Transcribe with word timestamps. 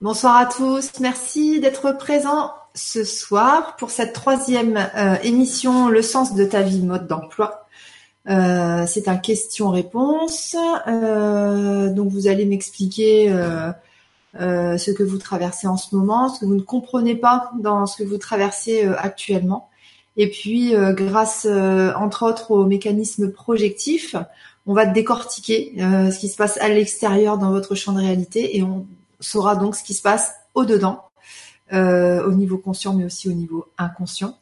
Bonsoir 0.00 0.36
à 0.36 0.46
tous. 0.46 0.92
Merci 1.00 1.58
d'être 1.58 1.90
présents 1.90 2.52
ce 2.72 3.02
soir 3.02 3.74
pour 3.74 3.90
cette 3.90 4.12
troisième 4.12 4.76
euh, 4.76 5.16
émission 5.24 5.88
Le 5.88 6.02
sens 6.02 6.36
de 6.36 6.44
ta 6.44 6.62
vie, 6.62 6.82
mode 6.82 7.08
d'emploi. 7.08 7.66
Euh, 8.28 8.84
c'est 8.86 9.08
un 9.08 9.16
question-réponse. 9.16 10.54
Euh, 10.86 11.92
donc 11.92 12.10
vous 12.10 12.28
allez 12.28 12.44
m'expliquer 12.44 13.28
ce 14.38 14.90
que 14.92 15.02
vous 15.02 15.18
traversez 15.18 15.66
en 15.66 15.76
ce 15.76 15.96
moment, 15.96 16.28
ce 16.28 16.38
que 16.38 16.44
vous 16.44 16.54
ne 16.54 16.60
comprenez 16.60 17.16
pas 17.16 17.50
dans 17.58 17.86
ce 17.86 18.00
que 18.00 18.08
vous 18.08 18.18
traversez 18.18 18.84
actuellement. 18.98 19.68
Et 20.16 20.30
puis, 20.30 20.74
grâce, 20.92 21.44
entre 21.44 22.24
autres, 22.24 22.52
aux 22.52 22.66
mécanismes 22.66 23.32
projectifs, 23.32 24.14
on 24.64 24.74
va 24.74 24.86
décortiquer 24.86 25.72
ce 25.76 26.16
qui 26.20 26.28
se 26.28 26.36
passe 26.36 26.56
à 26.58 26.68
l'extérieur 26.68 27.36
dans 27.36 27.50
votre 27.50 27.74
champ 27.74 27.90
de 27.94 27.98
réalité 27.98 28.56
et 28.56 28.62
on 28.62 28.86
saura 29.20 29.56
donc 29.56 29.76
ce 29.76 29.82
qui 29.82 29.94
se 29.94 30.02
passe 30.02 30.34
au-dedans, 30.54 31.04
euh, 31.72 32.22
au 32.26 32.32
niveau 32.32 32.58
conscient, 32.58 32.92
mais 32.94 33.04
aussi 33.04 33.28
au 33.28 33.32
niveau 33.32 33.66
inconscient. 33.78 34.38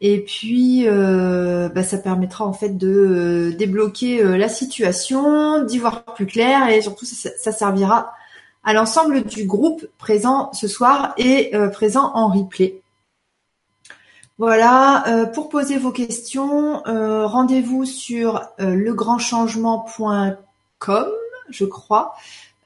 Et 0.00 0.20
puis, 0.20 0.84
euh, 0.86 1.68
bah, 1.68 1.82
ça 1.82 1.98
permettra 1.98 2.46
en 2.46 2.52
fait 2.52 2.78
de 2.78 2.88
euh, 2.88 3.50
débloquer 3.52 4.22
la 4.22 4.48
situation, 4.48 5.64
d'y 5.64 5.78
voir 5.78 6.04
plus 6.04 6.26
clair, 6.26 6.68
et 6.68 6.80
surtout 6.82 7.04
ça, 7.04 7.52
servira 7.52 8.12
à 8.64 8.72
l'ensemble 8.72 9.24
du 9.24 9.44
groupe 9.44 9.86
présent 9.98 10.52
ce 10.52 10.68
soir 10.68 11.14
et 11.16 11.50
présent 11.72 12.12
en 12.14 12.28
replay. 12.28 12.80
Voilà, 14.36 15.30
pour 15.34 15.48
poser 15.48 15.78
vos 15.78 15.90
questions, 15.90 16.82
rendez-vous 16.84 17.86
sur 17.86 18.42
legrandchangement.com, 18.58 21.06
je 21.50 21.64
crois. 21.64 22.14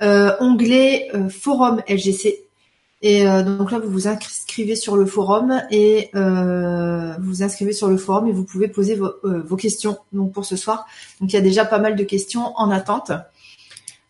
Euh, 0.03 0.35
onglet 0.41 1.09
euh, 1.15 1.29
forum 1.29 1.81
LGC. 1.89 2.43
Et 3.03 3.29
euh, 3.29 3.45
donc 3.45 3.71
là, 3.71 3.79
vous 3.79 3.91
vous 3.91 4.09
inscrivez 4.09 4.75
sur 4.75 4.97
le 4.97 5.07
forum 5.07 5.63
et 5.71 6.11
vous 6.13 7.25
vous 7.25 7.43
inscrivez 7.43 7.73
sur 7.73 7.89
le 7.89 7.97
forum 7.97 8.27
et 8.29 8.33
vous 8.33 8.45
pouvez 8.45 8.69
poser 8.69 8.97
vos, 8.97 9.57
questions 9.57 9.99
donc 10.13 10.33
pour 10.33 10.45
ce 10.45 10.57
soir. 10.57 10.87
Donc 11.21 11.33
il 11.33 11.37
y 11.37 11.39
a 11.39 11.43
déjà 11.43 11.65
pas 11.65 11.79
mal 11.79 11.97
de 11.97 12.05
questions 12.05 12.53
en 12.57 12.71
attente. 12.71 13.13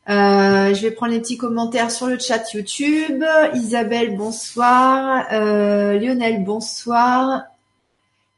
je 0.06 0.80
vais 0.80 0.90
prendre 0.90 1.12
les 1.12 1.20
petits 1.20 1.38
commentaires 1.38 1.90
sur 1.90 2.06
le 2.06 2.18
chat 2.18 2.52
YouTube. 2.52 3.24
Isabelle, 3.54 4.16
bonsoir. 4.16 5.24
Lionel, 5.30 6.44
bonsoir. 6.44 7.44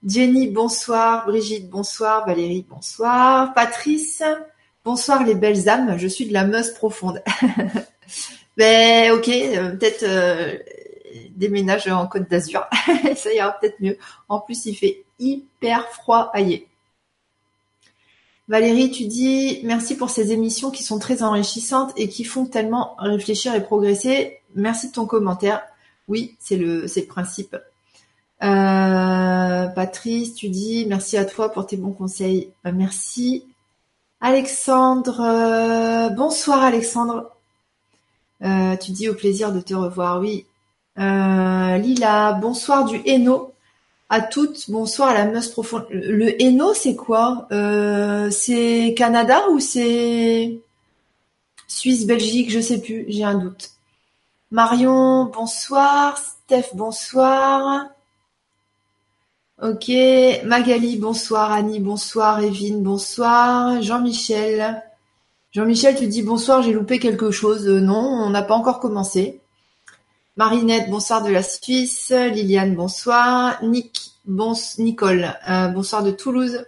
Jenny, 0.07 0.48
bonsoir. 0.48 1.27
Brigitte, 1.27 1.69
bonsoir. 1.69 2.27
Valérie, 2.27 2.64
bonsoir. 2.69 3.55
Patrice, 3.55 4.23
Bonsoir 4.85 5.25
les 5.25 5.35
belles 5.35 5.71
âmes, 5.71 5.97
je 5.97 6.07
suis 6.07 6.27
de 6.27 6.35
la 6.35 6.45
Meuse 6.45 6.75
profonde. 6.75 7.23
ben 8.59 9.13
ok, 9.13 9.29
euh, 9.29 9.71
peut-être 9.71 10.03
euh, 10.03 10.59
déménage 11.31 11.89
en 11.89 12.07
Côte 12.07 12.29
d'Azur, 12.29 12.67
ça 13.17 13.33
ira 13.33 13.53
peut-être 13.53 13.81
mieux. 13.81 13.97
En 14.29 14.41
plus, 14.41 14.67
il 14.67 14.75
fait 14.75 15.03
hyper 15.19 15.89
froid 15.89 16.31
aillé. 16.35 16.69
Valérie, 18.47 18.91
tu 18.91 19.07
dis 19.07 19.61
merci 19.65 19.97
pour 19.97 20.11
ces 20.11 20.33
émissions 20.33 20.71
qui 20.71 20.83
sont 20.83 20.98
très 20.98 21.23
enrichissantes 21.23 21.95
et 21.97 22.09
qui 22.09 22.25
font 22.25 22.45
tellement 22.45 22.95
réfléchir 22.98 23.55
et 23.55 23.63
progresser. 23.63 24.41
Merci 24.55 24.89
de 24.89 24.93
ton 24.93 25.07
commentaire. 25.07 25.63
Oui, 26.09 26.37
c'est 26.39 26.59
le, 26.59 26.83
le 26.83 27.07
principe. 27.07 27.57
Euh, 28.43 29.67
Patrice, 29.69 30.35
tu 30.35 30.51
dis 30.51 30.85
merci 30.87 31.17
à 31.17 31.25
toi 31.25 31.51
pour 31.51 31.67
tes 31.67 31.79
bons 31.79 31.93
conseils. 31.93 32.51
merci. 32.71 33.45
Alexandre, 34.25 35.20
euh, 35.20 36.08
bonsoir 36.08 36.62
Alexandre. 36.62 37.30
Euh, 38.42 38.75
tu 38.78 38.92
dis 38.92 39.11
au 39.11 39.14
plaisir 39.14 39.53
de 39.53 39.61
te 39.61 39.75
revoir, 39.75 40.19
oui. 40.19 40.47
Euh, 40.98 41.77
Lila, 41.77 42.33
bonsoir 42.33 42.86
du 42.86 43.02
Hainaut 43.05 43.52
à 44.08 44.22
toutes. 44.22 44.70
Bonsoir 44.70 45.11
à 45.11 45.13
la 45.13 45.27
Meuse 45.27 45.48
profonde. 45.48 45.84
Le 45.90 46.40
Hainaut, 46.42 46.73
c'est 46.73 46.96
quoi? 46.96 47.46
C'est 48.30 48.95
Canada 48.96 49.42
ou 49.51 49.61
c'est 49.61 50.58
Suisse, 51.68 52.07
Belgique? 52.07 52.51
Je 52.51 52.61
sais 52.61 52.80
plus, 52.80 53.05
j'ai 53.08 53.24
un 53.24 53.34
doute. 53.34 53.73
Marion, 54.51 55.27
bonsoir. 55.27 56.17
Steph, 56.17 56.70
bonsoir. 56.73 57.89
Ok, 59.63 59.89
Magali, 60.45 60.97
bonsoir. 60.97 61.53
Annie, 61.53 61.79
bonsoir. 61.79 62.41
Evine, 62.41 62.83
bonsoir. 62.83 63.81
Jean-Michel. 63.83 64.83
Jean-Michel, 65.53 65.95
tu 65.97 66.09
dis 66.09 66.23
bonsoir, 66.23 66.63
j'ai 66.63 66.73
loupé 66.73 66.98
quelque 66.98 67.31
chose. 67.31 67.69
Euh, 67.69 67.79
non, 67.79 67.95
on 67.95 68.31
n'a 68.31 68.43
pas 68.43 68.57
encore 68.57 68.81
commencé. 68.81 69.41
Marinette, 70.37 70.91
bonsoir 70.91 71.23
de 71.23 71.31
la 71.31 71.45
Suisse. 71.45 72.11
Liliane, 72.11 72.75
bonsoir. 72.75 73.63
Nick, 73.63 74.11
Nicole, 74.79 75.33
euh, 75.48 75.69
bonsoir 75.69 76.03
de 76.03 76.11
Toulouse. 76.11 76.67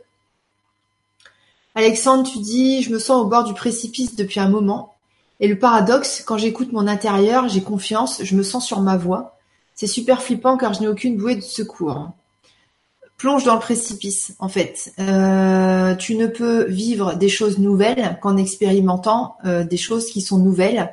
Alexandre, 1.75 2.31
tu 2.31 2.39
dis, 2.39 2.83
je 2.83 2.93
me 2.93 3.01
sens 3.01 3.21
au 3.21 3.27
bord 3.27 3.43
du 3.43 3.53
précipice 3.53 4.15
depuis 4.15 4.39
un 4.39 4.49
moment. 4.49 4.95
Et 5.41 5.49
le 5.49 5.59
paradoxe, 5.59 6.23
quand 6.25 6.39
j'écoute 6.39 6.73
mon 6.73 6.87
intérieur, 6.87 7.49
j'ai 7.49 7.63
confiance, 7.63 8.23
je 8.23 8.37
me 8.37 8.45
sens 8.45 8.65
sur 8.65 8.81
ma 8.81 8.97
voie. 8.97 9.37
C'est 9.75 9.89
super 9.89 10.23
flippant 10.23 10.57
car 10.57 10.73
je 10.73 10.83
n'ai 10.83 10.89
aucune 10.89 11.17
bouée 11.17 11.35
de 11.35 11.41
secours 11.41 12.13
plonge 13.17 13.45
dans 13.45 13.55
le 13.55 13.61
précipice 13.61 14.35
en 14.39 14.49
fait. 14.49 14.93
Euh, 14.99 15.95
tu 15.95 16.17
ne 16.17 16.27
peux 16.27 16.65
vivre 16.65 17.15
des 17.15 17.29
choses 17.29 17.59
nouvelles 17.59 18.19
qu'en 18.21 18.37
expérimentant 18.37 19.37
euh, 19.45 19.65
des 19.65 19.77
choses 19.77 20.07
qui 20.07 20.21
sont 20.21 20.39
nouvelles. 20.39 20.93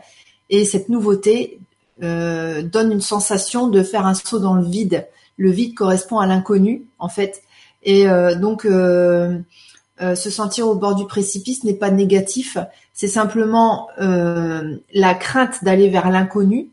Et 0.50 0.66
cette 0.66 0.90
nouveauté 0.90 1.60
euh, 2.02 2.62
donne 2.62 2.92
une 2.92 3.02
sensation 3.02 3.68
de 3.68 3.84
faire 3.84 4.06
un 4.06 4.14
saut 4.14 4.40
dans 4.40 4.56
le 4.56 4.66
vide. 4.66 5.08
Le 5.38 5.52
vide 5.52 5.76
correspond 5.76 6.20
à 6.20 6.28
l'inconnu 6.28 6.86
en 7.00 7.10
fait. 7.10 7.42
Et 7.86 8.06
donc 8.40 8.64
se 8.64 10.30
sentir 10.30 10.68
au 10.70 10.76
bord 10.76 10.96
du 10.96 11.06
précipice 11.06 11.66
n'est 11.66 11.74
pas 11.74 11.92
négatif. 11.92 12.58
C'est 12.94 13.10
simplement 13.10 13.90
la 13.98 15.14
crainte 15.16 15.64
d'aller 15.66 15.90
vers 15.90 16.10
l'inconnu 16.10 16.70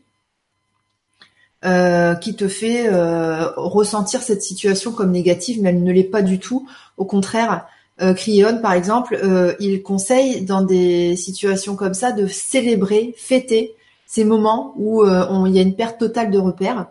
euh, 1.63 2.15
qui 2.15 2.35
te 2.35 2.47
fait 2.47 2.87
euh, 2.87 3.51
ressentir 3.55 4.23
cette 4.23 4.41
situation 4.41 4.91
comme 4.91 5.11
négative, 5.11 5.59
mais 5.61 5.69
elle 5.69 5.83
ne 5.83 5.91
l'est 5.91 6.03
pas 6.03 6.23
du 6.23 6.39
tout. 6.39 6.67
Au 6.97 7.05
contraire, 7.05 7.67
euh, 8.01 8.15
par 8.61 8.73
exemple, 8.73 9.19
euh, 9.23 9.53
il 9.59 9.83
conseille 9.83 10.41
dans 10.41 10.63
des 10.63 11.15
situations 11.15 11.75
comme 11.75 11.93
ça 11.93 12.11
de 12.13 12.25
célébrer, 12.25 13.13
fêter 13.15 13.75
ces 14.07 14.25
moments 14.25 14.73
où 14.75 15.05
il 15.05 15.53
y 15.53 15.59
a 15.59 15.61
une 15.61 15.75
perte 15.75 15.99
totale 15.99 16.31
de 16.31 16.39
repères. 16.39 16.87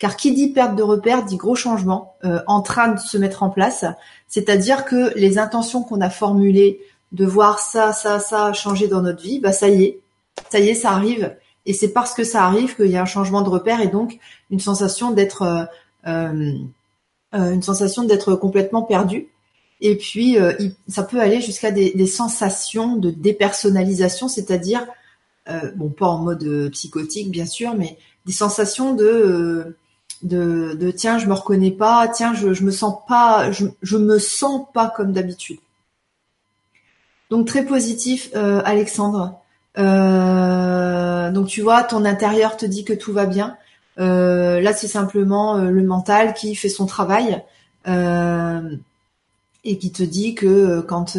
Car 0.00 0.16
qui 0.16 0.32
dit 0.32 0.48
perte 0.48 0.74
de 0.74 0.82
repères 0.82 1.24
dit 1.24 1.36
gros 1.36 1.54
changement 1.54 2.16
en 2.48 2.62
train 2.62 2.88
de 2.88 2.98
se 2.98 3.16
mettre 3.16 3.44
en 3.44 3.50
place. 3.50 3.84
C'est-à-dire 4.26 4.84
que 4.84 5.16
les 5.16 5.38
intentions 5.38 5.84
qu'on 5.84 6.00
a 6.00 6.10
formulées 6.10 6.80
de 7.12 7.24
voir 7.24 7.60
ça, 7.60 7.92
ça, 7.92 8.18
ça 8.18 8.52
changer 8.52 8.88
dans 8.88 9.02
notre 9.02 9.22
vie, 9.22 9.38
bah 9.38 9.52
ça 9.52 9.68
y 9.68 9.84
est, 9.84 10.00
ça 10.50 10.58
y 10.58 10.70
est, 10.70 10.74
ça 10.74 10.90
arrive 10.90 11.36
et 11.66 11.72
c'est 11.72 11.92
parce 11.92 12.14
que 12.14 12.24
ça 12.24 12.44
arrive 12.44 12.76
qu'il 12.76 12.90
y 12.90 12.96
a 12.96 13.02
un 13.02 13.06
changement 13.06 13.42
de 13.42 13.48
repère 13.48 13.80
et 13.80 13.88
donc 13.88 14.18
une 14.50 14.60
sensation 14.60 15.12
d'être 15.12 15.42
euh, 15.42 15.64
euh, 16.06 16.52
euh 17.34 17.52
une 17.52 17.62
sensation 17.62 18.04
d'être 18.04 18.34
complètement 18.34 18.82
perdu. 18.82 19.28
Et 19.80 19.96
puis 19.96 20.38
euh, 20.38 20.52
ça 20.88 21.02
peut 21.02 21.20
aller 21.20 21.40
jusqu'à 21.40 21.70
des, 21.70 22.06
sensations 22.06 22.96
de 22.96 23.10
dépersonnalisation, 23.10 24.28
c'est-à-dire 24.28 24.86
bon 25.76 25.90
pas 25.90 26.06
en 26.06 26.18
mode 26.18 26.70
psychotique 26.72 27.30
bien 27.30 27.46
sûr, 27.46 27.74
mais 27.74 27.98
des 28.24 28.32
sensations 28.32 28.94
de 28.94 29.76
de, 30.22 30.74
de 30.74 30.90
tiens 30.90 31.18
je 31.18 31.26
me 31.26 31.34
reconnais 31.34 31.70
pas, 31.70 32.08
tiens 32.08 32.34
je, 32.34 32.54
je 32.54 32.64
me 32.64 32.70
sens 32.70 32.94
pas, 33.06 33.50
je, 33.50 33.66
je 33.82 33.96
me 33.98 34.18
sens 34.18 34.66
pas 34.72 34.88
comme 34.88 35.12
d'habitude. 35.12 35.58
Donc 37.30 37.46
très 37.46 37.64
positif, 37.64 38.30
Alexandre. 38.34 39.43
Euh, 39.78 41.30
donc 41.30 41.48
tu 41.48 41.62
vois, 41.62 41.82
ton 41.82 42.04
intérieur 42.04 42.56
te 42.56 42.66
dit 42.66 42.84
que 42.84 42.92
tout 42.92 43.12
va 43.12 43.26
bien. 43.26 43.56
Euh, 43.98 44.60
là, 44.60 44.72
c'est 44.72 44.88
simplement 44.88 45.56
euh, 45.56 45.70
le 45.70 45.82
mental 45.82 46.34
qui 46.34 46.54
fait 46.54 46.68
son 46.68 46.86
travail 46.86 47.42
et 49.66 49.78
qui 49.78 49.92
te 49.92 50.02
dit 50.02 50.34
que 50.34 50.80
quand 50.80 51.18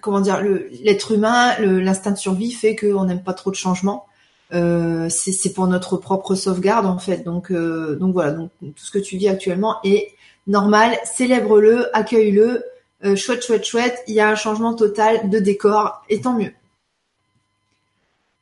comment 0.00 0.20
dire, 0.20 0.40
l'être 0.82 1.12
humain, 1.12 1.58
l'instinct 1.58 2.12
de 2.12 2.16
survie 2.16 2.52
fait 2.52 2.74
qu'on 2.74 3.04
n'aime 3.04 3.22
pas 3.22 3.34
trop 3.34 3.50
de 3.50 3.56
changements. 3.56 4.06
Euh, 4.54 5.10
c'est 5.10 5.52
pour 5.52 5.66
notre 5.66 5.98
propre 5.98 6.34
sauvegarde 6.34 6.86
en 6.86 6.98
fait. 6.98 7.18
Donc, 7.18 7.52
donc 7.52 8.12
voilà, 8.14 8.32
donc 8.32 8.50
tout 8.60 8.84
ce 8.84 8.90
que 8.90 8.98
tu 8.98 9.18
vis 9.18 9.28
actuellement 9.28 9.76
est 9.84 10.12
normal. 10.46 10.96
Célèbre-le, 11.04 11.94
accueille-le, 11.94 12.64
euh, 13.04 13.14
chouette, 13.14 13.44
chouette, 13.44 13.64
chouette, 13.64 14.02
il 14.08 14.14
y 14.14 14.20
a 14.20 14.28
un 14.28 14.34
changement 14.34 14.74
total 14.74 15.30
de 15.30 15.38
décor, 15.38 16.02
et 16.08 16.20
tant 16.20 16.34
mieux. 16.34 16.52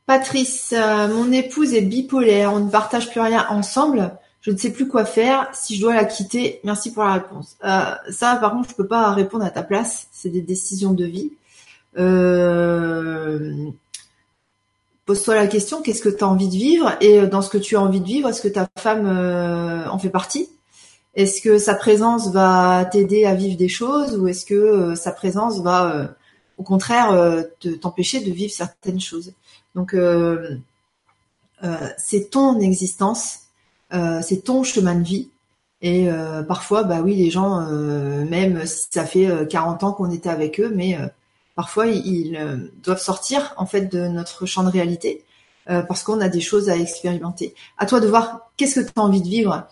Patrice, 0.06 0.73
euh, 0.76 1.08
mon 1.08 1.31
épouse 1.31 1.75
est 1.75 1.82
bipolaire, 1.82 2.53
on 2.55 2.61
ne 2.61 2.70
partage 2.70 3.11
plus 3.11 3.20
rien 3.20 3.47
ensemble, 3.50 4.17
je 4.41 4.50
ne 4.50 4.56
sais 4.56 4.70
plus 4.70 4.88
quoi 4.88 5.05
faire, 5.05 5.49
si 5.53 5.76
je 5.76 5.82
dois 5.82 5.94
la 5.94 6.05
quitter, 6.05 6.61
merci 6.64 6.93
pour 6.93 7.05
la 7.05 7.14
réponse. 7.14 7.56
Euh, 7.64 7.94
ça, 8.11 8.37
par 8.37 8.53
contre, 8.53 8.70
je 8.70 8.75
peux 8.76 8.87
pas 8.87 9.12
répondre 9.12 9.44
à 9.44 9.50
ta 9.50 9.62
place, 9.62 10.06
c'est 10.11 10.31
des 10.31 10.43
décisions 10.43 10.93
de 10.94 11.05
vie. 11.05 11.32
pose-toi 15.05 15.35
la 15.35 15.49
question, 15.49 15.82
qu'est-ce 15.82 16.02
que 16.02 16.09
tu 16.09 16.25
as 16.25 16.29
envie 16.29 16.49
de 16.49 16.55
vivre? 16.55 16.97
Et 17.00 17.26
dans 17.26 17.43
ce 17.43 17.50
que 17.50 17.59
tu 17.59 17.76
as 17.76 17.81
envie 17.81 18.00
de 18.00 18.06
vivre, 18.06 18.29
est-ce 18.31 18.41
que 18.41 18.49
ta 18.49 18.69
femme 18.79 19.06
en 19.91 19.99
fait 19.99 20.11
partie? 20.11 20.49
Est-ce 21.16 21.40
que 21.40 21.58
sa 21.58 21.74
présence 21.74 22.30
va 22.30 22.84
t'aider 22.84 23.24
à 23.24 23.34
vivre 23.34 23.56
des 23.56 23.68
choses 23.68 24.16
ou 24.16 24.28
est-ce 24.28 24.46
que 24.46 24.94
sa 24.94 25.12
présence 25.12 25.60
va 25.60 26.14
au 26.58 26.62
contraire 26.62 27.44
t'empêcher 27.80 28.20
de 28.20 28.30
vivre 28.30 28.52
certaines 28.52 29.00
choses? 29.00 29.32
Donc 29.74 29.96
c'est 31.96 32.30
ton 32.30 32.60
existence, 32.60 33.40
c'est 33.90 34.44
ton 34.44 34.62
chemin 34.62 34.94
de 34.94 35.04
vie 35.04 35.30
et 35.82 36.08
euh, 36.08 36.42
parfois, 36.42 36.84
bah 36.84 37.00
oui, 37.02 37.14
les 37.14 37.30
gens, 37.30 37.60
euh, 37.60 38.24
même 38.24 38.64
si 38.66 38.86
ça 38.90 39.04
fait 39.04 39.28
40 39.48 39.82
euh, 39.82 39.86
ans 39.86 39.92
qu'on 39.92 40.10
était 40.10 40.28
avec 40.28 40.58
eux, 40.60 40.72
mais 40.74 40.98
parfois 41.54 41.86
ils, 41.86 42.70
doivent 42.82 43.00
sortir 43.00 43.54
en 43.56 43.66
fait 43.66 43.82
de 43.92 44.08
notre 44.08 44.46
champ 44.46 44.64
de 44.64 44.70
réalité 44.70 45.24
parce 45.66 46.04
qu'on 46.04 46.20
a 46.20 46.28
des 46.28 46.40
choses 46.40 46.68
à 46.70 46.76
expérimenter. 46.76 47.54
À 47.78 47.86
toi 47.86 47.98
de 48.00 48.06
voir 48.06 48.50
qu'est-ce 48.56 48.80
que 48.80 48.86
tu 48.86 48.92
as 48.96 49.00
envie 49.00 49.22
de 49.22 49.28
vivre? 49.28 49.66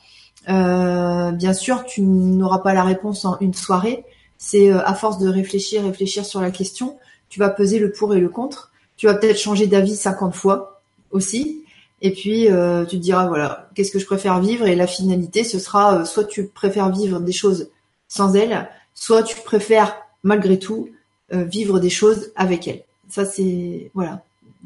Bien 0.46 1.52
sûr, 1.52 1.84
tu 1.84 2.02
n'auras 2.02 2.58
pas 2.58 2.74
la 2.74 2.84
réponse 2.84 3.24
en 3.24 3.38
une 3.40 3.54
soirée. 3.54 4.04
C'est 4.38 4.70
à 4.70 4.94
force 4.94 5.18
de 5.18 5.28
réfléchir, 5.28 5.84
réfléchir 5.84 6.24
sur 6.26 6.40
la 6.40 6.50
question, 6.50 6.98
tu 7.28 7.40
vas 7.40 7.48
peser 7.48 7.78
le 7.78 7.90
pour 7.90 8.14
et 8.14 8.20
le 8.20 8.28
contre. 8.28 8.70
Tu 8.96 9.06
vas 9.06 9.14
peut-être 9.14 9.38
changer 9.38 9.66
d'avis 9.66 9.96
50 9.96 10.34
fois 10.34 10.80
aussi. 11.10 11.64
Et 12.00 12.10
puis 12.10 12.50
euh, 12.50 12.84
tu 12.84 12.96
te 12.96 13.02
diras 13.02 13.26
voilà, 13.26 13.70
qu'est-ce 13.74 13.90
que 13.90 13.98
je 13.98 14.06
préfère 14.06 14.40
vivre? 14.40 14.66
Et 14.66 14.76
la 14.76 14.86
finalité, 14.86 15.42
ce 15.42 15.58
sera 15.58 16.00
euh, 16.00 16.04
soit 16.04 16.24
tu 16.24 16.46
préfères 16.46 16.90
vivre 16.90 17.18
des 17.20 17.32
choses 17.32 17.70
sans 18.08 18.34
elle, 18.34 18.68
soit 18.94 19.22
tu 19.22 19.36
préfères 19.40 19.96
malgré 20.22 20.58
tout 20.58 20.90
euh, 21.32 21.44
vivre 21.44 21.80
des 21.80 21.90
choses 21.90 22.30
avec 22.36 22.68
elle. 22.68 22.82
Ça 23.08 23.24
c'est 23.24 23.90
voilà, 23.94 24.22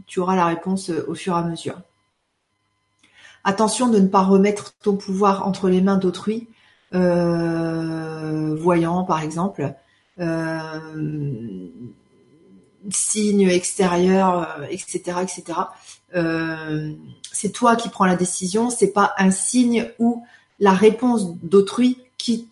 tu 0.06 0.20
auras 0.20 0.36
la 0.36 0.46
réponse 0.46 0.90
au 1.06 1.14
fur 1.14 1.34
et 1.34 1.38
à 1.38 1.42
mesure. 1.42 1.80
Attention 3.48 3.88
de 3.88 3.98
ne 3.98 4.08
pas 4.08 4.22
remettre 4.22 4.74
ton 4.82 4.96
pouvoir 4.96 5.46
entre 5.46 5.68
les 5.68 5.80
mains 5.80 5.96
d'autrui, 5.96 6.48
voyant 6.92 9.04
par 9.04 9.22
exemple, 9.22 9.74
signes 12.90 13.48
extérieurs, 13.48 14.58
etc., 14.70 15.18
etc 15.22 15.54
c'est 17.40 17.52
toi 17.52 17.76
qui 17.76 17.88
prends 17.88 18.04
la 18.04 18.16
décision, 18.16 18.68
c'est 18.68 18.92
pas 18.92 19.14
un 19.16 19.30
signe 19.30 19.92
ou 20.00 20.24
la 20.58 20.72
réponse 20.72 21.36
d'autrui 21.42 21.98
qui 22.16 22.48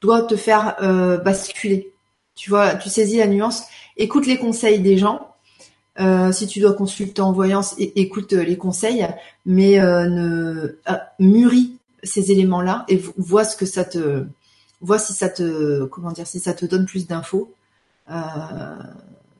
doit 0.00 0.22
te 0.22 0.36
faire 0.36 0.76
euh, 0.82 1.18
basculer. 1.18 1.92
Tu 2.36 2.48
vois, 2.48 2.76
tu 2.76 2.88
saisis 2.88 3.18
la 3.18 3.26
nuance. 3.26 3.64
Écoute 3.96 4.26
les 4.26 4.38
conseils 4.38 4.78
des 4.78 4.98
gens. 4.98 5.29
Euh, 6.00 6.32
si 6.32 6.46
tu 6.46 6.60
dois 6.60 6.72
consulter 6.72 7.22
en 7.22 7.32
voyance, 7.32 7.74
écoute 7.78 8.32
les 8.32 8.56
conseils, 8.56 9.06
mais 9.44 9.78
euh, 9.80 10.06
ne 10.06 10.76
mûris 11.18 11.76
ces 12.02 12.32
éléments-là 12.32 12.84
et 12.88 13.00
vois 13.18 13.44
ce 13.44 13.56
que 13.56 13.66
ça 13.66 13.84
te, 13.84 14.24
vois 14.80 14.98
si 14.98 15.12
ça 15.12 15.28
te, 15.28 15.84
comment 15.84 16.12
dire, 16.12 16.26
si 16.26 16.40
ça 16.40 16.54
te 16.54 16.64
donne 16.64 16.86
plus 16.86 17.06
d'infos 17.06 17.52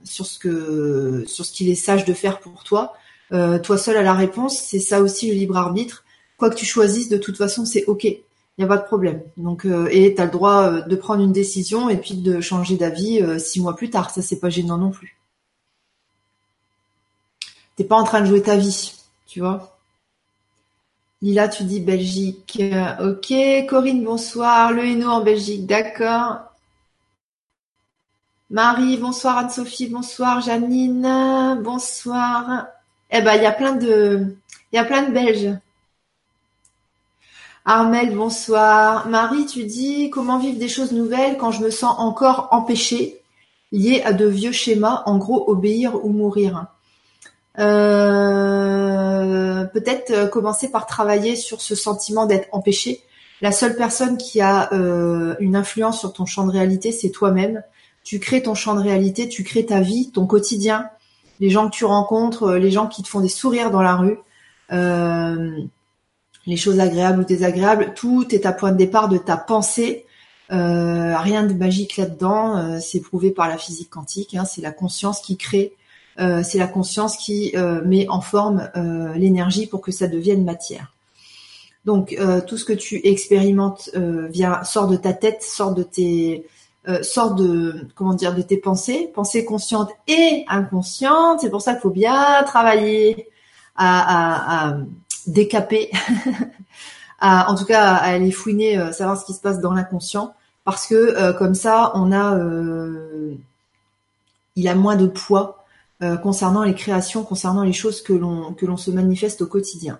sur 0.04 0.26
ce 0.26 0.38
que, 0.38 1.24
sur 1.26 1.44
ce 1.44 1.52
qu'il 1.52 1.68
est 1.68 1.74
sage 1.74 2.04
de 2.04 2.12
faire 2.12 2.40
pour 2.40 2.62
toi 2.62 2.94
euh, 3.32 3.58
toi 3.58 3.78
seul 3.78 3.96
à 3.96 4.02
la 4.02 4.14
réponse, 4.14 4.58
c'est 4.58 4.80
ça 4.80 5.00
aussi 5.00 5.28
le 5.28 5.34
libre 5.34 5.56
arbitre. 5.56 6.04
Quoi 6.36 6.50
que 6.50 6.56
tu 6.56 6.64
choisisses, 6.64 7.08
de 7.08 7.16
toute 7.16 7.36
façon, 7.36 7.64
c'est 7.64 7.84
ok. 7.86 8.04
Il 8.04 8.18
n'y 8.58 8.64
a 8.64 8.68
pas 8.68 8.78
de 8.78 8.84
problème. 8.84 9.22
Donc, 9.36 9.64
euh, 9.64 9.88
et 9.90 10.14
tu 10.14 10.20
as 10.20 10.24
le 10.24 10.30
droit 10.30 10.62
euh, 10.62 10.80
de 10.82 10.96
prendre 10.96 11.22
une 11.22 11.32
décision 11.32 11.88
et 11.88 11.96
puis 11.96 12.14
de 12.14 12.40
changer 12.40 12.76
d'avis 12.76 13.22
six 13.38 13.60
mois 13.60 13.76
plus 13.76 13.90
tard. 13.90 14.10
Ça, 14.10 14.22
c'est 14.22 14.40
pas 14.40 14.50
gênant 14.50 14.78
non 14.78 14.90
plus. 14.90 15.19
T'es 17.80 17.86
pas 17.86 17.96
en 17.96 18.04
train 18.04 18.20
de 18.20 18.26
jouer 18.26 18.42
ta 18.42 18.58
vie, 18.58 18.92
tu 19.26 19.40
vois. 19.40 19.78
Lila, 21.22 21.48
tu 21.48 21.64
dis 21.64 21.80
Belgique. 21.80 22.62
Ok. 23.02 23.32
Corinne, 23.70 24.04
bonsoir. 24.04 24.70
Le 24.72 24.84
Hainaut 24.84 25.08
en 25.08 25.22
Belgique, 25.22 25.64
d'accord. 25.64 26.40
Marie, 28.50 28.98
bonsoir. 28.98 29.38
Anne-Sophie, 29.38 29.86
bonsoir. 29.86 30.42
Janine, 30.42 31.58
bonsoir. 31.62 32.66
Eh 33.10 33.22
ben, 33.22 33.36
il 33.36 33.42
y 33.44 33.46
a 33.46 33.52
plein 33.52 33.72
de, 33.72 34.36
il 34.70 34.76
y 34.76 34.78
a 34.78 34.84
plein 34.84 35.04
de 35.04 35.12
Belges. 35.12 35.58
Armel, 37.64 38.14
bonsoir. 38.14 39.08
Marie, 39.08 39.46
tu 39.46 39.64
dis 39.64 40.10
comment 40.10 40.38
vivre 40.38 40.58
des 40.58 40.68
choses 40.68 40.92
nouvelles 40.92 41.38
quand 41.38 41.50
je 41.50 41.62
me 41.62 41.70
sens 41.70 41.94
encore 41.96 42.48
empêchée, 42.50 43.22
liée 43.72 44.02
à 44.04 44.12
de 44.12 44.26
vieux 44.26 44.52
schémas, 44.52 45.02
en 45.06 45.16
gros 45.16 45.48
obéir 45.48 46.04
ou 46.04 46.10
mourir. 46.10 46.66
Euh, 47.58 49.64
peut-être 49.64 50.10
euh, 50.12 50.28
commencer 50.28 50.70
par 50.70 50.86
travailler 50.86 51.36
sur 51.36 51.60
ce 51.60 51.74
sentiment 51.74 52.26
d'être 52.26 52.48
empêché. 52.52 53.02
La 53.42 53.52
seule 53.52 53.74
personne 53.74 54.18
qui 54.18 54.40
a 54.40 54.72
euh, 54.72 55.34
une 55.40 55.56
influence 55.56 55.98
sur 55.98 56.12
ton 56.12 56.26
champ 56.26 56.46
de 56.46 56.52
réalité, 56.52 56.92
c'est 56.92 57.10
toi-même. 57.10 57.62
Tu 58.04 58.18
crées 58.18 58.42
ton 58.42 58.54
champ 58.54 58.74
de 58.74 58.80
réalité, 58.80 59.28
tu 59.28 59.44
crées 59.44 59.64
ta 59.64 59.80
vie, 59.80 60.10
ton 60.10 60.26
quotidien, 60.26 60.90
les 61.38 61.48
gens 61.48 61.70
que 61.70 61.74
tu 61.74 61.86
rencontres, 61.86 62.44
euh, 62.44 62.58
les 62.58 62.70
gens 62.70 62.86
qui 62.86 63.02
te 63.02 63.08
font 63.08 63.20
des 63.20 63.28
sourires 63.28 63.70
dans 63.70 63.80
la 63.80 63.96
rue, 63.96 64.18
euh, 64.72 65.58
les 66.46 66.56
choses 66.56 66.80
agréables 66.80 67.20
ou 67.20 67.24
désagréables, 67.24 67.94
tout 67.94 68.26
est 68.34 68.44
à 68.44 68.52
point 68.52 68.72
de 68.72 68.76
départ 68.76 69.08
de 69.08 69.18
ta 69.18 69.36
pensée. 69.36 70.06
Rien 70.50 71.44
de 71.44 71.54
magique 71.54 71.96
là-dedans, 71.96 72.80
c'est 72.80 73.00
prouvé 73.00 73.30
par 73.30 73.46
la 73.46 73.56
physique 73.56 73.88
quantique. 73.88 74.34
Hein, 74.34 74.44
c'est 74.44 74.60
la 74.60 74.72
conscience 74.72 75.20
qui 75.20 75.36
crée, 75.36 75.76
c'est 76.42 76.58
la 76.58 76.66
conscience 76.66 77.16
qui 77.16 77.54
met 77.84 78.08
en 78.08 78.20
forme 78.20 78.68
l'énergie 79.16 79.66
pour 79.66 79.80
que 79.80 79.90
ça 79.90 80.06
devienne 80.06 80.44
matière. 80.44 80.92
Donc 81.84 82.16
tout 82.46 82.56
ce 82.56 82.64
que 82.64 82.72
tu 82.74 83.00
expérimentes 83.04 83.90
vient 83.94 84.62
sort 84.64 84.86
de 84.86 84.96
ta 84.96 85.12
tête, 85.12 85.42
sort 85.42 85.74
de 85.74 85.82
tes 85.82 86.44
euh, 86.88 87.02
sort 87.02 87.34
de 87.34 88.42
tes 88.42 88.56
pensées, 88.56 89.10
pensées 89.14 89.44
conscientes 89.44 89.90
et 90.08 90.46
inconscientes. 90.48 91.40
C'est 91.40 91.50
pour 91.50 91.60
ça 91.60 91.72
qu'il 91.72 91.82
faut 91.82 91.90
bien 91.90 92.42
travailler 92.44 93.28
à, 93.76 94.76
décaper, 95.26 95.90
en 97.20 97.54
tout 97.54 97.66
cas 97.66 97.92
à 97.92 98.06
aller 98.06 98.32
fouiner, 98.32 98.78
euh, 98.78 98.92
savoir 98.92 99.18
ce 99.18 99.26
qui 99.26 99.34
se 99.34 99.40
passe 99.40 99.60
dans 99.60 99.72
l'inconscient, 99.72 100.34
parce 100.64 100.86
que 100.86 100.94
euh, 100.94 101.32
comme 101.34 101.54
ça, 101.54 101.92
on 101.94 102.12
a, 102.12 102.38
il 104.56 104.68
a 104.68 104.74
moins 104.74 104.96
de 104.96 105.06
poids 105.06 105.59
concernant 106.22 106.62
les 106.62 106.74
créations, 106.74 107.22
concernant 107.24 107.62
les 107.62 107.74
choses 107.74 108.00
que 108.00 108.14
l'on 108.14 108.54
que 108.54 108.64
l'on 108.64 108.78
se 108.78 108.90
manifeste 108.90 109.42
au 109.42 109.46
quotidien. 109.46 109.98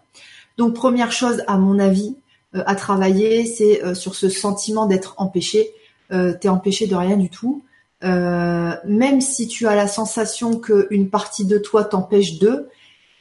Donc 0.56 0.74
première 0.74 1.12
chose, 1.12 1.42
à 1.46 1.58
mon 1.58 1.78
avis, 1.78 2.16
à 2.54 2.74
travailler, 2.74 3.44
c'est 3.44 3.94
sur 3.94 4.14
ce 4.14 4.30
sentiment 4.30 4.86
d'être 4.86 5.14
empêché 5.18 5.74
euh, 6.12 6.32
t'es 6.32 6.48
empêché 6.48 6.86
de 6.86 6.96
rien 6.96 7.16
du 7.16 7.30
tout. 7.30 7.62
Euh, 8.02 8.74
même 8.84 9.20
si 9.20 9.46
tu 9.46 9.66
as 9.68 9.74
la 9.74 9.86
sensation 9.86 10.58
qu'une 10.58 11.10
partie 11.10 11.44
de 11.44 11.58
toi 11.58 11.84
t'empêche 11.84 12.38
de, 12.38 12.68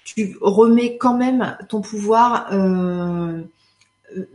tu 0.05 0.37
remets 0.41 0.97
quand 0.97 1.15
même 1.15 1.57
ton 1.67 1.81
pouvoir 1.81 2.47
euh, 2.53 3.41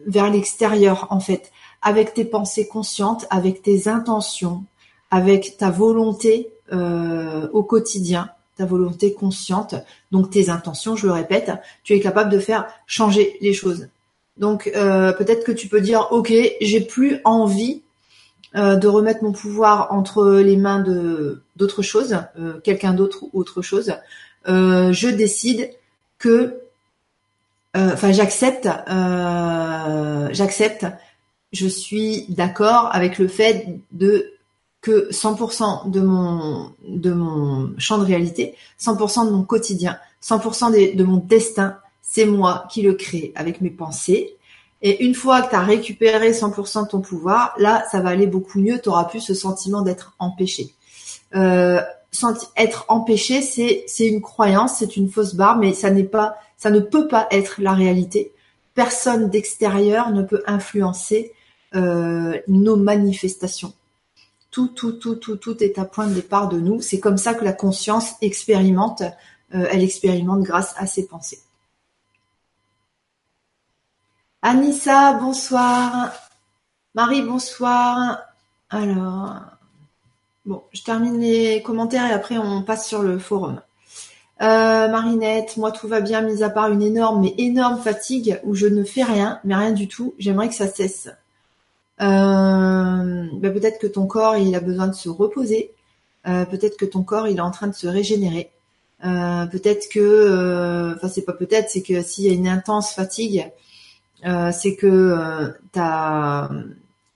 vers 0.06 0.30
l'extérieur 0.30 1.06
en 1.10 1.18
fait, 1.18 1.50
avec 1.82 2.14
tes 2.14 2.24
pensées 2.24 2.68
conscientes, 2.68 3.26
avec 3.30 3.62
tes 3.62 3.88
intentions, 3.88 4.64
avec 5.10 5.56
ta 5.56 5.70
volonté 5.70 6.50
au 6.72 7.62
quotidien, 7.62 8.30
ta 8.56 8.66
volonté 8.66 9.12
consciente, 9.12 9.74
donc 10.12 10.30
tes 10.30 10.50
intentions, 10.50 10.96
je 10.96 11.06
le 11.06 11.12
répète, 11.12 11.52
tu 11.82 11.94
es 11.94 12.00
capable 12.00 12.30
de 12.30 12.38
faire 12.38 12.66
changer 12.86 13.36
les 13.40 13.52
choses. 13.52 13.88
Donc 14.36 14.64
peut-être 14.72 15.44
que 15.44 15.52
tu 15.52 15.68
peux 15.68 15.80
dire 15.80 16.08
ok, 16.10 16.32
j'ai 16.60 16.80
plus 16.80 17.20
envie 17.24 17.82
euh, 18.56 18.76
de 18.76 18.86
remettre 18.86 19.24
mon 19.24 19.32
pouvoir 19.32 19.92
entre 19.92 20.34
les 20.34 20.56
mains 20.56 20.78
de 20.78 21.42
d'autres 21.56 21.82
choses, 21.82 22.18
euh, 22.38 22.60
quelqu'un 22.60 22.94
d'autre 22.94 23.24
ou 23.24 23.30
autre 23.32 23.62
chose, 23.62 23.94
euh, 24.46 24.92
je 24.92 25.08
décide 25.08 25.70
que, 26.18 26.60
enfin 27.74 28.12
j'accepte, 28.12 28.68
j'accepte, 30.30 30.86
je 31.52 31.66
suis 31.66 32.26
d'accord 32.28 32.90
avec 32.92 33.18
le 33.18 33.26
fait 33.26 33.80
de 33.90 34.33
que 34.84 35.08
100% 35.10 35.90
de 35.90 36.00
mon 36.00 36.72
de 36.86 37.12
mon 37.12 37.72
champ 37.78 37.96
de 37.96 38.04
réalité, 38.04 38.54
100% 38.78 39.26
de 39.26 39.30
mon 39.30 39.42
quotidien, 39.42 39.96
100% 40.22 40.94
de 40.94 41.04
mon 41.04 41.16
destin, 41.16 41.78
c'est 42.02 42.26
moi 42.26 42.66
qui 42.70 42.82
le 42.82 42.92
crée 42.92 43.32
avec 43.34 43.62
mes 43.62 43.70
pensées, 43.70 44.36
et 44.86 45.02
une 45.02 45.14
fois 45.14 45.40
que 45.40 45.48
tu 45.48 45.56
as 45.56 45.62
récupéré 45.62 46.32
100% 46.32 46.84
de 46.84 46.88
ton 46.88 47.00
pouvoir, 47.00 47.54
là, 47.56 47.82
ça 47.90 48.00
va 48.00 48.10
aller 48.10 48.26
beaucoup 48.26 48.60
mieux. 48.60 48.78
Tu 48.78 48.90
auras 48.90 49.04
plus 49.04 49.20
ce 49.20 49.32
sentiment 49.32 49.80
d'être 49.80 50.14
empêché. 50.18 50.74
Euh, 51.34 51.80
être 52.54 52.84
empêché, 52.88 53.40
c'est 53.40 54.06
une 54.06 54.20
croyance, 54.20 54.76
c'est 54.78 54.98
une 54.98 55.08
fausse 55.08 55.34
barre, 55.34 55.56
mais 55.56 55.72
ça 55.72 55.90
n'est 55.90 56.04
pas, 56.04 56.36
ça 56.58 56.68
ne 56.68 56.80
peut 56.80 57.08
pas 57.08 57.26
être 57.30 57.62
la 57.62 57.72
réalité. 57.72 58.32
Personne 58.74 59.30
d'extérieur 59.30 60.10
ne 60.10 60.22
peut 60.22 60.42
influencer 60.46 61.32
euh, 61.74 62.38
nos 62.46 62.76
manifestations. 62.76 63.72
Tout, 64.54 64.68
tout, 64.68 64.92
tout, 64.92 65.16
tout, 65.16 65.36
tout 65.36 65.64
est 65.64 65.78
à 65.78 65.84
point 65.84 66.06
de 66.06 66.14
départ 66.14 66.48
de 66.48 66.60
nous. 66.60 66.80
C'est 66.80 67.00
comme 67.00 67.18
ça 67.18 67.34
que 67.34 67.44
la 67.44 67.52
conscience 67.52 68.12
expérimente 68.20 69.02
elle 69.50 69.82
expérimente 69.82 70.42
grâce 70.42 70.74
à 70.76 70.86
ses 70.86 71.06
pensées. 71.06 71.40
Anissa, 74.42 75.14
bonsoir. 75.14 76.12
Marie, 76.94 77.22
bonsoir. 77.22 78.18
Alors, 78.68 79.40
bon, 80.44 80.62
je 80.72 80.82
termine 80.82 81.18
les 81.18 81.62
commentaires 81.62 82.06
et 82.06 82.12
après 82.12 82.36
on 82.36 82.62
passe 82.62 82.86
sur 82.86 83.02
le 83.02 83.18
forum. 83.18 83.60
Euh, 84.42 84.88
Marinette, 84.88 85.56
moi 85.56 85.72
tout 85.72 85.88
va 85.88 86.00
bien, 86.00 86.20
mis 86.20 86.42
à 86.42 86.50
part 86.50 86.70
une 86.70 86.82
énorme, 86.82 87.22
mais 87.22 87.34
énorme 87.38 87.80
fatigue 87.80 88.40
où 88.44 88.54
je 88.54 88.66
ne 88.66 88.84
fais 88.84 89.04
rien, 89.04 89.40
mais 89.44 89.54
rien 89.54 89.72
du 89.72 89.88
tout. 89.88 90.14
J'aimerais 90.18 90.48
que 90.48 90.54
ça 90.54 90.68
cesse. 90.68 91.08
Euh, 92.00 93.28
ben, 93.32 93.52
peut-être 93.52 93.78
que 93.78 93.86
ton 93.86 94.06
corps 94.06 94.36
il 94.36 94.54
a 94.54 94.60
besoin 94.60 94.88
de 94.88 94.94
se 94.94 95.08
reposer. 95.08 95.72
Euh, 96.26 96.44
peut-être 96.44 96.76
que 96.76 96.84
ton 96.84 97.02
corps 97.02 97.28
il 97.28 97.38
est 97.38 97.42
en 97.42 97.50
train 97.50 97.68
de 97.68 97.74
se 97.74 97.86
régénérer. 97.86 98.50
peut-être 99.02 99.88
que, 99.92 100.94
enfin 100.96 101.08
c'est 101.08 101.22
pas 101.24 101.32
peut-être, 101.32 101.70
c'est 101.70 101.82
que 101.82 102.02
s'il 102.02 102.24
y 102.24 102.30
a 102.30 102.32
une 102.32 102.48
intense 102.48 102.92
fatigue, 102.94 103.50
euh, 104.26 104.50
c'est 104.52 104.74
que 104.74 104.86
euh, 104.86 105.48
tu 105.72 105.78
as 105.78 106.48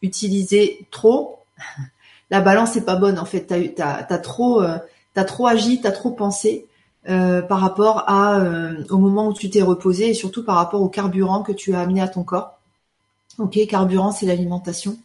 utilisé 0.03 0.87
trop. 0.91 1.39
La 2.31 2.41
balance 2.41 2.77
est 2.77 2.85
pas 2.85 2.97
bonne 2.97 3.19
en 3.19 3.25
fait. 3.25 3.47
T'as 3.75 4.07
as, 4.09 4.19
trop, 4.19 4.63
euh, 4.63 4.79
as 5.17 5.25
trop 5.25 5.47
agi, 5.47 5.81
t'as 5.81 5.93
trop 5.93 6.11
pensé 6.11 6.67
par 7.05 7.61
rapport 7.61 8.05
au 8.91 8.99
moment 8.99 9.29
où 9.29 9.33
tu 9.33 9.49
t'es 9.49 9.63
reposé 9.63 10.11
et 10.11 10.15
surtout 10.15 10.45
par 10.45 10.57
rapport 10.57 10.83
au 10.83 10.91
carburant 10.91 11.43
que 11.43 11.53
tu 11.53 11.75
as 11.75 11.81
amené 11.81 12.03
à 12.03 12.09
ton 12.09 12.23
corps. 12.23 12.58
Ok, 13.39 13.59
carburant 13.69 14.13
c'est 14.13 14.27
l'alimentation. 14.27 14.99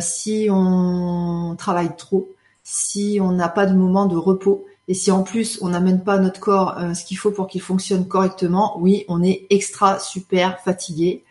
si 0.00 0.48
on 0.50 1.54
travaille 1.58 1.96
trop, 1.96 2.28
si 2.62 3.18
on 3.20 3.32
n'a 3.32 3.48
pas 3.48 3.66
de 3.66 3.74
moment 3.74 4.06
de 4.06 4.16
repos, 4.16 4.66
et 4.88 4.94
si 4.94 5.10
en 5.10 5.22
plus 5.22 5.58
on 5.60 5.68
n'amène 5.68 6.02
pas 6.02 6.18
notre 6.18 6.40
corps 6.40 6.78
euh, 6.78 6.94
ce 6.94 7.04
qu'il 7.04 7.18
faut 7.18 7.30
pour 7.30 7.46
qu'il 7.46 7.60
fonctionne 7.60 8.08
correctement, 8.08 8.78
oui, 8.80 9.04
on 9.08 9.22
est 9.22 9.46
extra 9.50 9.98
super 9.98 10.60
fatigué. 10.60 11.22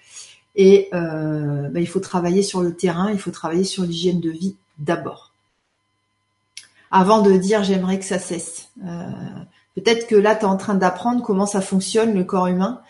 Et 0.56 0.90
euh, 0.94 1.68
bah, 1.70 1.80
il 1.80 1.88
faut 1.88 2.00
travailler 2.00 2.44
sur 2.44 2.62
le 2.62 2.76
terrain, 2.76 3.12
il 3.12 3.20
faut 3.20 3.32
travailler 3.32 3.64
sur 3.64 3.84
l'hygiène 3.84 4.20
de 4.20 4.30
vie 4.30 4.56
d'abord. 4.78 5.34
Avant 6.92 7.22
de 7.22 7.36
dire 7.36 7.64
j'aimerais 7.64 8.00
que 8.00 8.06
ça 8.06 8.20
cesse. 8.20 8.70
Euh, 8.86 9.12
peut-être 9.76 10.08
que 10.08 10.16
là, 10.16 10.36
tu 10.36 10.42
es 10.42 10.46
en 10.46 10.58
train 10.58 10.76
d'apprendre 10.76 11.24
comment 11.24 11.48
ça 11.48 11.62
fonctionne, 11.62 12.14
le 12.14 12.24
corps 12.24 12.48
humain, 12.48 12.82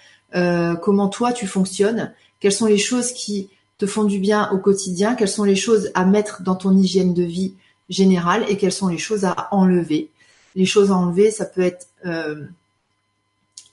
comment 0.82 1.08
toi 1.08 1.34
tu 1.34 1.48
fonctionnes, 1.48 2.14
quelles 2.40 2.52
sont 2.52 2.66
les 2.66 2.78
choses 2.78 3.12
qui 3.12 3.50
te 3.78 3.86
font 3.86 4.04
du 4.04 4.20
bien 4.20 4.50
au 4.52 4.58
quotidien, 4.58 5.16
quelles 5.16 5.28
sont 5.28 5.44
les 5.44 5.56
choses 5.56 5.92
à 5.94 6.06
mettre 6.06 6.42
dans 6.42 6.56
ton 6.56 6.76
hygiène 6.76 7.14
de 7.14 7.24
vie 7.24 7.54
générale? 7.90 8.46
Et 8.50 8.58
quelles 8.58 8.72
sont 8.72 8.88
les 8.88 8.98
choses 8.98 9.26
à 9.26 9.48
enlever? 9.52 10.10
Les 10.56 10.66
choses 10.66 10.92
à 10.92 10.96
enlever, 10.96 11.32
ça 11.32 11.46
peut 11.46 11.62
être 11.62 11.88
euh, 12.06 12.44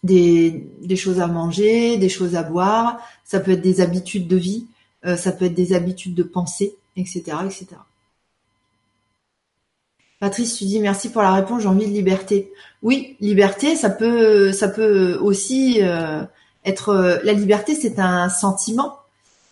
des, 0.02 0.96
choses 0.96 1.20
à 1.20 1.26
manger, 1.26 1.96
des 1.96 2.08
choses 2.08 2.36
à 2.36 2.42
boire, 2.42 3.00
ça 3.24 3.40
peut 3.40 3.52
être 3.52 3.62
des 3.62 3.80
habitudes 3.80 4.28
de 4.28 4.36
vie, 4.36 4.66
euh, 5.06 5.16
ça 5.16 5.32
peut 5.32 5.46
être 5.46 5.54
des 5.54 5.72
habitudes 5.72 6.14
de 6.14 6.22
pensée, 6.22 6.76
etc., 6.96 7.22
etc. 7.44 7.68
Patrice, 10.20 10.56
tu 10.56 10.64
dis 10.64 10.80
merci 10.80 11.10
pour 11.10 11.22
la 11.22 11.32
réponse, 11.32 11.62
j'ai 11.62 11.68
envie 11.68 11.86
de 11.86 11.92
liberté. 11.92 12.52
Oui, 12.82 13.16
liberté, 13.20 13.76
ça 13.76 13.90
peut, 13.90 14.52
ça 14.52 14.68
peut 14.68 15.18
aussi 15.20 15.78
euh, 15.82 16.22
être. 16.64 17.20
La 17.24 17.32
liberté, 17.32 17.74
c'est 17.74 17.98
un 17.98 18.28
sentiment. 18.28 18.98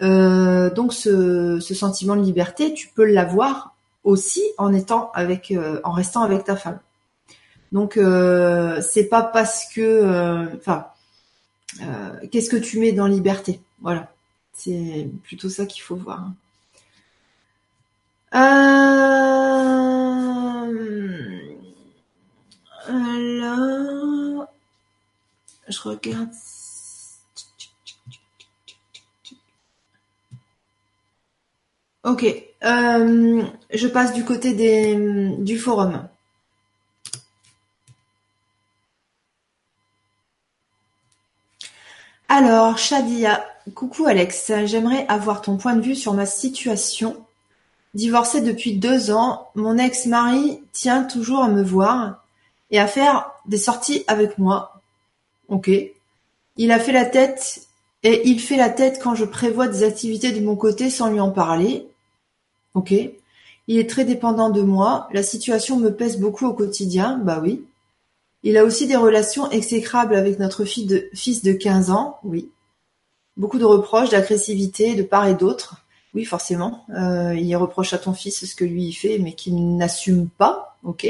donc, 0.00 0.92
ce, 0.92 1.58
sentiment 1.60 2.16
de 2.16 2.22
liberté, 2.22 2.74
tu 2.74 2.88
peux 2.88 3.04
l'avoir 3.04 3.74
aussi 4.04 4.42
en 4.58 4.72
étant 4.72 5.10
avec, 5.14 5.54
en 5.84 5.92
restant 5.92 6.22
avec 6.22 6.44
ta 6.44 6.56
femme. 6.56 6.78
Donc 7.72 7.96
euh, 7.96 8.80
c'est 8.82 9.08
pas 9.08 9.22
parce 9.22 9.66
que, 9.74 9.80
euh, 9.80 10.46
enfin, 10.56 10.88
euh, 11.82 12.26
qu'est-ce 12.30 12.50
que 12.50 12.56
tu 12.56 12.78
mets 12.78 12.92
dans 12.92 13.06
liberté? 13.06 13.60
Voilà, 13.80 14.12
c'est 14.52 15.08
plutôt 15.24 15.48
ça 15.48 15.64
qu'il 15.66 15.82
faut 15.82 15.96
voir. 15.96 16.30
alors, 18.32 18.86
je 25.68 25.80
regarde. 25.80 26.28
Ok, 32.04 32.24
je 32.62 33.86
passe 33.86 34.12
du 34.12 34.24
côté 34.24 34.54
des, 34.54 34.96
du 35.38 35.58
forum. 35.58 36.08
Alors, 42.28 42.78
Shadia, 42.78 43.44
coucou 43.74 44.06
Alex, 44.06 44.50
j'aimerais 44.64 45.06
avoir 45.08 45.42
ton 45.42 45.58
point 45.58 45.76
de 45.76 45.82
vue 45.82 45.94
sur 45.94 46.14
ma 46.14 46.26
situation. 46.26 47.16
Divorcée 47.94 48.40
depuis 48.40 48.74
deux 48.74 49.10
ans, 49.10 49.48
mon 49.54 49.76
ex-mari 49.76 50.60
tient 50.72 51.04
toujours 51.04 51.44
à 51.44 51.48
me 51.48 51.62
voir 51.62 52.24
et 52.70 52.80
à 52.80 52.86
faire 52.86 53.30
des 53.46 53.58
sorties 53.58 54.02
avec 54.06 54.38
moi. 54.38 54.80
Ok. 55.48 55.70
Il 56.56 56.72
a 56.72 56.78
fait 56.78 56.92
la 56.92 57.04
tête 57.04 57.68
et 58.02 58.26
il 58.28 58.40
fait 58.40 58.56
la 58.56 58.70
tête 58.70 58.98
quand 59.02 59.14
je 59.14 59.26
prévois 59.26 59.68
des 59.68 59.82
activités 59.84 60.32
de 60.32 60.44
mon 60.44 60.56
côté 60.56 60.88
sans 60.88 61.10
lui 61.10 61.20
en 61.20 61.30
parler. 61.30 61.86
Ok. 62.74 62.92
Il 63.68 63.78
est 63.78 63.88
très 63.88 64.04
dépendant 64.04 64.50
de 64.50 64.62
moi. 64.62 65.08
La 65.12 65.22
situation 65.22 65.78
me 65.78 65.90
pèse 65.90 66.18
beaucoup 66.18 66.46
au 66.46 66.52
quotidien. 66.52 67.18
Bah 67.18 67.40
oui. 67.42 67.64
Il 68.42 68.56
a 68.56 68.64
aussi 68.64 68.86
des 68.86 68.96
relations 68.96 69.50
exécrables 69.50 70.16
avec 70.16 70.38
notre 70.38 70.64
fils 70.64 71.42
de 71.42 71.52
quinze 71.52 71.90
ans, 71.90 72.18
oui. 72.24 72.50
Beaucoup 73.36 73.58
de 73.58 73.64
reproches, 73.64 74.10
d'agressivité 74.10 74.94
de 74.94 75.02
part 75.02 75.26
et 75.26 75.34
d'autre. 75.34 75.76
Oui, 76.14 76.24
forcément. 76.24 76.84
Euh, 76.90 77.34
il 77.34 77.54
reproche 77.56 77.92
à 77.94 77.98
ton 77.98 78.12
fils 78.12 78.44
ce 78.44 78.54
que 78.54 78.64
lui 78.64 78.92
fait, 78.92 79.18
mais 79.18 79.32
qu'il 79.32 79.76
n'assume 79.76 80.28
pas. 80.28 80.76
Ok. 80.82 81.06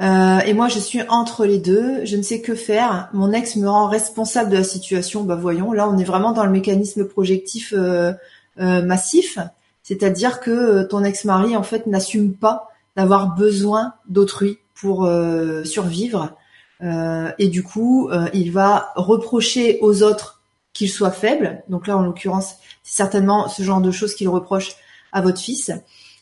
Euh, 0.00 0.38
et 0.40 0.54
moi, 0.54 0.68
je 0.68 0.78
suis 0.78 1.02
entre 1.08 1.44
les 1.44 1.58
deux. 1.58 2.04
Je 2.04 2.16
ne 2.16 2.22
sais 2.22 2.40
que 2.40 2.54
faire. 2.54 3.10
Mon 3.12 3.32
ex 3.32 3.56
me 3.56 3.68
rend 3.68 3.86
responsable 3.86 4.50
de 4.50 4.56
la 4.56 4.64
situation. 4.64 5.22
Bah 5.22 5.36
voyons, 5.36 5.72
là, 5.72 5.88
on 5.88 5.98
est 5.98 6.04
vraiment 6.04 6.32
dans 6.32 6.44
le 6.44 6.50
mécanisme 6.50 7.04
projectif 7.04 7.74
euh, 7.76 8.12
massif. 8.60 9.38
C'est-à-dire 9.82 10.40
que 10.40 10.84
ton 10.84 11.02
ex-mari, 11.02 11.56
en 11.56 11.62
fait, 11.62 11.86
n'assume 11.86 12.34
pas 12.34 12.70
d'avoir 12.96 13.34
besoin 13.34 13.94
d'autrui 14.08 14.58
pour 14.74 15.04
euh, 15.04 15.64
survivre. 15.64 16.36
Euh, 16.82 17.30
et 17.38 17.48
du 17.48 17.62
coup, 17.62 18.08
euh, 18.08 18.28
il 18.32 18.52
va 18.52 18.92
reprocher 18.96 19.78
aux 19.80 20.02
autres 20.02 20.40
qu'ils 20.72 20.90
soient 20.90 21.10
faibles. 21.10 21.62
Donc 21.68 21.86
là, 21.86 21.96
en 21.96 22.02
l'occurrence, 22.02 22.56
c'est 22.82 22.96
certainement 22.96 23.48
ce 23.48 23.62
genre 23.62 23.80
de 23.80 23.90
choses 23.90 24.14
qu'il 24.14 24.28
reproche 24.28 24.76
à 25.12 25.20
votre 25.20 25.40
fils. 25.40 25.70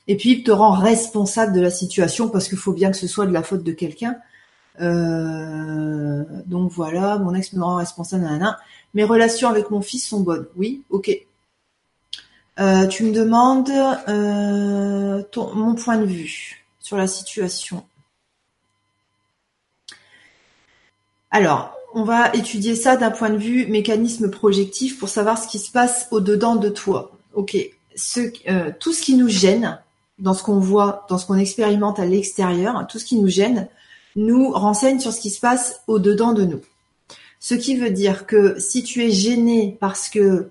Et 0.07 0.16
puis, 0.16 0.30
il 0.33 0.42
te 0.42 0.50
rend 0.50 0.73
responsable 0.73 1.52
de 1.52 1.61
la 1.61 1.71
situation 1.71 2.28
parce 2.28 2.49
qu'il 2.49 2.59
faut 2.59 2.73
bien 2.73 2.90
que 2.90 2.97
ce 2.97 3.07
soit 3.07 3.26
de 3.26 3.33
la 3.33 3.42
faute 3.42 3.62
de 3.62 3.73
quelqu'un. 3.73 4.16
donc 4.78 6.71
voilà, 6.71 7.18
mon 7.18 7.35
ex 7.35 7.52
me 7.52 7.62
rend 7.62 7.76
responsable. 7.76 8.23
Nanana. 8.23 8.59
Mes 8.95 9.04
relations 9.04 9.49
avec 9.49 9.71
mon 9.71 9.83
fils 9.83 10.09
sont 10.09 10.21
bonnes. 10.21 10.47
Oui, 10.57 10.83
ok. 10.88 11.27
Tu 12.58 13.04
me 13.04 13.12
demandes 13.12 13.70
ton, 15.30 15.54
mon 15.54 15.74
point 15.74 15.98
de 15.98 16.04
vue 16.04 16.64
sur 16.80 16.96
la 16.96 17.06
situation. 17.06 17.84
Alors, 21.30 21.74
on 21.94 22.04
va 22.04 22.34
étudier 22.34 22.74
ça 22.74 22.96
d'un 22.96 23.10
point 23.10 23.30
de 23.30 23.36
vue 23.36 23.66
mécanisme 23.66 24.30
projectif 24.30 24.98
pour 24.98 25.08
savoir 25.08 25.38
ce 25.38 25.48
qui 25.48 25.58
se 25.58 25.70
passe 25.70 26.08
au-dedans 26.10 26.56
de 26.56 26.68
toi. 26.68 27.12
Ok, 27.34 27.56
euh, 28.16 28.70
tout 28.78 28.92
ce 28.92 29.02
qui 29.02 29.14
nous 29.14 29.28
gêne 29.28 29.78
dans 30.18 30.34
ce 30.34 30.42
qu'on 30.42 30.58
voit, 30.58 31.06
dans 31.08 31.18
ce 31.18 31.26
qu'on 31.26 31.36
expérimente 31.36 31.98
à 31.98 32.06
l'extérieur, 32.06 32.86
tout 32.88 32.98
ce 32.98 33.04
qui 33.04 33.16
nous 33.16 33.28
gêne, 33.28 33.68
nous 34.16 34.50
renseigne 34.50 34.98
sur 34.98 35.12
ce 35.12 35.20
qui 35.20 35.30
se 35.30 35.40
passe 35.40 35.82
au-dedans 35.86 36.32
de 36.32 36.44
nous. 36.44 36.60
Ce 37.40 37.54
qui 37.54 37.76
veut 37.76 37.90
dire 37.90 38.26
que 38.26 38.58
si 38.58 38.82
tu 38.82 39.04
es 39.04 39.10
gêné 39.10 39.76
parce 39.80 40.08
que 40.08 40.50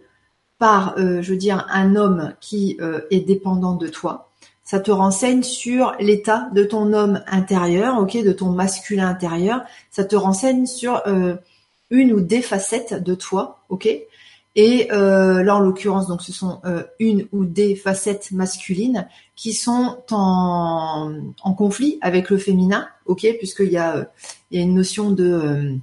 par, 0.60 0.98
euh, 0.98 1.22
je 1.22 1.32
veux 1.32 1.38
dire, 1.38 1.68
un 1.72 1.96
homme 1.96 2.34
qui 2.40 2.78
euh, 2.82 3.02
est 3.12 3.20
dépendant 3.20 3.76
de 3.76 3.88
toi, 3.88 4.30
ça 4.64 4.80
te 4.80 4.92
renseigne 4.92 5.44
sur 5.44 5.94
l'état 6.00 6.50
de 6.54 6.64
ton 6.64 6.92
homme 6.92 7.22
intérieur, 7.28 8.00
ok, 8.00 8.22
de 8.22 8.34
ton 8.34 8.50
masculin 8.50 9.08
intérieur. 9.08 9.62
Ça 9.92 10.04
te 10.04 10.16
renseigne 10.16 10.66
sur 10.66 11.02
euh, 11.08 11.36
une 11.90 12.12
ou 12.12 12.20
des 12.20 12.42
facettes 12.42 13.02
de 13.02 13.16
toi, 13.16 13.60
ok. 13.70 13.88
Et 14.60 14.88
là, 14.90 15.56
en 15.56 15.60
l'occurrence, 15.60 16.08
donc 16.08 16.24
ce 16.24 16.34
sont 16.34 16.62
une 16.98 17.28
ou 17.32 17.46
des 17.46 17.76
facettes 17.76 18.32
masculines 18.32 19.08
qui 19.36 19.54
sont 19.54 20.00
en, 20.10 21.14
en 21.44 21.54
conflit 21.54 22.00
avec 22.02 22.32
le 22.32 22.40
féminin, 22.40 22.88
ok, 23.06 23.28
puisqu'il 23.38 23.72
y 23.72 23.78
a, 23.78 24.10
il 24.50 24.58
y 24.58 24.60
a 24.60 24.66
une 24.66 24.74
notion 24.74 25.12
de 25.12 25.78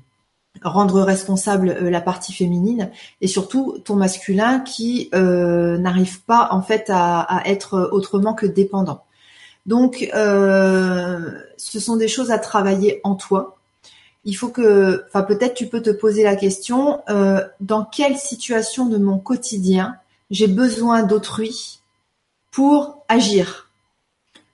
rendre 0.65 1.03
responsable 1.03 1.69
euh, 1.69 1.91
la 1.91 2.01
partie 2.01 2.33
féminine 2.33 2.91
et 3.21 3.29
surtout 3.29 3.79
ton 3.85 3.95
masculin 3.95 4.61
qui 4.61 5.11
euh, 5.15 5.79
n'arrive 5.79 6.23
pas 6.23 6.49
en 6.51 6.63
fait 6.63 6.91
à, 6.93 7.43
être 7.45 7.91
autrement 7.93 8.35
que 8.35 8.47
dépendant. 8.47 9.05
Donc, 9.67 10.11
ce 10.13 11.81
sont 11.81 11.97
des 11.97 12.09
choses 12.09 12.31
à 12.31 12.39
travailler 12.39 13.01
en 13.03 13.15
toi. 13.15 13.57
Il 14.27 14.35
faut 14.35 14.49
que, 14.49 15.05
enfin 15.09 15.23
peut-être 15.23 15.55
tu 15.55 15.69
peux 15.69 15.81
te 15.81 15.89
poser 15.89 16.23
la 16.23 16.37
question, 16.37 17.01
dans 17.61 17.85
quelle 17.85 18.19
situation 18.19 18.85
de 18.85 18.99
mon 18.99 19.19
quotidien 19.19 19.97
j'ai 20.31 20.49
besoin 20.49 21.03
d'autrui 21.03 21.81
pour 22.51 23.05
agir? 23.09 23.71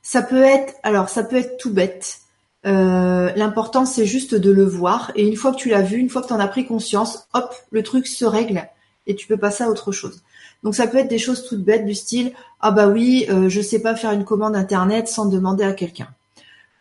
Ça 0.03 0.23
peut 0.23 0.43
être, 0.43 0.75
alors 0.83 1.09
ça 1.09 1.23
peut 1.23 1.37
être 1.37 1.57
tout 1.57 1.73
bête. 1.73 2.21
Euh, 2.67 3.33
l'important 3.37 3.87
c'est 3.87 4.05
juste 4.05 4.35
de 4.35 4.51
le 4.51 4.65
voir 4.65 5.13
et 5.15 5.27
une 5.27 5.37
fois 5.37 5.53
que 5.53 5.57
tu 5.57 5.71
l'as 5.71 5.81
vu, 5.81 5.97
une 5.97 6.11
fois 6.11 6.21
que 6.21 6.27
tu 6.27 6.35
en 6.35 6.41
as 6.41 6.49
pris 6.49 6.67
conscience, 6.67 7.27
hop, 7.33 7.55
le 7.71 7.83
truc 7.83 8.07
se 8.07 8.27
règle 8.27 8.69
et 9.07 9.15
tu 9.15 9.27
peux 9.27 9.39
passer 9.39 9.65
à 9.65 9.71
autre 9.71 9.93
chose. 9.93 10.21
Donc 10.63 10.75
ça 10.75 10.87
peut 10.87 10.99
être 10.99 11.09
des 11.09 11.19
choses 11.19 11.45
toutes 11.45 11.65
bêtes 11.65 11.87
du 11.87 11.95
style 11.95 12.33
ah 12.61 12.71
bah 12.71 12.89
oui, 12.89 13.25
euh, 13.31 13.49
je 13.49 13.63
sais 13.63 13.79
pas 13.81 13.95
faire 13.95 14.13
une 14.13 14.25
commande 14.25 14.55
internet 14.55 15.09
sans 15.09 15.25
demander 15.25 15.65
à 15.65 15.73
quelqu'un. 15.73 16.09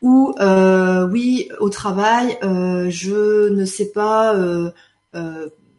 Ou 0.02 0.34
euh, 0.42 1.08
oui, 1.10 1.50
au 1.60 1.70
travail, 1.70 2.38
je 2.42 3.50
ne 3.50 3.66
sais 3.66 3.92
pas 3.92 4.36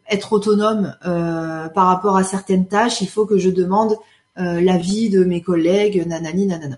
être 0.09 0.33
autonome 0.33 0.95
par 1.03 1.87
rapport 1.87 2.17
à 2.17 2.23
certaines 2.23 2.67
tâches, 2.67 3.01
il 3.01 3.07
faut 3.07 3.25
que 3.25 3.37
je 3.37 3.49
demande 3.49 3.95
l'avis 4.35 5.09
de 5.09 5.23
mes 5.23 5.41
collègues, 5.41 6.05
nanani 6.07 6.47
nanana. 6.47 6.77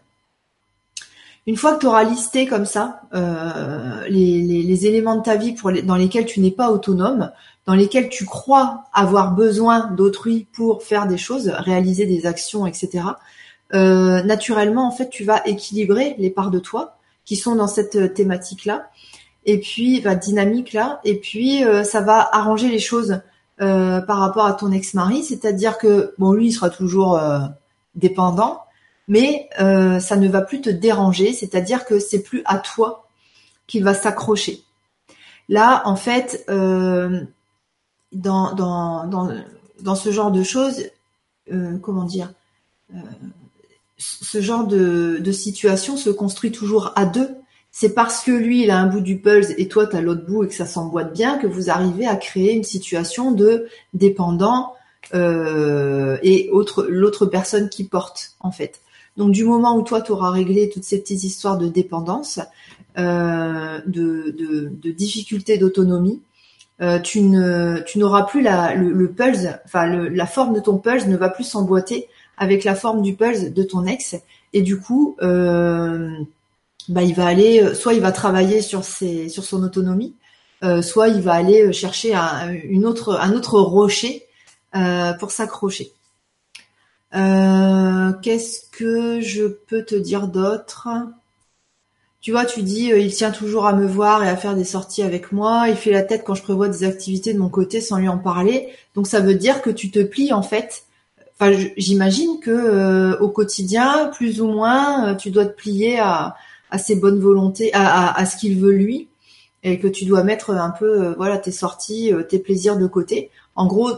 Une 1.46 1.58
fois 1.58 1.76
que 1.76 1.82
tu 1.82 1.88
auras 1.88 2.06
listé 2.06 2.48
comme 2.48 2.66
ça 2.66 3.02
euh, 3.14 4.02
les, 4.08 4.86
éléments 4.86 5.18
de 5.18 5.24
ta 5.24 5.36
vie 5.36 5.54
pour 5.54 5.74
dans 5.84 5.96
lesquels 5.96 6.26
tu 6.26 6.40
n'es 6.40 6.52
pas 6.52 6.72
autonome, 6.72 7.32
dans 7.66 7.74
lesquels 7.74 8.08
tu 8.08 8.26
crois 8.26 8.86
avoir 8.94 9.34
besoin 9.34 9.88
d'autrui 9.88 10.48
pour 10.54 10.84
faire 10.84 11.06
des 11.06 11.18
choses, 11.18 11.50
réaliser 11.50 12.06
des 12.06 12.26
actions, 12.26 12.66
etc. 12.66 13.06
Euh, 13.74 14.24
naturellement, 14.24 14.88
en 14.88 14.92
fait, 14.92 15.10
tu 15.10 15.26
vas 15.26 15.46
équilibrer 15.46 16.16
les 16.18 16.30
parts 16.30 16.52
de 16.52 16.60
toi 16.60 16.98
qui 17.26 17.36
sont 17.36 17.56
dans 17.56 17.68
cette 17.68 18.14
thématique-là, 18.14 18.90
et 19.46 19.60
puis 19.60 20.00
va 20.00 20.16
dynamique 20.16 20.72
là, 20.72 21.02
et 21.04 21.16
puis 21.16 21.66
euh, 21.66 21.84
ça 21.84 22.00
va 22.02 22.30
arranger 22.32 22.70
les 22.70 22.80
choses 22.80 23.22
par 23.60 24.18
rapport 24.18 24.46
à 24.46 24.52
ton 24.52 24.74
ex-mari, 24.74 25.24
c'est-à-dire 25.24 25.78
que 25.78 26.14
bon, 26.18 26.34
lui, 26.34 26.48
il 26.48 26.52
sera 26.52 26.70
toujours 26.70 27.18
dépendant, 27.96 28.60
mais 29.08 29.50
euh, 29.60 30.00
ça 30.00 30.16
ne 30.16 30.28
va 30.28 30.42
plus 30.42 30.62
te 30.62 30.70
déranger, 30.70 31.34
c'est-à-dire 31.34 31.86
que 31.86 32.00
c'est 32.00 32.24
plus 32.24 32.42
à 32.46 32.58
toi 32.58 33.08
qu'il 33.68 33.84
va 33.84 33.94
s'accrocher. 33.94 34.64
Là, 35.50 35.82
en 35.86 35.96
fait, 35.96 36.46
euh, 36.50 37.22
dans, 38.12 38.56
ce 39.96 40.12
genre 40.12 40.32
de 40.32 40.44
choses, 40.44 40.84
euh, 41.52 41.78
comment 41.80 42.06
dire, 42.06 42.34
ce 43.98 44.42
genre 44.42 44.66
de, 44.66 45.32
situation 45.32 45.98
se 45.98 46.10
construit 46.10 46.52
toujours 46.52 46.94
à 46.96 47.06
deux. 47.06 47.30
C'est 47.76 47.96
parce 47.96 48.24
que 48.24 48.32
lui, 48.32 48.64
il 48.64 48.72
a 48.72 48.78
un 48.78 48.86
bout 48.86 49.02
du 49.02 49.18
puzzle 49.20 49.56
et 49.58 49.68
toi, 49.68 49.88
tu 49.88 49.96
as 49.96 50.02
l'autre 50.02 50.26
bout 50.26 50.44
et 50.44 50.48
que 50.48 50.54
ça 50.54 50.68
s'emboîte 50.68 51.12
bien 51.12 51.40
que 51.40 51.48
vous 51.48 51.72
arrivez 51.72 52.06
à 52.06 52.16
créer 52.16 52.54
une 52.54 52.64
situation 52.64 53.32
de 53.32 53.68
dépendant 53.94 54.76
et 55.14 56.50
autre 56.52 56.86
l'autre 56.88 57.26
personne 57.26 57.70
qui 57.70 57.84
porte, 57.84 58.36
en 58.40 58.52
fait. 58.52 58.80
Donc 59.18 59.32
du 59.32 59.44
moment 59.44 59.78
où 59.78 59.84
toi, 59.84 60.02
tu 60.02 60.12
auras 60.12 60.32
réglé 60.32 60.70
toutes 60.70 60.84
ces 60.84 61.00
petites 61.00 61.24
histoires 61.24 61.58
de 61.58 61.68
dépendance, 61.68 62.40
euh, 62.98 63.80
de, 63.86 64.36
de, 64.38 64.92
difficultés 64.92 65.58
d'autonomie, 65.58 66.22
euh, 66.82 67.00
tu 67.00 67.22
ne 67.22 67.80
tu 67.86 68.00
n'auras 68.00 68.24
plus 68.24 68.42
la, 68.42 68.76
le, 68.76 69.12
pulse, 69.12 69.48
enfin 69.66 69.88
la 69.88 70.26
forme 70.26 70.54
de 70.54 70.60
ton 70.60 70.78
pulse 70.78 71.08
ne 71.08 71.18
va 71.18 71.30
plus 71.30 71.44
s'emboîter 71.44 72.08
avec 72.38 72.64
la 72.64 72.76
forme 72.76 73.02
du 73.02 73.16
pulse 73.16 73.52
de 73.52 73.64
ton 73.64 73.86
ex, 73.86 74.16
et 74.54 74.62
du 74.62 74.80
coup, 74.80 75.16
euh, 75.22 76.10
bah, 76.90 77.04
il 77.04 77.14
va 77.14 77.26
aller, 77.26 77.74
soit 77.76 77.94
il 77.94 78.02
va 78.02 78.12
travailler 78.12 78.62
sur 78.62 78.84
ses 78.84 79.30
sur 79.30 79.44
son 79.44 79.64
autonomie, 79.64 80.16
soit 80.82 81.10
il 81.10 81.22
va 81.22 81.34
aller 81.34 81.74
chercher 81.74 82.16
un, 82.16 82.52
une 82.52 82.86
autre 82.86 83.20
un 83.20 83.34
autre 83.34 83.60
rocher 83.60 84.26
pour 85.20 85.32
s'accrocher. 85.32 85.92
Euh, 87.16 88.12
qu'est-ce 88.22 88.62
que 88.72 89.22
je 89.22 89.46
peux 89.46 89.84
te 89.84 89.96
dire 89.96 90.28
d'autre? 90.28 90.88
Tu 92.22 92.32
vois, 92.32 92.46
tu 92.46 92.64
dis, 92.64 92.92
euh, 92.92 93.00
il 93.00 93.14
tient 93.14 93.32
toujours 93.32 93.66
à 93.66 93.74
me 93.74 93.86
voir 93.86 94.24
et 94.24 94.30
à 94.30 94.38
faire 94.38 94.56
des 94.56 94.64
sorties 94.64 95.04
avec 95.04 95.32
moi. 95.32 95.66
Il 95.70 95.76
fait 95.76 95.92
la 95.92 96.04
tête 96.04 96.24
quand 96.26 96.36
je 96.36 96.42
prévois 96.42 96.70
des 96.70 96.84
activités 96.86 97.34
de 97.34 97.40
mon 97.40 97.50
côté 97.50 97.82
sans 97.82 97.98
lui 97.98 98.08
en 98.08 98.18
parler. 98.18 98.70
Donc 98.96 99.08
ça 99.08 99.20
veut 99.20 99.36
dire 99.36 99.62
que 99.62 99.70
tu 99.70 99.92
te 99.92 100.00
plies 100.00 100.34
en 100.34 100.42
fait. 100.42 100.86
Enfin, 101.40 101.52
j'imagine 101.78 102.40
que 102.40 102.52
euh, 102.52 103.18
au 103.20 103.30
quotidien, 103.30 104.10
plus 104.16 104.42
ou 104.42 104.48
moins, 104.48 105.16
tu 105.16 105.32
dois 105.32 105.46
te 105.46 105.56
plier 105.56 106.00
à, 106.00 106.36
ses 106.78 106.96
bonnes 106.96 107.20
volontés, 107.20 107.72
à, 107.74 108.26
ce 108.26 108.38
qu'il 108.38 108.60
veut 108.60 108.72
lui, 108.72 109.08
et 109.62 109.80
que 109.80 109.88
tu 109.88 110.06
dois 110.06 110.24
mettre 110.24 110.52
un 110.52 110.72
peu, 110.72 111.14
voilà, 111.18 111.38
tes 111.38 111.52
sorties, 111.52 112.12
tes 112.30 112.40
plaisirs 112.40 112.78
de 112.78 112.88
côté. 112.88 113.30
En 113.56 113.68
gros, 113.68 113.92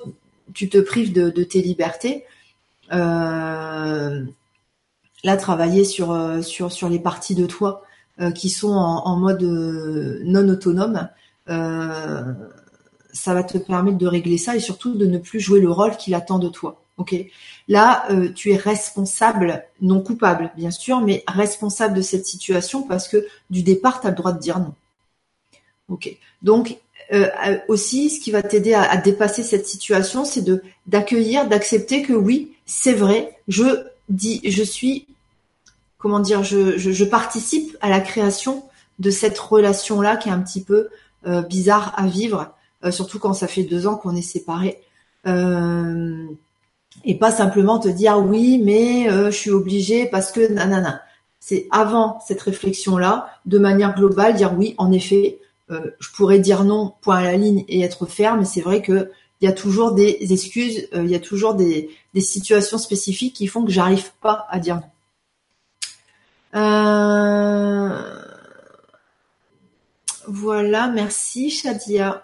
tu 0.54 0.68
te 0.70 0.78
prives 0.78 1.14
de 1.14 1.44
tes 1.44 1.62
libertés 1.62 2.26
là, 2.90 4.26
travailler 5.38 5.86
sur, 5.86 6.12
euh, 6.12 6.42
sur, 6.42 6.72
sur 6.72 6.90
les 6.90 7.00
parties 7.00 7.36
de 7.36 7.46
toi 7.46 7.84
euh, 8.22 8.32
qui 8.32 8.50
sont 8.50 8.74
en, 8.74 9.16
mode 9.18 9.44
non 9.44 10.50
autonome, 10.50 11.10
ça 11.48 13.34
va 13.34 13.44
te 13.44 13.58
permettre 13.58 13.98
de 13.98 14.08
régler 14.08 14.38
ça 14.38 14.56
et 14.56 14.60
surtout 14.60 14.96
de 14.96 15.06
ne 15.06 15.18
plus 15.18 15.40
jouer 15.40 15.62
le 15.62 15.72
rôle 15.72 15.96
qu'il 15.98 16.16
attend 16.16 16.40
de 16.40 16.50
toi. 16.50 16.82
Ok? 16.98 17.16
Là, 17.68 18.08
tu 18.36 18.52
es 18.52 18.56
responsable, 18.56 19.64
non 19.82 20.02
coupable, 20.02 20.52
bien 20.56 20.72
sûr, 20.72 21.02
mais 21.02 21.24
responsable 21.28 21.96
de 21.96 22.02
cette 22.02 22.26
situation 22.26 22.84
parce 22.84 23.08
que 23.08 23.26
du 23.50 23.64
départ, 23.64 24.02
tu 24.02 24.08
as 24.08 24.12
le 24.12 24.16
droit 24.16 24.32
de 24.32 24.40
dire 24.40 24.60
non. 24.60 24.74
Ok? 25.90 26.18
Donc, 26.42 26.78
aussi, 27.68 28.10
ce 28.10 28.20
qui 28.20 28.32
va 28.32 28.42
t'aider 28.42 28.74
à, 28.74 28.98
dépasser 28.98 29.44
cette 29.44 29.68
situation, 29.68 30.26
c'est 30.26 30.42
de 30.42 30.64
d'accueillir, 30.88 31.48
d'accepter 31.48 32.02
que 32.02 32.14
oui, 32.14 32.56
c'est 32.66 32.94
vrai, 32.94 33.38
je 33.48 33.86
dis, 34.10 34.42
je 34.44 34.64
suis, 34.64 35.08
comment 35.98 36.20
dire, 36.20 36.44
je, 36.44 36.78
je, 36.78 37.04
participe 37.04 37.76
à 37.82 37.90
la 37.90 38.00
création 38.00 38.64
de 39.00 39.10
cette 39.10 39.38
relation-là 39.38 40.18
qui 40.18 40.30
est 40.30 40.32
un 40.32 40.40
petit 40.40 40.64
peu 40.64 40.90
euh, 41.28 41.42
bizarre 41.42 41.94
à 41.98 42.08
vivre, 42.08 42.54
euh, 42.84 42.92
surtout 42.92 43.20
quand 43.20 43.34
ça 43.34 43.48
fait 43.48 43.64
deux 43.64 43.88
ans 43.88 43.96
qu'on 43.96 44.16
est 44.16 44.22
séparés. 44.22 44.80
Euh, 45.28 46.26
et 47.04 47.16
pas 47.16 47.32
simplement 47.32 47.80
te 47.80 47.90
dire 47.90 48.20
oui, 48.20 48.62
mais 48.64 49.10
je 49.10 49.36
suis 49.36 49.52
obligée 49.52 50.06
parce 50.06 50.32
que 50.32 50.48
nanana. 50.52 51.02
C'est 51.40 51.68
avant 51.70 52.20
cette 52.26 52.42
réflexion-là, 52.42 53.30
de 53.46 53.60
manière 53.60 53.96
globale, 53.96 54.36
dire 54.36 54.54
oui, 54.58 54.74
en 54.78 54.92
effet, 54.92 55.40
je 55.70 56.10
pourrais 56.16 56.40
dire 56.40 56.64
non, 56.64 56.94
point 57.02 57.18
à 57.18 57.24
la 57.24 57.38
ligne 57.38 57.66
et 57.68 57.82
être 57.82 58.06
ferme. 58.06 58.40
Mais 58.40 58.46
c'est 58.46 58.62
vrai 58.62 58.82
que 58.82 59.12
il 59.42 59.46
y 59.46 59.48
a 59.48 59.54
toujours 59.54 59.92
des 59.92 60.18
excuses, 60.32 60.88
il 60.94 61.10
y 61.10 61.16
a 61.16 61.20
toujours 61.20 61.56
des, 61.56 61.90
des 62.14 62.22
situations 62.22 62.78
spécifiques 62.78 63.36
qui 63.36 63.48
font 63.48 63.66
que 63.66 63.72
j'arrive 63.72 64.12
pas 64.22 64.48
à 64.50 64.60
dire 64.60 64.76
non. 64.76 64.90
Euh, 66.56 68.00
voilà, 70.28 70.88
merci 70.88 71.50
Shadia. 71.50 72.24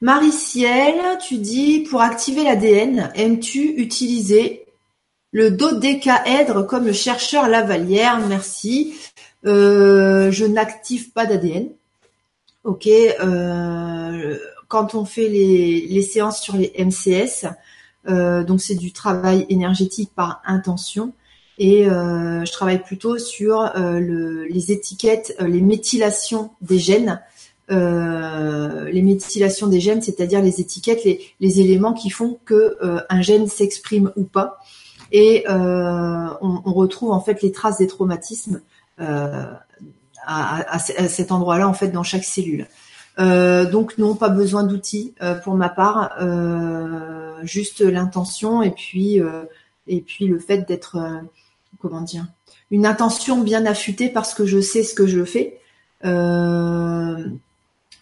Marie-Ciel, 0.00 1.00
tu 1.26 1.38
dis 1.38 1.80
pour 1.80 2.00
activer 2.00 2.44
l'ADN, 2.44 3.12
aimes-tu 3.14 3.74
utiliser 3.76 4.66
le 5.32 5.50
dodécaèdre 5.50 6.66
comme 6.66 6.86
le 6.86 6.92
chercheur 6.92 7.48
Lavalière 7.48 8.18
Merci. 8.26 8.94
Euh, 9.44 10.30
je 10.30 10.44
n'active 10.44 11.12
pas 11.12 11.26
d'ADN. 11.26 11.68
Ok. 12.64 12.86
Euh, 12.88 14.38
quand 14.72 14.94
on 14.94 15.04
fait 15.04 15.28
les, 15.28 16.00
séances 16.00 16.40
sur 16.40 16.56
les 16.56 16.72
MCS, 16.78 17.46
euh, 18.08 18.42
donc 18.42 18.62
c'est 18.62 18.74
du 18.74 18.90
travail 18.90 19.44
énergétique 19.50 20.10
par 20.16 20.40
intention. 20.46 21.12
Et 21.58 21.86
euh, 21.86 22.42
je 22.46 22.52
travaille 22.52 22.82
plutôt 22.82 23.18
sur 23.18 23.60
euh, 23.60 24.46
les 24.48 24.72
étiquettes, 24.72 25.36
les 25.40 25.60
méthylations 25.60 26.52
des 26.62 26.78
gènes. 26.78 27.20
les 27.68 29.02
méthylations 29.02 29.66
des 29.66 29.80
gènes, 29.80 30.00
c'est-à-dire 30.00 30.40
les 30.40 30.62
étiquettes, 30.62 31.04
les, 31.04 31.60
éléments 31.60 31.92
qui 31.92 32.08
font 32.08 32.38
que 32.46 32.78
un 33.10 33.20
gène 33.20 33.48
s'exprime 33.48 34.10
ou 34.16 34.24
pas. 34.24 34.58
Et 35.12 35.44
on, 35.48 36.72
retrouve 36.72 37.10
en 37.10 37.20
fait 37.20 37.42
les 37.42 37.52
traces 37.52 37.76
des 37.76 37.86
traumatismes 37.86 38.62
à, 40.26 40.78
cet 40.78 41.32
endroit-là 41.32 41.68
en 41.68 41.74
fait 41.74 41.88
dans 41.88 42.02
chaque 42.02 42.24
cellule. 42.24 42.66
Euh, 43.18 43.70
donc 43.70 43.98
non, 43.98 44.14
pas 44.14 44.30
besoin 44.30 44.64
d'outils 44.64 45.14
euh, 45.22 45.34
pour 45.34 45.54
ma 45.54 45.68
part, 45.68 46.12
euh, 46.20 47.34
juste 47.42 47.80
l'intention 47.80 48.62
et 48.62 48.70
puis 48.70 49.20
et 49.86 50.00
puis 50.00 50.26
le 50.26 50.38
fait 50.38 50.66
d'être 50.66 50.98
comment 51.80 52.00
dire 52.00 52.26
une 52.70 52.86
intention 52.86 53.40
bien 53.42 53.66
affûtée 53.66 54.08
parce 54.08 54.32
que 54.32 54.46
je 54.46 54.60
sais 54.60 54.82
ce 54.82 54.94
que 54.94 55.06
je 55.06 55.24
fais. 55.24 55.58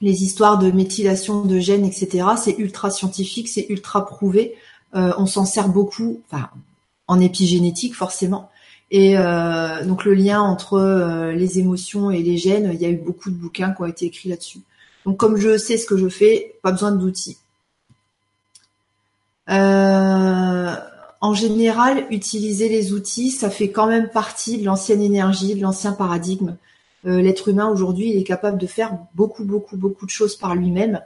les 0.03 0.23
histoires 0.25 0.59
de 0.59 0.71
méthylation 0.71 1.45
de 1.45 1.59
gènes, 1.59 1.85
etc. 1.85 2.27
C'est 2.37 2.57
ultra 2.59 2.91
scientifique, 2.91 3.49
c'est 3.49 3.67
ultra 3.69 4.07
prouvé. 4.07 4.55
on 4.93 5.27
s'en 5.27 5.45
sert 5.45 5.69
beaucoup. 5.69 6.21
Enfin, 6.31 6.51
en 7.09 7.19
épigénétique 7.19 7.97
forcément. 7.97 8.50
Et 8.91 9.17
euh, 9.17 9.85
donc 9.85 10.05
le 10.05 10.15
lien 10.15 10.41
entre 10.41 10.75
euh, 10.75 11.33
les 11.33 11.59
émotions 11.59 12.11
et 12.11 12.23
les 12.23 12.37
gènes, 12.37 12.71
il 12.73 12.81
y 12.81 12.85
a 12.85 12.89
eu 12.89 12.97
beaucoup 12.97 13.31
de 13.31 13.37
bouquins 13.37 13.73
qui 13.73 13.83
ont 13.83 13.87
été 13.87 14.07
écrits 14.07 14.29
là-dessus. 14.29 14.61
Donc 15.07 15.17
comme 15.17 15.37
je 15.37 15.57
sais 15.57 15.79
ce 15.79 15.87
que 15.87 15.97
je 15.97 16.09
fais, 16.09 16.57
pas 16.63 16.73
besoin 16.73 16.91
d'outils. 16.91 17.39
Euh, 19.49 20.75
en 21.21 21.35
général, 21.35 22.07
utiliser 22.11 22.69
les 22.69 22.93
outils, 22.93 23.31
ça 23.31 23.51
fait 23.51 23.71
quand 23.71 23.87
même 23.87 24.09
partie 24.09 24.59
de 24.59 24.65
l'ancienne 24.65 25.03
énergie, 25.03 25.55
de 25.55 25.63
l'ancien 25.63 25.93
paradigme. 25.93 26.57
L'être 27.05 27.49
humain 27.49 27.69
aujourd'hui, 27.69 28.11
il 28.11 28.19
est 28.19 28.25
capable 28.25 28.59
de 28.59 28.67
faire 28.67 28.99
beaucoup, 29.15 29.45
beaucoup, 29.45 29.79
beaucoup 29.79 30.05
de 30.05 30.11
choses 30.11 30.37
par 30.37 30.55
lui-même, 30.55 31.01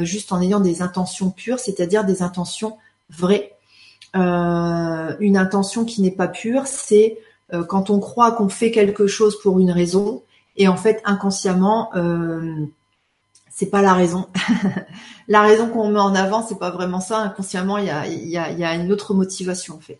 juste 0.00 0.32
en 0.32 0.40
ayant 0.40 0.58
des 0.58 0.82
intentions 0.82 1.30
pures, 1.30 1.60
c'est-à-dire 1.60 2.04
des 2.04 2.22
intentions 2.22 2.76
vraies. 3.08 3.57
Euh, 4.16 5.14
une 5.20 5.36
intention 5.36 5.84
qui 5.84 6.00
n'est 6.00 6.10
pas 6.10 6.28
pure, 6.28 6.66
c'est 6.66 7.18
euh, 7.52 7.64
quand 7.64 7.90
on 7.90 7.98
croit 7.98 8.32
qu'on 8.32 8.48
fait 8.48 8.70
quelque 8.70 9.06
chose 9.06 9.38
pour 9.40 9.58
une 9.58 9.70
raison 9.70 10.22
et 10.56 10.68
en 10.68 10.76
fait 10.76 11.00
inconsciemment 11.04 11.90
euh, 11.94 12.66
c'est 13.50 13.70
pas 13.70 13.82
la 13.82 13.94
raison. 13.94 14.28
la 15.28 15.42
raison 15.42 15.68
qu'on 15.68 15.88
met 15.90 15.98
en 15.98 16.14
avant, 16.14 16.46
c'est 16.46 16.58
pas 16.58 16.70
vraiment 16.70 17.00
ça. 17.00 17.18
Inconsciemment, 17.18 17.78
il 17.78 17.86
y 17.86 18.36
a, 18.36 18.74
une 18.74 18.92
autre 18.92 19.14
motivation 19.14 19.74
en 19.74 19.80
fait. 19.80 19.98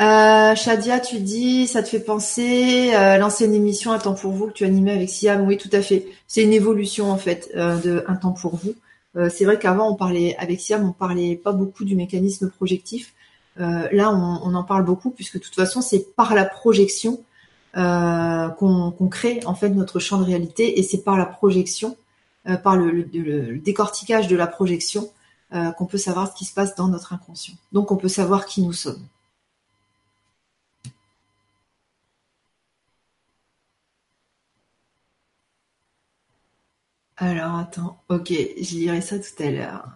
Euh, 0.00 0.54
Shadia, 0.54 1.00
tu 1.00 1.18
dis, 1.18 1.66
ça 1.66 1.82
te 1.82 1.88
fait 1.88 2.00
penser 2.00 2.92
à 2.92 3.18
l'ancienne 3.18 3.54
émission 3.54 3.90
Un 3.92 3.98
temps 3.98 4.14
pour 4.14 4.32
vous 4.32 4.48
que 4.48 4.52
tu 4.52 4.64
animais 4.64 4.92
avec 4.92 5.08
Siam. 5.08 5.46
Oui, 5.46 5.56
tout 5.56 5.70
à 5.72 5.80
fait. 5.80 6.06
C'est 6.26 6.42
une 6.42 6.52
évolution 6.52 7.10
en 7.10 7.16
fait 7.16 7.50
de 7.54 8.04
Un 8.06 8.16
temps 8.16 8.32
pour 8.32 8.54
vous. 8.56 8.74
Euh, 9.18 9.28
c'est 9.28 9.44
vrai 9.44 9.58
qu'avant, 9.58 9.90
on 9.90 9.94
parlait 9.96 10.36
avec 10.36 10.60
Siam, 10.60 10.88
on 10.88 10.92
parlait 10.92 11.36
pas 11.36 11.52
beaucoup 11.52 11.84
du 11.84 11.96
mécanisme 11.96 12.50
projectif. 12.50 13.14
Euh, 13.60 13.88
là, 13.90 14.12
on, 14.12 14.54
en 14.54 14.62
parle 14.62 14.84
beaucoup 14.84 15.10
puisque 15.10 15.34
de 15.34 15.42
toute 15.42 15.56
façon, 15.56 15.80
c'est 15.80 16.14
par 16.14 16.34
la 16.34 16.44
projection 16.44 17.20
euh, 17.76 18.48
qu'on 18.50 19.08
crée 19.10 19.40
en 19.44 19.54
fait 19.54 19.70
notre 19.70 19.98
champ 19.98 20.18
de 20.18 20.24
réalité 20.24 20.78
et 20.78 20.82
c'est 20.82 21.02
par 21.02 21.18
la 21.18 21.26
projection, 21.26 21.96
par 22.62 22.76
le, 22.76 23.58
décortiquage 23.58 24.28
de 24.28 24.36
la 24.36 24.46
projection 24.46 25.10
qu'on 25.76 25.86
peut 25.86 25.98
savoir 25.98 26.30
ce 26.30 26.38
qui 26.38 26.44
se 26.44 26.54
passe 26.54 26.76
dans 26.76 26.88
notre 26.88 27.12
inconscient. 27.12 27.54
Donc, 27.72 27.90
on 27.90 27.96
peut 27.96 28.08
savoir 28.08 28.46
qui 28.46 28.62
nous 28.62 28.72
sommes. 28.72 29.02
Alors 37.20 37.56
attends, 37.56 37.98
ok, 38.08 38.28
je 38.28 38.76
lirai 38.76 39.00
ça 39.00 39.18
tout 39.18 39.42
à 39.42 39.50
l'heure. 39.50 39.88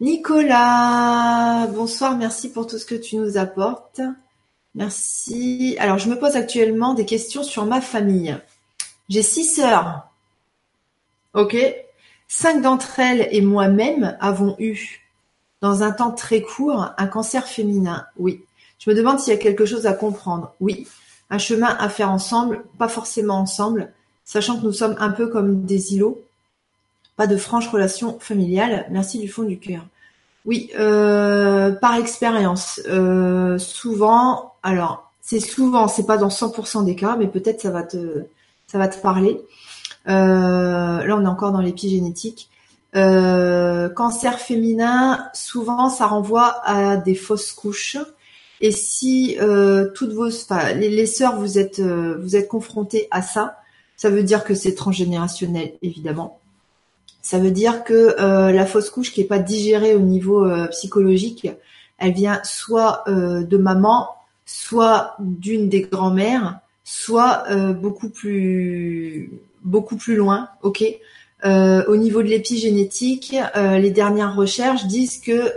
Nicolas, 0.00 1.66
bonsoir, 1.66 2.16
merci 2.16 2.50
pour 2.50 2.66
tout 2.66 2.78
ce 2.78 2.86
que 2.86 2.94
tu 2.94 3.16
nous 3.16 3.36
apportes. 3.36 4.00
Merci. 4.74 5.76
Alors 5.78 5.98
je 5.98 6.08
me 6.08 6.18
pose 6.18 6.34
actuellement 6.34 6.94
des 6.94 7.04
questions 7.04 7.42
sur 7.42 7.66
ma 7.66 7.82
famille. 7.82 8.34
J'ai 9.10 9.22
six 9.22 9.44
sœurs. 9.44 10.08
Ok. 11.34 11.54
Cinq 12.28 12.62
d'entre 12.62 12.98
elles 12.98 13.28
et 13.30 13.42
moi-même 13.42 14.16
avons 14.18 14.56
eu, 14.58 15.02
dans 15.60 15.82
un 15.82 15.92
temps 15.92 16.12
très 16.12 16.40
court, 16.40 16.92
un 16.96 17.06
cancer 17.08 17.46
féminin. 17.46 18.06
Oui. 18.16 18.42
Je 18.78 18.88
me 18.88 18.96
demande 18.96 19.20
s'il 19.20 19.34
y 19.34 19.36
a 19.36 19.38
quelque 19.38 19.66
chose 19.66 19.84
à 19.84 19.92
comprendre. 19.92 20.54
Oui. 20.60 20.88
Un 21.28 21.36
chemin 21.36 21.76
à 21.78 21.90
faire 21.90 22.10
ensemble, 22.10 22.64
pas 22.78 22.88
forcément 22.88 23.38
ensemble, 23.38 23.92
sachant 24.24 24.58
que 24.58 24.64
nous 24.64 24.72
sommes 24.72 24.96
un 24.98 25.10
peu 25.10 25.28
comme 25.28 25.64
des 25.64 25.94
îlots, 25.94 26.22
pas 27.16 27.26
de 27.26 27.36
franche 27.36 27.68
relation 27.68 28.18
familiale. 28.18 28.86
Merci 28.90 29.18
du 29.18 29.28
fond 29.28 29.42
du 29.42 29.58
cœur. 29.58 29.82
Oui, 30.44 30.70
euh, 30.76 31.72
par 31.72 31.94
expérience, 31.96 32.80
euh, 32.88 33.58
souvent, 33.58 34.54
alors 34.62 35.12
c'est 35.20 35.38
souvent, 35.38 35.86
c'est 35.86 36.06
pas 36.06 36.16
dans 36.16 36.30
100% 36.30 36.84
des 36.84 36.96
cas, 36.96 37.16
mais 37.16 37.28
peut-être 37.28 37.60
ça 37.60 37.70
va 37.70 37.84
te, 37.84 38.24
ça 38.66 38.78
va 38.78 38.88
te 38.88 39.00
parler. 39.00 39.40
Euh, 40.08 41.04
là, 41.04 41.16
on 41.16 41.24
est 41.24 41.28
encore 41.28 41.52
dans 41.52 41.60
l'épigénétique. 41.60 42.48
cancer 42.92 44.38
féminin, 44.40 45.28
souvent, 45.32 45.88
ça 45.88 46.06
renvoie 46.06 46.60
à 46.64 46.96
des 46.96 47.14
fausses 47.14 47.52
couches. 47.52 47.98
Et 48.60 48.72
si 48.72 49.36
toutes 49.94 50.12
vos, 50.12 50.26
enfin, 50.26 50.72
les, 50.72 50.88
les 50.88 51.06
sœurs, 51.06 51.36
vous 51.38 51.58
êtes, 51.58 51.80
vous 51.80 52.34
êtes 52.34 52.48
confrontées 52.48 53.06
à 53.12 53.22
ça, 53.22 53.61
ça 54.02 54.10
veut 54.10 54.24
dire 54.24 54.42
que 54.42 54.56
c'est 54.56 54.74
transgénérationnel, 54.74 55.74
évidemment. 55.80 56.40
Ça 57.20 57.38
veut 57.38 57.52
dire 57.52 57.84
que 57.84 58.16
euh, 58.20 58.50
la 58.50 58.66
fausse 58.66 58.90
couche 58.90 59.12
qui 59.12 59.20
est 59.20 59.26
pas 59.26 59.38
digérée 59.38 59.94
au 59.94 60.00
niveau 60.00 60.44
euh, 60.44 60.66
psychologique, 60.66 61.46
elle 61.98 62.12
vient 62.12 62.40
soit 62.42 63.04
euh, 63.06 63.44
de 63.44 63.56
maman, 63.56 64.08
soit 64.44 65.14
d'une 65.20 65.68
des 65.68 65.82
grand-mères, 65.82 66.58
soit 66.82 67.44
beaucoup 67.74 68.08
plus 68.08 69.30
beaucoup 69.62 69.94
plus 69.94 70.16
loin. 70.16 70.48
Au 70.64 71.96
niveau 71.96 72.22
de 72.24 72.28
l'épigénétique, 72.28 73.36
les 73.54 73.90
dernières 73.92 74.34
recherches 74.34 74.86
disent 74.86 75.20
que 75.20 75.54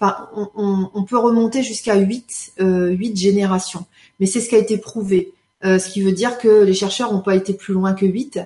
on, 0.00 1.04
peut 1.04 1.18
remonter 1.18 1.62
jusqu'à 1.62 1.94
8, 1.94 2.54
8 2.58 3.16
générations. 3.16 3.86
Mais 4.18 4.26
c'est 4.26 4.40
ce 4.40 4.48
qui 4.48 4.56
a 4.56 4.58
été 4.58 4.78
prouvé. 4.78 5.32
Euh, 5.64 5.78
ce 5.78 5.88
qui 5.88 6.02
veut 6.02 6.12
dire 6.12 6.38
que 6.38 6.62
les 6.64 6.74
chercheurs 6.74 7.12
n'ont 7.12 7.20
pas 7.20 7.36
été 7.36 7.54
plus 7.54 7.74
loin 7.74 7.94
que 7.94 8.06
8, 8.06 8.40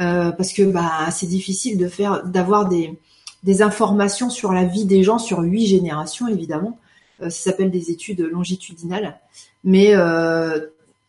euh, 0.00 0.30
parce 0.30 0.52
que 0.52 0.62
bah, 0.62 1.10
c'est 1.10 1.26
difficile 1.26 1.78
de 1.78 1.88
faire, 1.88 2.24
d'avoir 2.24 2.68
des, 2.68 2.96
des 3.42 3.62
informations 3.62 4.30
sur 4.30 4.52
la 4.52 4.64
vie 4.64 4.84
des 4.84 5.02
gens 5.02 5.18
sur 5.18 5.40
huit 5.40 5.66
générations, 5.66 6.28
évidemment. 6.28 6.78
Euh, 7.22 7.30
ça 7.30 7.50
s'appelle 7.50 7.70
des 7.70 7.90
études 7.90 8.20
longitudinales. 8.20 9.18
Mais 9.64 9.94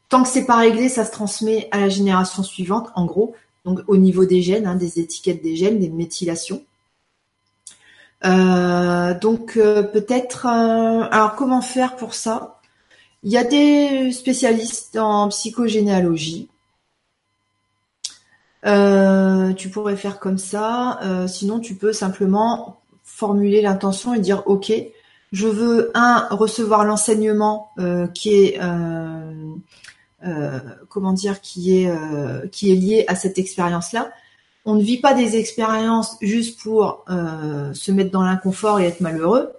tant 0.10 0.24
que 0.24 0.28
c'est 0.28 0.46
pas 0.46 0.58
réglé, 0.58 0.90
ça 0.90 1.06
se 1.06 1.12
transmet 1.12 1.70
à 1.72 1.80
la 1.80 1.90
génération 1.90 2.44
suivante, 2.44 2.90
en 2.96 3.06
gros, 3.06 3.34
donc 3.64 3.80
au 3.88 3.96
niveau 3.96 4.26
des 4.26 4.42
gènes, 4.42 4.66
hein, 4.66 4.76
des 4.76 5.00
étiquettes 5.00 5.42
des 5.42 5.56
gènes, 5.56 5.80
des 5.80 5.90
méthylations. 5.90 6.62
donc 8.24 9.54
peut-être, 9.54 10.48
alors 10.48 11.36
comment 11.36 11.62
faire 11.62 11.96
pour 11.96 12.14
ça? 12.14 12.61
Il 13.24 13.32
y 13.32 13.38
a 13.38 13.44
des 13.44 14.12
spécialistes 14.12 14.98
en 14.98 15.30
psychogénéalogie. 15.30 16.50
Euh, 18.66 19.54
tu 19.54 19.70
pourrais 19.70 19.96
faire 19.96 20.20
comme 20.20 20.38
ça. 20.38 21.00
Euh, 21.04 21.28
sinon, 21.28 21.60
tu 21.60 21.76
peux 21.76 21.94
simplement 21.94 22.82
formuler 23.04 23.62
l'intention 23.62 24.14
et 24.14 24.20
dire 24.20 24.44
OK, 24.46 24.72
je 25.32 25.48
veux 25.48 25.92
un 25.94 26.28
recevoir 26.32 26.84
l'enseignement 26.84 27.70
euh, 27.80 28.08
qui 28.08 28.36
est 28.36 28.60
comment 30.90 31.14
dire 31.14 31.42
qui 31.42 31.78
est 31.78 31.92
qui 32.52 32.72
est 32.72 32.76
lié 32.76 33.06
à 33.08 33.16
cette 33.16 33.38
expérience-là. 33.38 34.12
On 34.66 34.76
ne 34.76 34.84
vit 34.84 35.00
pas 35.00 35.16
des 35.16 35.38
expériences 35.38 36.18
juste 36.22 36.62
pour 36.62 37.06
se 37.08 37.92
mettre 37.92 38.12
dans 38.12 38.24
l'inconfort 38.24 38.80
et 38.80 38.86
être 38.86 39.02
malheureux. 39.02 39.52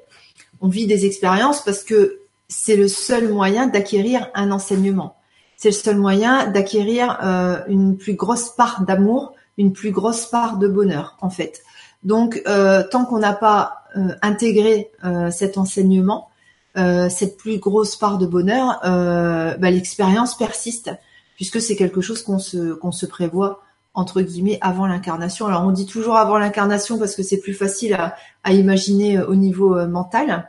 On 0.61 0.69
vit 0.69 0.87
des 0.87 1.07
expériences 1.07 1.65
parce 1.65 1.83
que 1.83 2.22
c'est 2.53 2.77
le 2.77 2.87
seul 2.89 3.33
moyen 3.33 3.67
d'acquérir 3.67 4.29
un 4.35 4.51
enseignement. 4.51 5.17
C'est 5.57 5.71
le 5.71 5.75
seul 5.75 5.97
moyen 5.97 6.49
d'acquérir 6.49 7.19
euh, 7.23 7.61
une 7.69 7.97
plus 7.97 8.15
grosse 8.15 8.51
part 8.51 8.83
d'amour, 8.85 9.33
une 9.59 9.73
plus 9.73 9.91
grosse 9.91 10.27
part 10.27 10.59
de 10.59 10.69
bonheur, 10.69 11.17
en 11.21 11.31
fait. 11.31 11.63
Donc, 12.03 12.43
euh, 12.47 12.83
tant 12.91 13.05
qu'on 13.05 13.19
n'a 13.19 13.33
pas 13.33 13.85
euh, 13.97 14.15
intégré 14.23 14.91
cet 15.31 15.59
enseignement, 15.59 16.29
cette 16.75 17.37
plus 17.37 17.59
grosse 17.59 17.97
part 17.97 18.17
de 18.17 18.27
bonheur, 18.27 18.81
bah, 18.83 19.71
l'expérience 19.71 20.37
persiste, 20.37 20.91
puisque 21.37 21.61
c'est 21.61 21.77
quelque 21.77 22.01
chose 22.01 22.23
qu'on 22.23 22.39
se 22.39 22.73
qu'on 22.73 22.93
se 22.93 23.05
prévoit 23.05 23.61
entre 23.93 24.23
guillemets 24.23 24.59
avant 24.63 24.87
l'incarnation. 24.87 25.47
Alors 25.47 25.67
on 25.67 25.71
dit 25.71 25.85
toujours 25.85 26.17
avant 26.17 26.39
l'incarnation 26.39 26.99
parce 26.99 27.15
que 27.15 27.23
c'est 27.23 27.41
plus 27.41 27.53
facile 27.53 27.95
à 28.43 28.53
imaginer 28.53 29.21
au 29.21 29.35
niveau 29.35 29.87
mental, 29.87 30.49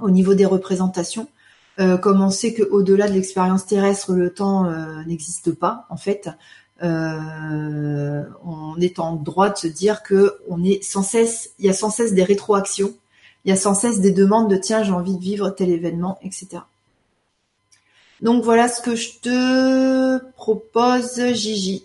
au 0.00 0.10
niveau 0.10 0.34
des 0.34 0.46
représentations. 0.46 1.28
Euh, 1.80 1.96
comme 1.96 2.20
on 2.20 2.30
sait 2.30 2.52
qu'au-delà 2.54 3.08
de 3.08 3.14
l'expérience 3.14 3.66
terrestre, 3.66 4.12
le 4.12 4.32
temps 4.32 4.66
euh, 4.66 5.02
n'existe 5.04 5.52
pas, 5.52 5.86
en 5.88 5.96
fait, 5.96 6.28
euh, 6.82 8.24
on 8.44 8.78
est 8.78 8.98
en 8.98 9.14
droit 9.16 9.48
de 9.48 9.56
se 9.56 9.68
dire 9.68 10.02
que 10.02 10.36
on 10.48 10.62
est 10.64 10.82
sans 10.82 11.02
cesse, 11.02 11.52
il 11.58 11.66
y 11.66 11.70
a 11.70 11.72
sans 11.72 11.90
cesse 11.90 12.12
des 12.12 12.24
rétroactions, 12.24 12.92
il 13.44 13.50
y 13.50 13.52
a 13.52 13.56
sans 13.56 13.74
cesse 13.74 14.00
des 14.00 14.10
demandes 14.10 14.50
de 14.50 14.56
tiens, 14.56 14.82
j'ai 14.82 14.92
envie 14.92 15.16
de 15.16 15.22
vivre 15.22 15.50
tel 15.50 15.70
événement, 15.70 16.18
etc. 16.22 16.62
Donc 18.20 18.44
voilà 18.44 18.68
ce 18.68 18.80
que 18.82 18.94
je 18.94 19.18
te 19.20 20.18
propose, 20.34 21.20
Gigi. 21.34 21.84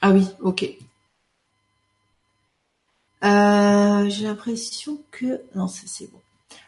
Ah 0.00 0.10
oui, 0.10 0.28
ok. 0.40 0.83
Euh, 3.24 4.08
j'ai 4.10 4.24
l'impression 4.24 4.98
que... 5.10 5.40
Non, 5.54 5.66
c'est 5.66 6.10
bon. 6.10 6.18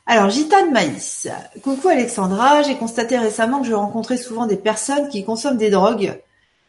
Alors, 0.07 0.31
Gitane 0.31 0.73
Maïs. 0.73 1.29
Coucou 1.63 1.89
Alexandra, 1.89 2.63
j'ai 2.63 2.77
constaté 2.77 3.19
récemment 3.19 3.61
que 3.61 3.67
je 3.67 3.75
rencontrais 3.75 4.17
souvent 4.17 4.47
des 4.47 4.57
personnes 4.57 5.09
qui 5.09 5.25
consomment 5.25 5.59
des 5.59 5.71
drogues. 5.71 6.21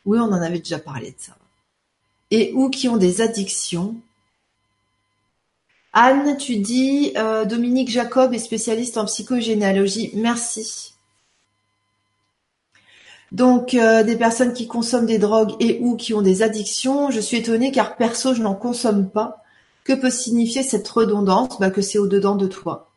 Oui, 0.06 0.20
on 0.20 0.24
en 0.24 0.42
avait 0.42 0.60
déjà 0.60 0.80
parlé 0.80 1.12
de 1.12 1.20
ça. 1.20 1.38
Et 2.32 2.52
ou 2.54 2.70
qui 2.70 2.90
ont 2.90 2.98
des 2.98 3.22
addictions. 3.22 3.96
Anne, 5.94 6.38
tu 6.38 6.58
dis 6.58 7.14
euh, 7.16 7.46
Dominique 7.46 7.90
Jacob 7.90 8.34
est 8.34 8.40
spécialiste 8.40 8.98
en 8.98 9.06
psychogénéalogie. 9.06 10.12
Merci. 10.16 10.96
Donc, 13.32 13.74
euh, 13.74 14.04
des 14.04 14.16
personnes 14.16 14.54
qui 14.54 14.68
consomment 14.68 15.06
des 15.06 15.20
drogues 15.20 15.56
et 15.60 15.80
ou 15.82 15.96
qui 15.96 16.14
ont 16.14 16.22
des 16.22 16.42
addictions, 16.42 17.12
je 17.12 17.20
suis 17.20 17.38
étonnée 17.38 17.72
car 17.72 17.96
perso, 17.98 18.34
je 18.34 18.42
n'en 18.42 18.56
consomme 18.56 19.10
pas. 19.10 19.44
Que 19.88 19.94
peut 19.94 20.10
signifier 20.10 20.64
cette 20.64 20.88
redondance? 20.88 21.60
Bah, 21.60 21.72
Que 21.72 21.82
c'est 21.82 21.98
au-dedans 21.98 22.36
de 22.36 22.48
toi. 22.48 22.90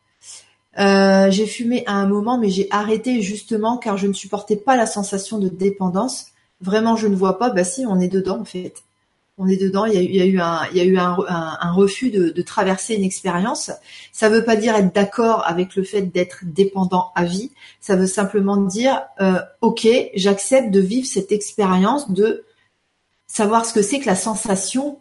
Euh, 0.79 1.31
j'ai 1.31 1.47
fumé 1.47 1.83
à 1.87 1.93
un 1.93 2.07
moment, 2.07 2.37
mais 2.37 2.49
j'ai 2.49 2.67
arrêté 2.69 3.21
justement 3.21 3.77
car 3.77 3.97
je 3.97 4.07
ne 4.07 4.13
supportais 4.13 4.55
pas 4.55 4.75
la 4.75 4.85
sensation 4.85 5.37
de 5.37 5.49
dépendance. 5.49 6.27
Vraiment, 6.61 6.95
je 6.95 7.07
ne 7.07 7.15
vois 7.15 7.39
pas. 7.39 7.49
Bah 7.49 7.63
si, 7.63 7.85
on 7.85 7.99
est 7.99 8.07
dedans 8.07 8.41
en 8.41 8.45
fait 8.45 8.73
on 9.41 9.47
est 9.47 9.57
dedans. 9.57 9.85
Il 9.85 10.15
y 10.15 10.21
a, 10.21 10.25
eu 10.25 10.39
un, 10.39 10.67
il 10.71 10.77
y 10.77 10.81
a 10.81 10.83
eu 10.83 10.97
un, 10.97 11.73
refus 11.73 12.11
de, 12.11 12.41
traverser 12.41 12.95
une 12.95 13.03
expérience. 13.03 13.71
Ça 14.11 14.29
ne 14.29 14.35
veut 14.35 14.43
pas 14.43 14.55
dire 14.55 14.75
être 14.75 14.93
d'accord 14.93 15.43
avec 15.47 15.75
le 15.75 15.83
fait 15.83 16.03
d'être 16.03 16.39
dépendant 16.43 17.11
à 17.15 17.25
vie. 17.25 17.51
Ça 17.79 17.95
veut 17.95 18.07
simplement 18.07 18.57
dire, 18.57 19.01
euh, 19.19 19.39
ok, 19.61 19.87
j'accepte 20.13 20.69
de 20.69 20.79
vivre 20.79 21.07
cette 21.07 21.31
expérience 21.31 22.11
de 22.11 22.43
savoir 23.25 23.65
ce 23.65 23.73
que 23.73 23.81
c'est 23.81 23.99
que 23.99 24.05
la 24.05 24.15
sensation 24.15 24.99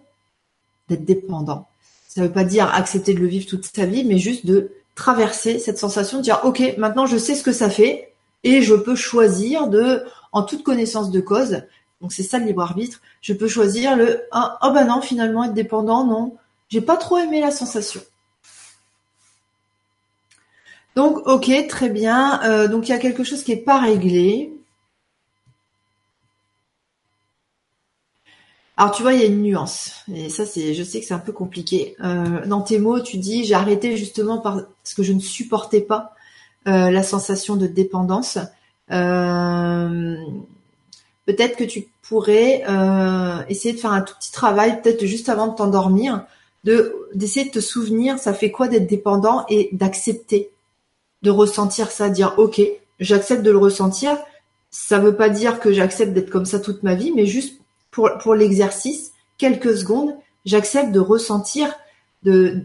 d'être 0.89 1.05
dépendant. 1.05 1.67
Ça 2.11 2.23
ne 2.23 2.27
veut 2.27 2.33
pas 2.33 2.43
dire 2.43 2.75
accepter 2.75 3.15
de 3.15 3.21
le 3.21 3.29
vivre 3.29 3.47
toute 3.47 3.65
sa 3.65 3.87
vie, 3.87 4.03
mais 4.03 4.19
juste 4.19 4.45
de 4.45 4.73
traverser 4.97 5.61
cette 5.61 5.79
sensation, 5.79 6.19
de 6.19 6.25
dire, 6.25 6.41
ok, 6.43 6.75
maintenant 6.77 7.07
je 7.07 7.17
sais 7.17 7.37
ce 7.37 7.45
que 7.45 7.53
ça 7.53 7.71
fait 7.71 8.13
et 8.43 8.63
je 8.63 8.75
peux 8.75 8.97
choisir 8.97 9.69
de, 9.69 10.03
en 10.33 10.43
toute 10.43 10.65
connaissance 10.65 11.13
de 11.13 11.21
cause, 11.21 11.63
donc 12.01 12.13
c'est 12.13 12.25
ça 12.25 12.41
le 12.41 12.47
libre 12.47 12.63
arbitre. 12.63 13.01
Je 13.21 13.33
peux 13.33 13.47
choisir 13.47 13.97
le 13.97 14.23
oh 14.35 14.73
bah 14.75 14.83
non 14.83 15.01
finalement 15.01 15.45
être 15.45 15.55
dépendant 15.55 16.05
non 16.05 16.35
j'ai 16.69 16.81
pas 16.81 16.97
trop 16.97 17.17
aimé 17.17 17.41
la 17.41 17.53
sensation. 17.53 18.01
Donc 20.97 21.19
ok 21.29 21.49
très 21.69 21.91
bien 21.91 22.43
euh, 22.43 22.67
donc 22.67 22.89
il 22.89 22.91
y 22.91 22.95
a 22.95 22.99
quelque 22.99 23.23
chose 23.23 23.45
qui 23.45 23.53
est 23.53 23.65
pas 23.65 23.79
réglé. 23.79 24.53
Alors 28.81 28.93
tu 28.93 29.03
vois 29.03 29.13
il 29.13 29.21
y 29.21 29.25
a 29.25 29.27
une 29.27 29.43
nuance 29.43 29.93
et 30.11 30.31
ça 30.31 30.47
c'est 30.47 30.73
je 30.73 30.83
sais 30.83 31.01
que 31.01 31.07
c'est 31.07 31.13
un 31.13 31.19
peu 31.19 31.33
compliqué. 31.33 31.97
Euh, 32.03 32.47
dans 32.47 32.63
tes 32.63 32.79
mots 32.79 32.99
tu 32.99 33.19
dis 33.19 33.45
j'ai 33.45 33.53
arrêté 33.53 33.95
justement 33.99 34.39
parce 34.39 34.95
que 34.97 35.03
je 35.03 35.13
ne 35.13 35.21
supportais 35.21 35.83
pas 35.83 36.15
euh, 36.67 36.91
la 36.91 37.03
sensation 37.03 37.57
de 37.57 37.67
dépendance. 37.67 38.39
Euh, 38.91 40.17
peut-être 41.27 41.59
que 41.59 41.65
tu 41.65 41.89
pourrais 42.01 42.63
essayer 43.51 43.75
de 43.75 43.79
faire 43.79 43.93
un 43.93 44.01
tout 44.01 44.15
petit 44.19 44.33
travail, 44.33 44.81
peut-être 44.81 45.05
juste 45.05 45.29
avant 45.29 45.49
de 45.49 45.57
t'endormir, 45.57 46.25
de 46.65 46.97
d'essayer 47.15 47.45
de 47.45 47.53
te 47.53 47.61
souvenir, 47.61 48.19
ça 48.19 48.33
fait 48.33 48.51
quoi 48.51 48.69
d'être 48.69 48.87
dépendant 48.87 49.45
et 49.51 49.69
d'accepter, 49.73 50.49
de 51.21 51.31
ressentir 51.31 51.91
ça, 51.91 52.09
dire 52.09 52.33
ok, 52.39 52.63
j'accepte 52.99 53.43
de 53.43 53.51
le 53.51 53.59
ressentir. 53.59 54.17
Ça 54.71 55.01
veut 55.01 55.17
pas 55.17 55.29
dire 55.29 55.61
que 55.61 55.71
j'accepte 55.71 56.15
d'être 56.15 56.31
comme 56.31 56.47
ça 56.47 56.61
toute 56.61 56.83
ma 56.83 56.95
vie, 56.95 57.13
mais 57.15 57.27
juste 57.27 57.60
pour 57.91 58.11
pour 58.23 58.35
l'exercice, 58.35 59.13
quelques 59.39 59.77
secondes, 59.77 60.15
j'accepte 60.45 60.93
de 60.93 61.01
ressentir, 61.01 61.73
de 62.23 62.65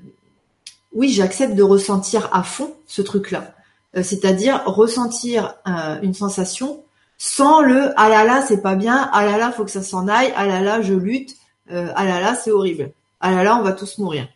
oui, 0.93 1.09
j'accepte 1.09 1.55
de 1.55 1.63
ressentir 1.63 2.29
à 2.31 2.43
fond 2.43 2.73
ce 2.87 3.01
truc-là, 3.01 3.53
euh, 3.97 4.03
c'est-à-dire 4.03 4.63
ressentir 4.65 5.55
euh, 5.67 5.99
une 6.01 6.13
sensation 6.13 6.83
sans 7.17 7.61
le 7.61 7.93
ah 7.97 8.09
là 8.09 8.23
là 8.25 8.43
c'est 8.45 8.61
pas 8.61 8.75
bien, 8.75 9.09
ah 9.13 9.25
là 9.25 9.37
là 9.37 9.51
faut 9.51 9.63
que 9.63 9.71
ça 9.71 9.83
s'en 9.83 10.07
aille, 10.07 10.33
ah 10.35 10.45
là 10.45 10.61
là 10.61 10.81
je 10.81 10.93
lutte, 10.93 11.35
euh, 11.71 11.91
ah 11.95 12.05
là 12.05 12.19
là 12.19 12.35
c'est 12.35 12.51
horrible, 12.51 12.91
ah 13.21 13.31
là 13.31 13.43
là 13.43 13.57
on 13.57 13.63
va 13.63 13.71
tous 13.71 13.97
mourir. 13.97 14.27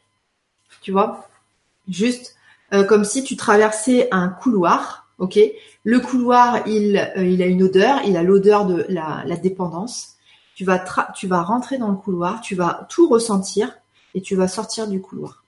Tu 0.81 0.91
vois? 0.91 1.27
Juste 1.89 2.35
euh, 2.73 2.83
comme 2.83 3.03
si 3.03 3.23
tu 3.23 3.35
traversais 3.35 4.07
un 4.11 4.29
couloir, 4.29 5.07
ok? 5.17 5.39
Le 5.83 5.99
couloir 5.99 6.67
il 6.67 6.97
euh, 7.17 7.25
il 7.25 7.41
a 7.41 7.47
une 7.47 7.63
odeur, 7.63 8.01
il 8.05 8.15
a 8.15 8.23
l'odeur 8.23 8.65
de 8.65 8.85
la, 8.89 9.23
la 9.25 9.35
dépendance. 9.35 10.15
Tu 11.15 11.27
vas 11.27 11.41
rentrer 11.41 11.77
dans 11.77 11.89
le 11.89 11.95
couloir, 11.95 12.41
tu 12.41 12.55
vas 12.55 12.87
tout 12.89 13.07
ressentir 13.07 13.71
et 14.13 14.21
tu 14.21 14.35
vas 14.35 14.47
sortir 14.47 14.87
du 14.87 15.01
couloir. 15.01 15.43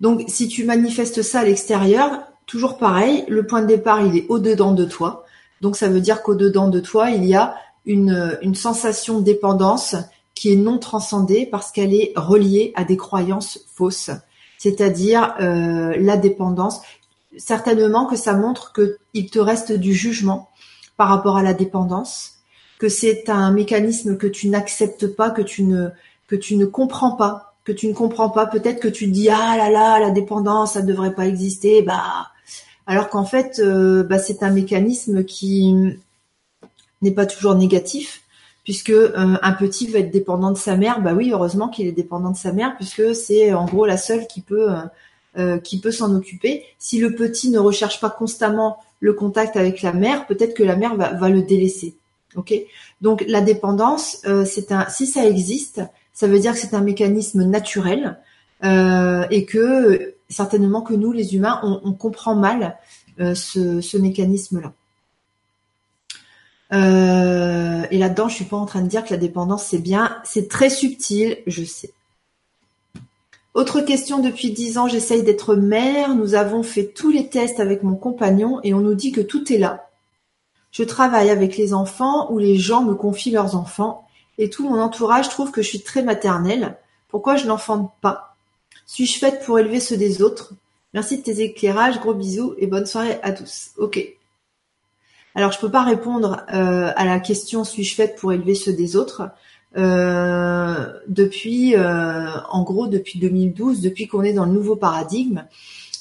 Donc 0.00 0.24
si 0.28 0.48
tu 0.48 0.64
manifestes 0.64 1.22
ça 1.22 1.40
à 1.40 1.44
l'extérieur, 1.44 2.20
toujours 2.46 2.78
pareil, 2.78 3.24
le 3.28 3.46
point 3.46 3.62
de 3.62 3.66
départ, 3.66 4.00
il 4.02 4.16
est 4.16 4.26
au-dedans 4.28 4.72
de 4.72 4.84
toi. 4.84 5.24
Donc 5.60 5.76
ça 5.76 5.88
veut 5.88 6.00
dire 6.00 6.22
qu'au-dedans 6.22 6.68
de 6.68 6.80
toi, 6.80 7.10
il 7.10 7.24
y 7.24 7.34
a 7.34 7.56
une, 7.86 8.38
une 8.42 8.54
sensation 8.54 9.20
de 9.20 9.24
dépendance 9.24 9.96
qui 10.34 10.52
est 10.52 10.56
non 10.56 10.78
transcendée 10.78 11.46
parce 11.46 11.72
qu'elle 11.72 11.94
est 11.94 12.12
reliée 12.14 12.72
à 12.76 12.84
des 12.84 12.96
croyances 12.96 13.60
fausses. 13.74 14.10
C'est-à-dire 14.58 15.34
euh, 15.40 15.96
la 15.98 16.16
dépendance. 16.16 16.82
Certainement 17.38 18.06
que 18.06 18.16
ça 18.16 18.34
montre 18.34 18.72
qu'il 18.72 19.30
te 19.30 19.38
reste 19.38 19.72
du 19.72 19.94
jugement 19.94 20.50
par 20.96 21.08
rapport 21.08 21.36
à 21.36 21.42
la 21.42 21.54
dépendance, 21.54 22.35
que 22.78 22.88
c'est 22.88 23.28
un 23.28 23.50
mécanisme 23.52 24.16
que 24.16 24.26
tu 24.26 24.48
n'acceptes 24.48 25.06
pas, 25.06 25.30
que 25.30 25.42
tu 25.42 25.62
ne 25.64 25.88
que 26.28 26.36
tu 26.36 26.56
ne 26.56 26.66
comprends 26.66 27.12
pas, 27.12 27.54
que 27.64 27.72
tu 27.72 27.88
ne 27.88 27.94
comprends 27.94 28.30
pas. 28.30 28.46
Peut-être 28.46 28.80
que 28.80 28.88
tu 28.88 29.06
te 29.06 29.12
dis 29.12 29.28
ah 29.28 29.56
là 29.56 29.70
là 29.70 30.00
la 30.00 30.10
dépendance 30.10 30.72
ça 30.74 30.82
ne 30.82 30.86
devrait 30.86 31.14
pas 31.14 31.26
exister. 31.26 31.82
Bah 31.82 32.28
alors 32.86 33.08
qu'en 33.08 33.24
fait, 33.24 33.58
euh, 33.58 34.04
bah, 34.04 34.18
c'est 34.18 34.42
un 34.42 34.50
mécanisme 34.50 35.24
qui 35.24 35.74
n'est 37.02 37.10
pas 37.10 37.26
toujours 37.26 37.56
négatif, 37.56 38.22
puisque 38.64 38.90
euh, 38.90 39.36
un 39.42 39.52
petit 39.52 39.88
va 39.88 39.98
être 39.98 40.12
dépendant 40.12 40.52
de 40.52 40.56
sa 40.56 40.76
mère. 40.76 41.00
Bah 41.00 41.12
oui, 41.14 41.30
heureusement 41.32 41.68
qu'il 41.68 41.86
est 41.88 41.92
dépendant 41.92 42.30
de 42.30 42.36
sa 42.36 42.52
mère, 42.52 42.76
puisque 42.76 43.14
c'est 43.14 43.52
en 43.52 43.64
gros 43.66 43.86
la 43.86 43.96
seule 43.96 44.26
qui 44.28 44.40
peut 44.40 44.68
euh, 45.36 45.58
qui 45.58 45.80
peut 45.80 45.90
s'en 45.90 46.14
occuper. 46.14 46.64
Si 46.78 46.98
le 46.98 47.14
petit 47.14 47.50
ne 47.50 47.58
recherche 47.58 48.00
pas 48.00 48.10
constamment 48.10 48.78
le 49.00 49.12
contact 49.12 49.56
avec 49.56 49.82
la 49.82 49.92
mère, 49.92 50.26
peut-être 50.26 50.54
que 50.54 50.62
la 50.62 50.76
mère 50.76 50.96
va, 50.96 51.28
le 51.28 51.42
délaisser. 51.42 51.94
Donc 53.00 53.24
la 53.26 53.40
dépendance, 53.40 54.24
c'est 54.44 54.72
un 54.72 54.88
si 54.88 55.06
ça 55.06 55.26
existe, 55.26 55.82
ça 56.12 56.26
veut 56.26 56.38
dire 56.38 56.52
que 56.52 56.58
c'est 56.58 56.74
un 56.74 56.80
mécanisme 56.80 57.44
naturel 57.44 58.18
et 58.62 59.44
que 59.46 60.16
certainement 60.28 60.82
que 60.82 60.94
nous, 60.94 61.12
les 61.12 61.34
humains, 61.34 61.60
on, 61.62 61.92
comprend 61.92 62.34
mal 62.34 62.76
euh, 63.20 63.34
ce, 63.34 63.96
mécanisme-là. 63.96 64.72
Euh, 66.72 67.86
et 67.90 67.98
là-dedans, 67.98 68.28
je 68.28 68.34
suis 68.34 68.44
pas 68.44 68.56
en 68.56 68.66
train 68.66 68.82
de 68.82 68.88
dire 68.88 69.04
que 69.04 69.10
la 69.10 69.18
dépendance 69.18 69.64
c'est 69.64 69.78
bien, 69.78 70.16
c'est 70.24 70.48
très 70.48 70.70
subtil, 70.70 71.38
je 71.46 71.64
sais. 71.64 71.92
Autre 73.54 73.80
question, 73.80 74.18
depuis 74.18 74.50
dix 74.50 74.76
ans, 74.76 74.86
j'essaye 74.86 75.22
d'être 75.22 75.54
mère. 75.54 76.14
Nous 76.14 76.34
avons 76.34 76.62
fait 76.62 76.84
tous 76.84 77.10
les 77.10 77.28
tests 77.28 77.58
avec 77.58 77.82
mon 77.82 77.94
compagnon 77.94 78.60
et 78.62 78.74
on 78.74 78.80
nous 78.80 78.94
dit 78.94 79.12
que 79.12 79.22
tout 79.22 79.50
est 79.50 79.58
là. 79.58 79.85
Je 80.76 80.82
travaille 80.82 81.30
avec 81.30 81.56
les 81.56 81.72
enfants 81.72 82.30
ou 82.30 82.38
les 82.38 82.58
gens 82.58 82.84
me 82.84 82.94
confient 82.94 83.30
leurs 83.30 83.56
enfants 83.56 84.06
et 84.36 84.50
tout 84.50 84.68
mon 84.68 84.78
entourage 84.78 85.30
trouve 85.30 85.50
que 85.50 85.62
je 85.62 85.68
suis 85.68 85.80
très 85.80 86.02
maternelle. 86.02 86.76
Pourquoi 87.08 87.36
je 87.36 87.46
n'enfante 87.46 87.92
pas? 88.02 88.36
Suis-je 88.84 89.18
faite 89.18 89.42
pour 89.46 89.58
élever 89.58 89.80
ceux 89.80 89.96
des 89.96 90.20
autres? 90.20 90.52
Merci 90.92 91.16
de 91.16 91.22
tes 91.22 91.40
éclairages, 91.40 91.98
gros 91.98 92.12
bisous 92.12 92.54
et 92.58 92.66
bonne 92.66 92.84
soirée 92.84 93.18
à 93.22 93.32
tous. 93.32 93.70
Ok. 93.78 94.06
Alors 95.34 95.50
je 95.50 95.58
peux 95.58 95.70
pas 95.70 95.82
répondre 95.82 96.44
euh, 96.52 96.92
à 96.94 97.06
la 97.06 97.20
question 97.20 97.64
suis-je 97.64 97.94
faite 97.94 98.16
pour 98.16 98.34
élever 98.34 98.54
ceux 98.54 98.74
des 98.74 98.96
autres? 98.96 99.30
Euh, 99.78 100.92
depuis, 101.08 101.74
euh, 101.74 102.38
en 102.50 102.64
gros 102.64 102.86
depuis 102.86 103.18
2012, 103.18 103.80
depuis 103.80 104.08
qu'on 104.08 104.24
est 104.24 104.34
dans 104.34 104.44
le 104.44 104.52
nouveau 104.52 104.76
paradigme. 104.76 105.44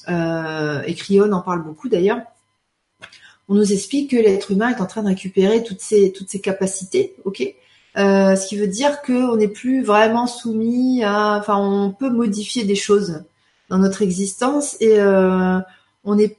et 0.09 0.95
Crion 0.95 1.31
en 1.31 1.39
parle 1.39 1.63
beaucoup 1.63 1.87
d'ailleurs. 1.87 2.19
On 3.47 3.55
nous 3.55 3.73
explique 3.73 4.11
que 4.11 4.15
l'être 4.15 4.51
humain 4.51 4.69
est 4.69 4.81
en 4.81 4.85
train 4.85 5.03
de 5.03 5.07
récupérer 5.09 5.63
toutes 5.63 5.81
ses 5.81 6.11
toutes 6.11 6.29
ses 6.29 6.41
capacités, 6.41 7.15
ok, 7.25 7.53
euh, 7.97 8.35
ce 8.35 8.47
qui 8.47 8.57
veut 8.57 8.67
dire 8.67 9.01
qu'on 9.01 9.37
n'est 9.37 9.47
plus 9.47 9.81
vraiment 9.81 10.27
soumis 10.27 11.03
à, 11.03 11.37
enfin, 11.37 11.57
on 11.57 11.91
peut 11.91 12.09
modifier 12.09 12.65
des 12.65 12.75
choses 12.75 13.23
dans 13.69 13.77
notre 13.77 14.01
existence 14.01 14.75
et 14.81 14.99
euh, 14.99 15.59
on 16.03 16.17
est, 16.19 16.37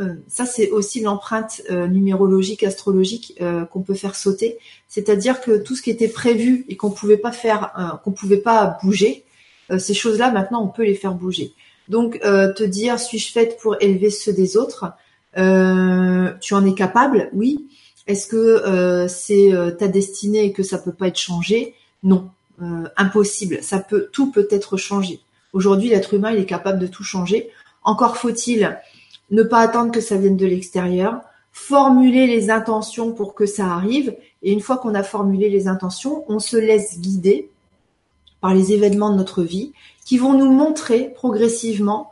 euh, 0.00 0.14
ça 0.28 0.46
c'est 0.46 0.70
aussi 0.70 1.00
l'empreinte 1.00 1.62
numérologique, 1.70 2.62
astrologique 2.62 3.38
qu'on 3.70 3.82
peut 3.82 3.94
faire 3.94 4.14
sauter. 4.14 4.58
C'est-à-dire 4.88 5.40
que 5.40 5.58
tout 5.58 5.74
ce 5.74 5.82
qui 5.82 5.90
était 5.90 6.08
prévu 6.08 6.64
et 6.68 6.76
qu'on 6.76 6.90
pouvait 6.90 7.16
pas 7.16 7.32
faire, 7.32 8.00
qu'on 8.04 8.12
pouvait 8.12 8.36
pas 8.38 8.78
bouger, 8.82 9.24
ces 9.78 9.94
choses-là 9.94 10.30
maintenant 10.30 10.62
on 10.62 10.68
peut 10.68 10.84
les 10.84 10.94
faire 10.94 11.14
bouger. 11.14 11.52
Donc 11.88 12.20
te 12.20 12.62
dire 12.62 12.98
suis-je 12.98 13.32
faite 13.32 13.58
pour 13.60 13.76
élever 13.80 14.10
ceux 14.10 14.32
des 14.32 14.56
autres, 14.56 14.92
tu 15.34 16.54
en 16.54 16.66
es 16.66 16.74
capable, 16.74 17.30
oui. 17.32 17.66
Est-ce 18.06 18.26
que 18.26 18.36
euh, 18.36 19.06
c'est 19.08 19.52
euh, 19.52 19.70
ta 19.70 19.88
destinée 19.88 20.44
et 20.44 20.52
que 20.52 20.62
ça 20.62 20.78
peut 20.78 20.92
pas 20.92 21.08
être 21.08 21.18
changé? 21.18 21.74
Non, 22.02 22.30
euh, 22.60 22.88
impossible. 22.96 23.62
Ça 23.62 23.78
peut, 23.78 24.08
tout 24.12 24.32
peut 24.32 24.48
être 24.50 24.76
changé. 24.76 25.20
Aujourd'hui, 25.52 25.90
l'être 25.90 26.14
humain, 26.14 26.32
il 26.32 26.40
est 26.40 26.46
capable 26.46 26.78
de 26.78 26.86
tout 26.86 27.04
changer. 27.04 27.50
Encore 27.84 28.16
faut-il 28.16 28.76
ne 29.30 29.42
pas 29.42 29.60
attendre 29.60 29.92
que 29.92 30.00
ça 30.00 30.16
vienne 30.16 30.36
de 30.36 30.46
l'extérieur, 30.46 31.20
formuler 31.52 32.26
les 32.26 32.50
intentions 32.50 33.12
pour 33.12 33.34
que 33.34 33.46
ça 33.46 33.66
arrive. 33.66 34.16
Et 34.42 34.52
une 34.52 34.60
fois 34.60 34.78
qu'on 34.78 34.94
a 34.94 35.02
formulé 35.02 35.48
les 35.48 35.68
intentions, 35.68 36.24
on 36.28 36.38
se 36.38 36.56
laisse 36.56 36.98
guider 36.98 37.48
par 38.40 38.54
les 38.54 38.72
événements 38.72 39.10
de 39.10 39.16
notre 39.16 39.42
vie, 39.42 39.72
qui 40.04 40.18
vont 40.18 40.34
nous 40.34 40.50
montrer 40.50 41.12
progressivement 41.14 42.10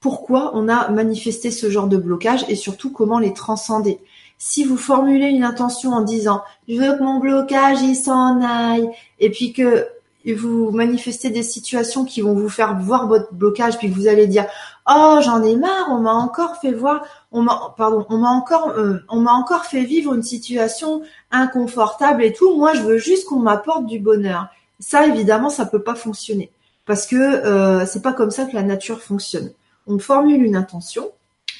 pourquoi 0.00 0.52
on 0.54 0.68
a 0.68 0.88
manifesté 0.90 1.50
ce 1.50 1.70
genre 1.70 1.86
de 1.86 1.96
blocage 1.96 2.44
et 2.48 2.56
surtout 2.56 2.90
comment 2.90 3.18
les 3.18 3.34
transcender. 3.34 4.00
Si 4.38 4.64
vous 4.64 4.78
formulez 4.78 5.28
une 5.28 5.44
intention 5.44 5.92
en 5.92 6.00
disant 6.00 6.42
je 6.68 6.80
veux 6.80 6.96
que 6.96 7.02
mon 7.02 7.18
blocage 7.18 7.82
il 7.82 7.94
s'en 7.94 8.40
aille 8.42 8.88
et 9.18 9.30
puis 9.30 9.52
que 9.52 9.86
vous 10.34 10.70
manifestez 10.70 11.30
des 11.30 11.42
situations 11.42 12.04
qui 12.04 12.20
vont 12.20 12.34
vous 12.34 12.48
faire 12.48 12.78
voir 12.78 13.06
votre 13.06 13.32
blocage 13.32 13.78
puis 13.78 13.90
que 13.90 13.94
vous 13.94 14.08
allez 14.08 14.26
dire 14.26 14.46
oh 14.88 15.18
j'en 15.22 15.42
ai 15.42 15.56
marre 15.56 15.88
on 15.90 15.98
m'a 15.98 16.12
encore 16.12 16.56
fait 16.56 16.72
voir 16.72 17.04
on 17.32 17.42
m'a 17.42 17.74
pardon 17.76 18.06
on 18.10 18.18
m'a 18.18 18.28
encore 18.28 18.70
euh, 18.70 18.98
on 19.08 19.20
m'a 19.20 19.32
encore 19.32 19.64
fait 19.64 19.84
vivre 19.84 20.14
une 20.14 20.22
situation 20.22 21.02
inconfortable 21.30 22.22
et 22.22 22.32
tout 22.32 22.54
moi 22.56 22.74
je 22.74 22.82
veux 22.82 22.98
juste 22.98 23.26
qu'on 23.26 23.38
m'apporte 23.38 23.86
du 23.86 23.98
bonheur 23.98 24.48
ça 24.80 25.06
évidemment 25.06 25.50
ça 25.50 25.66
peut 25.66 25.82
pas 25.82 25.94
fonctionner. 25.94 26.50
Parce 26.86 27.06
que 27.06 27.16
euh, 27.16 27.86
c'est 27.86 28.02
pas 28.02 28.12
comme 28.12 28.30
ça 28.30 28.46
que 28.46 28.54
la 28.54 28.62
nature 28.62 29.00
fonctionne 29.00 29.52
on 29.90 29.98
formule 29.98 30.42
une 30.42 30.56
intention 30.56 31.10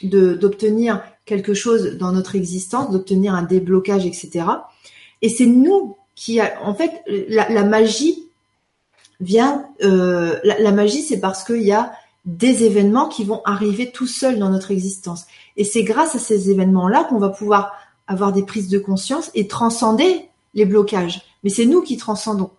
d'obtenir 0.03 1.03
quelque 1.27 1.53
chose 1.53 1.99
dans 1.99 2.13
notre 2.13 2.37
existence, 2.37 2.91
d'obtenir 2.91 3.35
un 3.35 3.43
déblocage, 3.43 4.07
etc. 4.07 4.47
Et 5.21 5.29
c'est 5.29 5.47
nous 5.47 5.97
qui, 6.15 6.41
en 6.41 6.75
fait, 6.75 7.03
la, 7.29 7.65
magie 7.65 8.25
vient. 9.21 9.67
Euh, 9.83 10.39
la, 10.45 10.73
magie, 10.73 11.03
c'est 11.03 11.21
parce 11.21 11.45
qu'il 11.45 11.63
y 11.63 11.73
a 11.73 11.93
des 12.25 12.65
événements 12.65 13.09
qui 13.09 13.25
vont 13.25 13.43
arriver 13.45 13.91
tout 13.91 14.07
seuls 14.07 14.39
dans 14.39 14.51
notre 14.51 14.71
existence. 14.71 15.27
Et 15.57 15.65
c'est 15.65 15.85
grâce 15.85 16.15
à 16.15 16.19
ces 16.19 16.51
événements-là 16.51 17.05
qu'on 17.05 17.19
va 17.19 17.31
pouvoir 17.31 17.73
avoir 18.07 18.33
des 18.33 18.43
prises 18.43 18.69
de 18.69 18.79
conscience 18.79 19.31
et 19.35 19.47
transcender 19.49 20.29
les 20.55 20.65
blocages. 20.65 21.23
Mais 21.43 21.51
c'est 21.51 21.67
nous 21.67 21.83
qui 21.83 21.97
transcendons. 21.97 22.51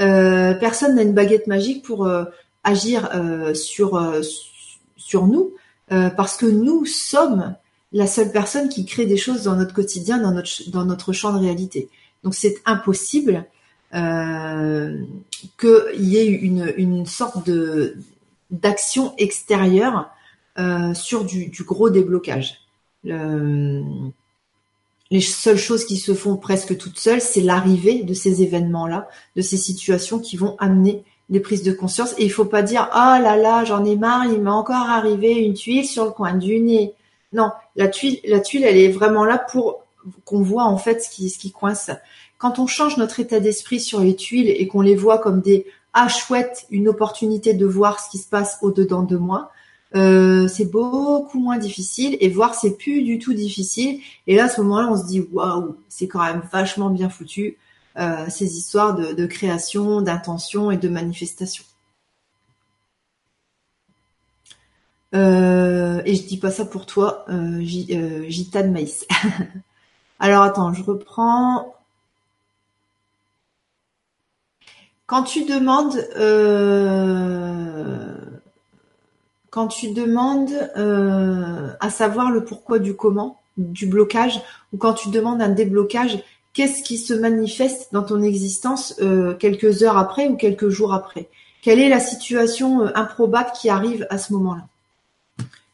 Euh, 0.00 0.54
personne 0.54 0.96
n'a 0.96 1.02
une 1.02 1.14
baguette 1.14 1.46
magique 1.46 1.84
pour 1.84 2.04
euh, 2.04 2.24
agir 2.64 3.10
sur 3.54 4.00
sur 4.96 5.26
nous 5.26 5.52
euh, 5.92 6.10
parce 6.10 6.36
que 6.36 6.46
nous 6.46 6.86
sommes 6.86 7.54
la 7.92 8.06
seule 8.06 8.32
personne 8.32 8.68
qui 8.68 8.84
crée 8.84 9.06
des 9.06 9.16
choses 9.16 9.44
dans 9.44 9.56
notre 9.56 9.74
quotidien, 9.74 10.18
dans 10.18 10.32
notre 10.32 10.70
dans 10.70 10.84
notre 10.84 11.12
champ 11.12 11.32
de 11.32 11.38
réalité. 11.38 11.88
Donc 12.22 12.34
c'est 12.34 12.56
impossible 12.64 13.44
euh, 13.94 14.98
qu'il 15.60 16.04
y 16.04 16.16
ait 16.16 16.26
une, 16.26 16.72
une 16.76 17.06
sorte 17.06 17.46
de 17.46 17.96
d'action 18.50 19.14
extérieure 19.18 20.10
euh, 20.58 20.94
sur 20.94 21.24
du, 21.24 21.46
du, 21.46 21.64
gros 21.64 21.90
déblocage. 21.90 22.60
Le, 23.04 23.82
les 25.10 25.20
seules 25.20 25.58
choses 25.58 25.84
qui 25.84 25.96
se 25.96 26.14
font 26.14 26.36
presque 26.36 26.76
toutes 26.76 26.98
seules, 26.98 27.20
c'est 27.20 27.40
l'arrivée 27.40 28.02
de 28.02 28.14
ces 28.14 28.42
événements-là, 28.42 29.08
de 29.36 29.42
ces 29.42 29.56
situations 29.56 30.18
qui 30.18 30.36
vont 30.36 30.56
amener 30.58 31.04
des 31.30 31.40
prises 31.40 31.62
de 31.62 31.72
conscience. 31.72 32.14
Et 32.18 32.24
il 32.24 32.30
faut 32.30 32.44
pas 32.44 32.62
dire 32.62 32.88
oh 32.92 33.22
là 33.22 33.36
là, 33.36 33.64
j'en 33.64 33.84
ai 33.84 33.96
marre, 33.96 34.26
il 34.26 34.40
m'a 34.40 34.52
encore 34.52 34.88
arrivé 34.88 35.32
une 35.32 35.54
tuile 35.54 35.86
sur 35.86 36.04
le 36.04 36.10
coin 36.10 36.34
du 36.34 36.60
nez. 36.60 36.94
Non, 37.32 37.50
la 37.76 37.88
tuile, 37.88 38.18
la 38.24 38.40
tuile, 38.40 38.64
elle 38.64 38.76
est 38.76 38.90
vraiment 38.90 39.24
là 39.24 39.38
pour 39.38 39.84
qu'on 40.24 40.42
voit 40.42 40.64
en 40.64 40.76
fait 40.76 41.02
ce 41.02 41.10
qui, 41.10 41.30
ce 41.30 41.38
qui 41.38 41.50
coince. 41.50 41.90
Quand 42.38 42.58
on 42.58 42.66
change 42.66 42.96
notre 42.96 43.20
état 43.20 43.40
d'esprit 43.40 43.80
sur 43.80 44.00
les 44.00 44.16
tuiles 44.16 44.48
et 44.48 44.66
qu'on 44.68 44.82
les 44.82 44.96
voit 44.96 45.18
comme 45.18 45.40
des 45.40 45.66
ah 45.94 46.08
chouette, 46.08 46.66
une 46.70 46.88
opportunité 46.88 47.54
de 47.54 47.66
voir 47.66 48.00
ce 48.00 48.10
qui 48.10 48.18
se 48.18 48.28
passe 48.28 48.58
au 48.62 48.72
dedans 48.72 49.02
de 49.02 49.16
moi, 49.16 49.52
euh, 49.94 50.48
c'est 50.48 50.64
beaucoup 50.64 51.38
moins 51.38 51.56
difficile 51.56 52.16
et 52.20 52.28
voir 52.28 52.54
c'est 52.54 52.76
plus 52.76 53.02
du 53.02 53.20
tout 53.20 53.32
difficile. 53.32 54.00
Et 54.26 54.34
là, 54.34 54.44
à 54.44 54.48
ce 54.48 54.60
moment-là, 54.60 54.88
on 54.90 54.96
se 54.96 55.06
dit 55.06 55.26
waouh, 55.32 55.76
c'est 55.88 56.08
quand 56.08 56.22
même 56.24 56.42
vachement 56.52 56.90
bien 56.90 57.08
foutu. 57.08 57.56
Euh, 57.96 58.28
ces 58.28 58.56
histoires 58.56 58.96
de, 58.96 59.26
création, 59.26 60.00
d'intention 60.00 60.72
et 60.72 60.76
de 60.76 60.88
manifestation. 60.88 61.62
Euh, 65.14 66.02
et 66.04 66.16
je 66.16 66.26
dis 66.26 66.38
pas 66.38 66.50
ça 66.50 66.64
pour 66.64 66.86
toi, 66.86 67.24
euh, 67.28 67.60
Gita 67.60 68.64
de 68.64 68.70
maïs. 68.70 69.06
Alors 70.18 70.42
attends, 70.42 70.72
je 70.74 70.82
reprends. 70.82 71.72
Quand 75.06 75.22
tu 75.22 75.44
demandes, 75.44 75.94
quand 79.50 79.68
tu 79.68 79.92
demandes 79.92 80.50
à 81.78 81.90
savoir 81.90 82.32
le 82.32 82.44
pourquoi 82.44 82.80
du 82.80 82.96
comment 82.96 83.38
du 83.56 83.86
blocage, 83.86 84.40
ou 84.72 84.78
quand 84.78 84.94
tu 84.94 85.10
demandes 85.10 85.40
un 85.40 85.50
déblocage, 85.50 86.22
qu'est-ce 86.54 86.82
qui 86.82 86.96
se 86.96 87.12
manifeste 87.12 87.88
dans 87.92 88.04
ton 88.04 88.22
existence 88.22 88.94
euh, 89.02 89.34
quelques 89.34 89.82
heures 89.82 89.98
après 89.98 90.28
ou 90.28 90.36
quelques 90.36 90.70
jours 90.70 90.94
après? 90.94 91.28
Quelle 91.60 91.80
est 91.80 91.88
la 91.88 92.00
situation 92.00 92.82
euh, 92.82 92.90
improbable 92.94 93.50
qui 93.60 93.68
arrive 93.68 94.06
à 94.08 94.16
ce 94.16 94.32
moment-là? 94.32 94.66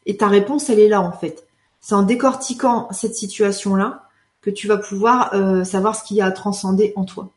Et 0.05 0.17
ta 0.17 0.27
réponse, 0.27 0.69
elle 0.69 0.79
est 0.79 0.89
là 0.89 0.99
en 0.99 1.11
fait. 1.11 1.45
C'est 1.79 1.95
en 1.95 2.01
décortiquant 2.01 2.89
cette 2.91 3.15
situation-là 3.15 4.09
que 4.41 4.49
tu 4.49 4.67
vas 4.67 4.77
pouvoir 4.77 5.33
euh, 5.33 5.63
savoir 5.63 5.95
ce 5.95 6.03
qu'il 6.03 6.17
y 6.17 6.21
a 6.21 6.25
à 6.25 6.31
transcender 6.31 6.93
en 6.95 7.05
toi. 7.05 7.29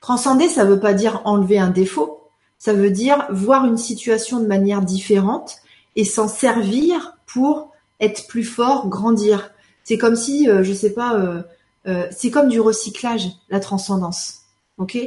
Transcender, 0.00 0.48
ça 0.48 0.64
ne 0.64 0.70
veut 0.70 0.80
pas 0.80 0.94
dire 0.94 1.20
enlever 1.24 1.58
un 1.58 1.70
défaut, 1.70 2.22
ça 2.58 2.72
veut 2.72 2.90
dire 2.90 3.26
voir 3.30 3.66
une 3.66 3.76
situation 3.76 4.40
de 4.40 4.46
manière 4.46 4.80
différente 4.80 5.58
et 5.96 6.04
s'en 6.04 6.28
servir 6.28 7.16
pour 7.26 7.72
être 8.00 8.26
plus 8.28 8.44
fort, 8.44 8.88
grandir. 8.88 9.50
C'est 9.84 9.98
comme 9.98 10.16
si, 10.16 10.46
je 10.46 10.72
sais 10.72 10.92
pas, 10.92 11.44
euh, 11.86 12.06
c'est 12.10 12.30
comme 12.30 12.48
du 12.48 12.60
recyclage, 12.60 13.28
la 13.50 13.60
transcendance. 13.60 14.42
Ok? 14.78 14.98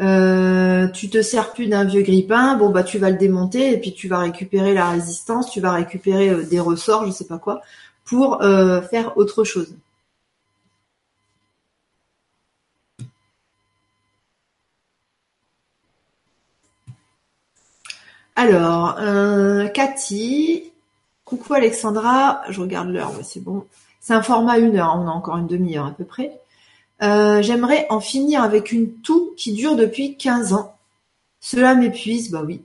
Euh, 0.00 0.88
tu 0.88 1.08
te 1.08 1.22
sers 1.22 1.52
plus 1.52 1.68
d'un 1.68 1.84
vieux 1.84 2.02
grippin, 2.02 2.56
bon 2.56 2.70
bah 2.70 2.82
tu 2.82 2.98
vas 2.98 3.10
le 3.10 3.16
démonter 3.16 3.72
et 3.72 3.78
puis 3.78 3.94
tu 3.94 4.08
vas 4.08 4.18
récupérer 4.18 4.74
la 4.74 4.90
résistance, 4.90 5.50
tu 5.50 5.60
vas 5.60 5.72
récupérer 5.72 6.30
euh, 6.30 6.42
des 6.42 6.58
ressorts, 6.58 7.06
je 7.06 7.12
sais 7.12 7.26
pas 7.26 7.38
quoi, 7.38 7.62
pour 8.04 8.42
faire 8.90 9.16
autre 9.16 9.44
chose. 9.44 9.74
Alors, 18.36 18.96
Cathy, 19.72 20.72
coucou 21.24 21.54
Alexandra, 21.54 22.42
je 22.50 22.60
regarde 22.60 22.88
l'heure, 22.90 23.12
c'est 23.22 23.42
bon. 23.42 23.64
C'est 24.04 24.12
un 24.12 24.22
format 24.22 24.58
une 24.58 24.76
heure, 24.76 24.98
on 24.98 25.08
a 25.08 25.10
encore 25.10 25.38
une 25.38 25.46
demi-heure 25.46 25.86
à 25.86 25.92
peu 25.92 26.04
près. 26.04 26.38
Euh, 27.02 27.40
j'aimerais 27.40 27.86
en 27.88 28.00
finir 28.00 28.42
avec 28.42 28.70
une 28.70 28.92
toux 28.92 29.32
qui 29.34 29.54
dure 29.54 29.76
depuis 29.76 30.18
15 30.18 30.52
ans. 30.52 30.76
Cela 31.40 31.74
m'épuise, 31.74 32.30
bah 32.30 32.42
oui. 32.44 32.60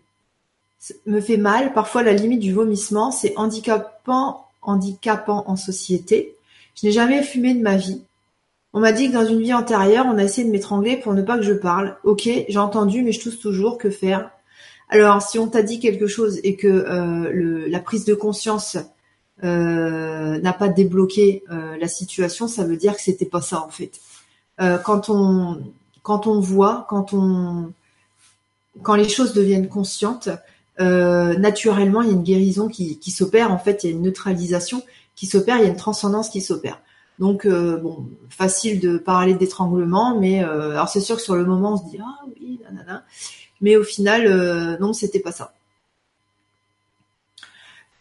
Me 1.05 1.21
fait 1.21 1.37
mal, 1.37 1.71
parfois 1.71 2.03
la 2.03 2.11
limite 2.11 2.41
du 2.41 2.51
vomissement, 2.51 3.11
c'est 3.11 3.37
handicapant, 3.37 4.47
handicapant 4.61 5.45
en 5.47 5.55
société. 5.55 6.35
Je 6.75 6.85
n'ai 6.85 6.91
jamais 6.91 7.23
fumé 7.23 7.53
de 7.53 7.61
ma 7.61 7.77
vie. 7.77 8.01
On 8.73 8.81
m'a 8.81 8.91
dit 8.91 9.07
que 9.07 9.13
dans 9.13 9.25
une 9.25 9.41
vie 9.41 9.53
antérieure, 9.53 10.07
on 10.09 10.17
a 10.17 10.23
essayé 10.25 10.45
de 10.45 10.51
m'étrangler 10.51 10.97
pour 10.97 11.13
ne 11.13 11.21
pas 11.21 11.37
que 11.37 11.43
je 11.43 11.53
parle. 11.53 11.95
Ok, 12.03 12.23
j'ai 12.49 12.59
entendu, 12.59 13.01
mais 13.01 13.13
je 13.13 13.21
tousse 13.21 13.39
toujours. 13.39 13.77
Que 13.77 13.89
faire? 13.89 14.29
Alors, 14.89 15.21
si 15.21 15.39
on 15.39 15.47
t'a 15.47 15.61
dit 15.61 15.79
quelque 15.79 16.07
chose 16.07 16.41
et 16.43 16.57
que 16.57 16.67
euh, 16.67 17.65
la 17.69 17.79
prise 17.79 18.03
de 18.03 18.13
conscience 18.13 18.75
n'a 19.43 20.53
pas 20.53 20.67
débloqué 20.67 21.43
euh, 21.51 21.77
la 21.77 21.87
situation, 21.87 22.47
ça 22.47 22.65
veut 22.65 22.77
dire 22.77 22.95
que 22.95 23.01
c'était 23.01 23.25
pas 23.25 23.41
ça 23.41 23.63
en 23.63 23.69
fait. 23.69 23.91
Euh, 24.61 24.77
quand 24.77 25.09
on 25.09 25.61
quand 26.03 26.27
on 26.27 26.39
voit, 26.39 26.85
quand 26.89 27.13
on 27.13 27.71
quand 28.81 28.95
les 28.95 29.09
choses 29.09 29.33
deviennent 29.33 29.69
conscientes, 29.69 30.29
naturellement 30.79 32.01
il 32.01 32.07
y 32.07 32.11
a 32.11 32.13
une 32.13 32.23
guérison 32.23 32.69
qui, 32.69 32.99
qui 32.99 33.11
s'opère. 33.11 33.51
En 33.51 33.59
fait, 33.59 33.83
il 33.83 33.89
y 33.89 33.93
a 33.93 33.95
une 33.95 34.01
neutralisation 34.01 34.81
qui 35.15 35.25
s'opère, 35.25 35.57
il 35.57 35.63
y 35.63 35.65
a 35.65 35.69
une 35.69 35.75
transcendance 35.75 36.29
qui 36.29 36.41
s'opère. 36.41 36.81
Donc 37.19 37.45
bon, 37.45 38.07
facile 38.29 38.79
de 38.79 38.97
parler 38.97 39.33
d'étranglement, 39.33 40.17
mais 40.17 40.41
alors 40.41 40.87
c'est 40.87 41.01
sûr 41.01 41.17
que 41.17 41.21
sur 41.21 41.35
le 41.35 41.45
moment 41.45 41.73
on 41.73 41.77
se 41.77 41.83
dit 41.91 41.99
ah 42.01 42.23
oui, 42.39 42.61
nanana, 42.63 43.03
mais 43.59 43.75
au 43.75 43.83
final 43.83 44.77
non, 44.79 44.93
c'était 44.93 45.19
pas 45.19 45.33
ça. 45.33 45.53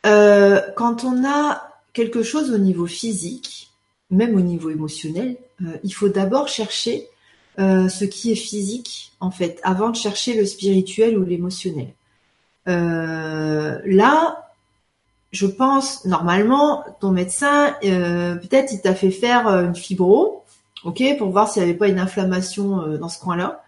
Euh, 0.08 0.60
quand 0.74 1.04
on 1.04 1.24
a 1.24 1.68
quelque 1.92 2.22
chose 2.22 2.50
au 2.50 2.58
niveau 2.58 2.86
physique, 2.86 3.70
même 4.10 4.34
au 4.36 4.40
niveau 4.40 4.70
émotionnel, 4.70 5.36
euh, 5.62 5.76
il 5.84 5.92
faut 5.92 6.08
d'abord 6.08 6.48
chercher 6.48 7.08
euh, 7.58 7.88
ce 7.88 8.04
qui 8.04 8.32
est 8.32 8.36
physique, 8.36 9.12
en 9.20 9.30
fait, 9.30 9.60
avant 9.62 9.90
de 9.90 9.96
chercher 9.96 10.34
le 10.34 10.46
spirituel 10.46 11.18
ou 11.18 11.24
l'émotionnel. 11.24 11.92
là, 12.66 14.44
je 15.30 15.46
pense, 15.46 16.04
normalement, 16.06 16.84
ton 17.00 17.10
médecin, 17.10 17.74
peut-être 17.82 18.72
il 18.72 18.80
t'a 18.80 18.94
fait 18.94 19.10
faire 19.10 19.46
une 19.48 19.74
fibro, 19.74 20.44
ok, 20.84 21.02
pour 21.18 21.30
voir 21.30 21.50
s'il 21.50 21.62
n'y 21.62 21.68
avait 21.68 21.78
pas 21.78 21.88
une 21.88 21.98
inflammation 21.98 22.96
dans 22.98 23.08
ce 23.08 23.18
coin-là. 23.20 23.62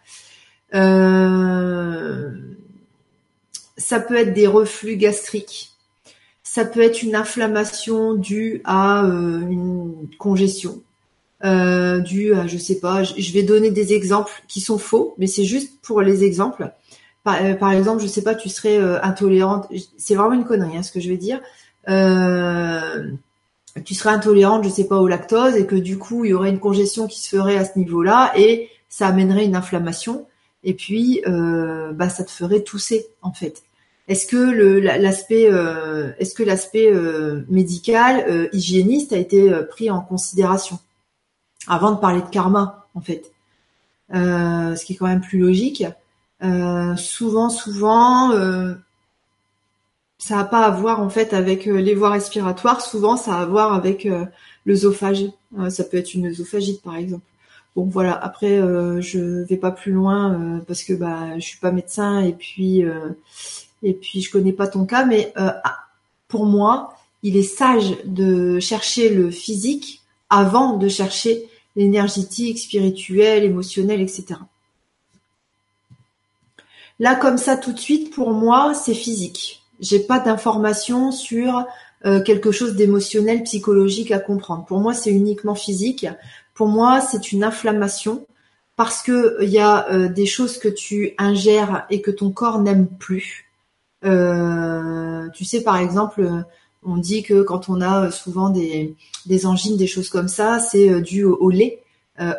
ça 3.77 4.01
peut 4.01 4.17
être 4.17 4.33
des 4.33 4.47
reflux 4.47 4.97
gastriques 4.97 5.70
ça 6.53 6.65
peut 6.65 6.81
être 6.81 7.03
une 7.05 7.15
inflammation 7.15 8.15
due 8.15 8.61
à 8.65 9.05
euh, 9.05 9.41
une 9.49 10.09
congestion. 10.19 10.83
euh, 11.45 12.01
du, 12.01 12.33
je 12.47 12.59
sais 12.59 12.81
pas, 12.81 13.05
je 13.05 13.33
vais 13.33 13.45
donner 13.45 13.71
des 13.71 13.93
exemples 13.95 14.33
qui 14.49 14.61
sont 14.61 14.77
faux, 14.77 15.15
mais 15.17 15.27
c'est 15.29 15.45
juste 15.45 15.81
pour 15.81 16.03
les 16.03 16.25
exemples. 16.25 16.73
Par, 17.23 17.73
exemple, 17.73 18.03
je 18.03 18.09
sais 18.09 18.23
pas, 18.23 18.35
tu 18.35 18.49
serais 18.49 18.79
intolérante. 19.03 19.69
C'est 19.97 20.17
vraiment 20.17 20.35
une 20.35 20.45
connerie, 20.45 20.77
hein, 20.77 20.83
ce 20.83 20.91
que 20.93 21.01
je 21.01 21.09
vais 21.09 21.17
dire. 21.17 21.41
tu 23.85 23.95
serais 23.95 24.11
intolérante, 24.11 24.65
je 24.65 24.71
sais 24.71 24.89
pas, 24.89 24.99
au 24.99 25.07
lactose 25.07 25.55
et 25.55 25.67
que 25.67 25.77
du 25.77 25.99
coup, 25.99 26.25
il 26.25 26.31
y 26.31 26.35
aurait 26.35 26.51
une 26.51 26.59
congestion 26.59 27.07
qui 27.07 27.21
se 27.21 27.29
ferait 27.37 27.57
à 27.59 27.65
ce 27.65 27.79
niveau-là 27.79 28.33
et 28.37 28.69
ça 28.89 29.07
amènerait 29.07 29.45
une 29.45 29.57
inflammation 29.57 30.27
et 30.65 30.75
puis 30.75 31.23
euh, 31.27 31.93
bah 31.93 32.09
ça 32.09 32.25
te 32.25 32.31
ferait 32.31 32.63
tousser 32.63 33.07
en 33.23 33.33
fait. 33.33 33.63
Est-ce 34.11 34.27
que 34.27 34.37
l'aspect 34.37 35.49
euh, 35.51 36.11
est-ce 36.19 36.35
que 36.35 36.43
l'aspect 36.43 36.93
euh, 36.93 37.43
médical 37.49 38.51
hygiéniste 38.53 39.13
a 39.13 39.17
été 39.17 39.51
pris 39.71 39.91
en 39.91 40.01
considération 40.01 40.79
avant 41.67 41.93
de 41.93 41.99
parler 41.99 42.21
de 42.21 42.29
karma 42.29 42.87
en 42.95 43.01
fait? 43.01 43.33
Ce 44.13 44.85
qui 44.85 44.93
est 44.93 44.97
quand 44.97 45.07
même 45.07 45.23
plus 45.23 45.39
logique. 45.39 45.85
Souvent 46.97 47.49
souvent 47.49 48.33
ça 50.19 50.37
n'a 50.37 50.45
pas 50.45 50.67
à 50.67 50.71
voir 50.71 51.01
en 51.01 51.09
fait 51.09 51.33
avec 51.33 51.65
les 51.65 51.95
voies 51.95 52.11
respiratoires. 52.11 52.83
Souvent 52.83 53.17
ça 53.17 53.37
a 53.37 53.43
à 53.43 53.47
voir 53.47 53.73
avec 53.73 54.07
l'œsophage. 54.67 55.27
Ça 55.71 55.85
peut 55.85 55.97
être 55.97 56.15
une 56.15 56.27
œsophagite 56.27 56.83
par 56.83 56.97
exemple. 56.97 57.25
Bon 57.77 57.85
voilà, 57.85 58.15
après 58.15 58.59
euh, 58.59 59.01
je 59.01 59.45
vais 59.45 59.57
pas 59.57 59.71
plus 59.71 59.93
loin 59.93 60.35
euh, 60.35 60.59
parce 60.67 60.83
que 60.83 60.93
bah 60.93 61.39
je 61.39 61.45
suis 61.45 61.59
pas 61.59 61.71
médecin 61.71 62.21
et 62.21 62.33
puis 62.33 62.85
euh, 62.85 63.11
et 63.83 63.95
puis 63.95 64.21
je 64.21 64.31
connais 64.31 64.53
pas 64.53 64.67
ton 64.67 64.85
cas, 64.85 65.05
mais 65.05 65.33
euh, 65.37 65.51
ah, 65.65 65.79
pour 66.29 66.47
moi, 66.47 66.95
il 67.23 67.37
est 67.37 67.43
sage 67.43 67.97
de 68.05 68.59
chercher 68.61 69.11
le 69.11 69.31
physique 69.31 70.03
avant 70.29 70.77
de 70.77 70.89
chercher 70.89 71.49
l'énergétique, 71.77 72.59
spirituel, 72.59 73.45
émotionnel, 73.45 74.01
etc. 74.01 74.41
Là 76.99 77.15
comme 77.15 77.39
ça 77.39 77.57
tout 77.57 77.73
de 77.73 77.79
suite, 77.79 78.13
pour 78.15 78.33
moi, 78.33 78.75
c'est 78.75 78.95
physique. 78.95 79.63
J'ai 79.81 80.01
pas 80.01 80.19
d'informations 80.19 81.13
sur 81.13 81.67
quelque 82.03 82.51
chose 82.51 82.77
d'émotionnel, 82.77 83.43
psychologique 83.43 84.11
à 84.11 84.19
comprendre. 84.19 84.65
Pour 84.65 84.81
moi, 84.81 84.95
c'est 84.95 85.11
uniquement 85.11 85.55
physique. 85.55 86.07
Pour 86.55 86.69
moi, 86.69 87.01
c'est 87.01 87.33
une 87.33 87.45
inflammation 87.45 88.27
parce 88.81 89.03
que 89.03 89.37
il 89.43 89.51
y 89.51 89.59
a 89.59 89.91
euh, 89.91 90.09
des 90.09 90.25
choses 90.25 90.57
que 90.57 90.69
tu 90.69 91.13
ingères 91.19 91.87
et 91.91 92.01
que 92.01 92.11
ton 92.11 92.31
corps 92.31 92.63
n'aime 92.63 92.87
plus. 92.87 93.50
Euh, 94.05 95.29
tu 95.35 95.45
sais, 95.45 95.63
par 95.63 95.77
exemple, 95.77 96.29
on 96.83 96.97
dit 96.97 97.23
que 97.23 97.43
quand 97.43 97.69
on 97.69 97.81
a 97.81 98.11
souvent 98.11 98.51
des, 98.51 98.97
angines, 99.47 99.77
des 99.77 99.87
choses 99.87 100.09
comme 100.09 100.29
ça, 100.29 100.59
c'est 100.59 100.91
euh, 100.91 101.01
dû 101.01 101.25
au, 101.25 101.51
lait, 101.51 101.83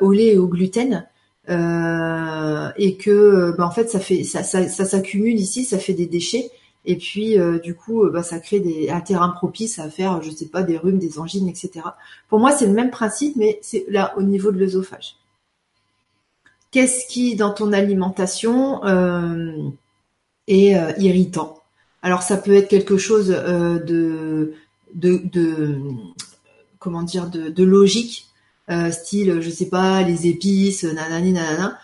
au 0.02 0.12
lait 0.12 0.34
et 0.34 0.38
au 0.38 0.48
gluten. 0.48 1.06
et 1.48 2.98
que 2.98 3.56
bah, 3.58 3.66
en 3.66 3.72
fait 3.72 3.90
ça 3.90 4.00
fait 4.00 4.24
ça, 4.24 4.44
ça 4.44 4.86
s'accumule 4.86 5.40
ici, 5.40 5.66
ça 5.66 5.78
fait 5.78 5.94
des 5.94 6.06
déchets 6.06 6.52
et 6.86 6.98
puis 6.98 7.38
euh, 7.40 7.60
du 7.60 7.76
coup, 7.76 8.04
euh, 8.04 8.10
bah, 8.12 8.24
ça 8.24 8.40
crée 8.40 8.60
des, 8.60 8.90
un 8.90 9.02
terrain 9.02 9.30
propice 9.30 9.80
à 9.80 9.90
faire, 9.90 10.22
je 10.22 10.32
sais 10.32 10.48
pas, 10.48 10.64
des 10.64 10.78
rhumes, 10.78 10.98
des 10.98 11.20
angines, 11.20 11.48
etc. 11.48 11.72
Pour 12.28 12.40
moi, 12.40 12.52
c'est 12.52 12.66
le 12.66 12.74
même 12.74 12.92
principe, 12.92 13.36
mais 13.36 13.60
c'est 13.62 13.86
là 13.88 14.14
au 14.18 14.24
niveau 14.24 14.52
de 14.52 14.58
l'œsophage. 14.58 15.16
Qu'est-ce 16.72 17.06
qui, 17.08 17.36
dans 17.36 17.52
ton 17.54 17.74
alimentation, 17.74 18.84
euh, 18.86 19.54
est 20.48 20.76
irritant 21.00 21.62
Alors, 22.02 22.24
ça 22.24 22.38
peut 22.38 22.54
être 22.54 22.68
quelque 22.68 22.98
chose 22.98 23.30
de, 23.30 24.54
de, 24.94 25.80
comment 26.80 27.04
dire, 27.04 27.30
de, 27.30 27.64
logique, 27.64 28.28
style, 28.92 29.42
je 29.42 29.50
sais 29.50 29.70
pas, 29.70 30.02
les 30.04 30.28
épices, 30.28 30.84
nanani, 30.84 31.34
nanana. 31.34 31.78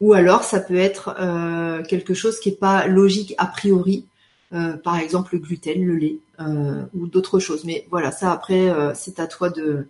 Ou 0.00 0.14
alors, 0.14 0.42
ça 0.42 0.60
peut 0.60 0.76
être 0.76 1.14
quelque 1.88 2.14
chose 2.14 2.40
qui 2.40 2.50
est 2.50 2.58
pas 2.58 2.86
logique 2.86 3.34
a 3.38 3.46
priori, 3.46 4.06
euh, 4.54 4.76
par 4.76 4.98
exemple 4.98 5.34
le 5.34 5.40
gluten, 5.40 5.82
le 5.82 5.96
lait 5.96 6.18
euh, 6.40 6.84
ou 6.94 7.06
d'autres 7.06 7.38
choses. 7.38 7.64
Mais 7.64 7.86
voilà, 7.90 8.12
ça 8.12 8.32
après, 8.32 8.68
euh, 8.68 8.92
c'est 8.94 9.18
à 9.18 9.26
toi 9.26 9.48
de, 9.48 9.88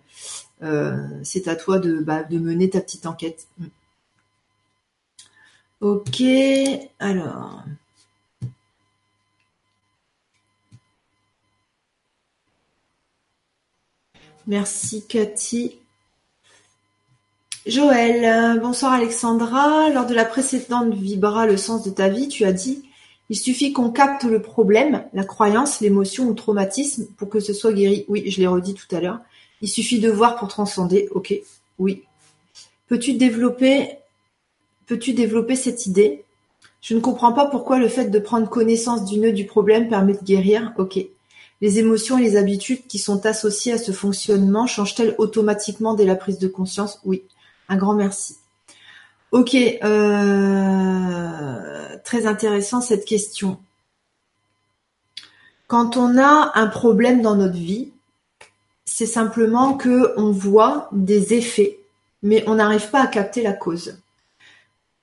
c'est 1.23 1.47
à 1.49 1.55
toi 1.55 1.79
de, 1.79 1.99
bah, 1.99 2.23
de 2.23 2.39
mener 2.39 2.69
ta 2.69 2.79
petite 2.79 3.05
enquête. 3.05 3.47
Mm. 3.57 3.65
Ok, 5.81 6.23
alors. 6.99 7.63
Merci 14.47 15.05
Cathy. 15.07 15.79
Joël, 17.65 18.59
bonsoir 18.59 18.93
Alexandra. 18.93 19.89
Lors 19.89 20.05
de 20.05 20.13
la 20.13 20.25
précédente 20.25 20.93
Vibra, 20.93 21.47
le 21.47 21.57
sens 21.57 21.83
de 21.83 21.89
ta 21.89 22.09
vie, 22.09 22.27
tu 22.27 22.43
as 22.45 22.53
dit 22.53 22.83
il 23.29 23.37
suffit 23.37 23.71
qu'on 23.71 23.89
capte 23.89 24.25
le 24.25 24.41
problème, 24.41 25.05
la 25.13 25.23
croyance, 25.23 25.79
l'émotion 25.79 26.25
ou 26.25 26.29
le 26.29 26.35
traumatisme 26.35 27.07
pour 27.17 27.29
que 27.29 27.39
ce 27.39 27.53
soit 27.53 27.73
guéri. 27.73 28.05
Oui, 28.07 28.29
je 28.29 28.39
l'ai 28.39 28.47
redit 28.47 28.73
tout 28.73 28.93
à 28.95 28.99
l'heure. 28.99 29.19
Il 29.61 29.69
suffit 29.69 29.99
de 29.99 30.09
voir 30.09 30.35
pour 30.35 30.49
transcender. 30.49 31.07
Ok, 31.11 31.33
oui. 31.79 32.03
Peux-tu 32.87 33.13
développer, 33.13 33.97
peux-tu 34.87 35.13
développer 35.13 35.55
cette 35.55 35.85
idée? 35.85 36.25
Je 36.81 36.95
ne 36.95 36.99
comprends 36.99 37.31
pas 37.31 37.45
pourquoi 37.45 37.79
le 37.79 37.87
fait 37.87 38.09
de 38.09 38.19
prendre 38.19 38.49
connaissance 38.49 39.05
du 39.05 39.19
nœud 39.19 39.31
du 39.31 39.45
problème 39.45 39.87
permet 39.87 40.13
de 40.13 40.23
guérir. 40.23 40.73
Ok. 40.77 40.99
Les 41.63 41.79
émotions 41.79 42.17
et 42.17 42.23
les 42.23 42.35
habitudes 42.35 42.87
qui 42.87 42.99
sont 42.99 43.25
associées 43.25 43.71
à 43.71 43.77
ce 43.77 43.93
fonctionnement 43.93 44.67
changent-elles 44.67 45.15
automatiquement 45.17 45.93
dès 45.93 46.03
la 46.03 46.17
prise 46.17 46.37
de 46.37 46.49
conscience? 46.49 46.99
Oui. 47.05 47.23
Un 47.69 47.77
grand 47.77 47.93
merci. 47.93 48.35
Ok, 49.31 49.55
euh, 49.55 49.87
très 52.03 52.25
intéressant 52.25 52.81
cette 52.81 53.05
question. 53.05 53.59
Quand 55.67 55.95
on 55.95 56.17
a 56.17 56.51
un 56.53 56.67
problème 56.67 57.21
dans 57.21 57.37
notre 57.37 57.53
vie, 57.55 57.93
c'est 58.83 59.05
simplement 59.05 59.75
que 59.75 60.13
on 60.17 60.31
voit 60.31 60.89
des 60.91 61.33
effets, 61.33 61.79
mais 62.23 62.43
on 62.45 62.55
n'arrive 62.55 62.89
pas 62.89 63.03
à 63.03 63.07
capter 63.07 63.41
la 63.41 63.53
cause. 63.53 63.99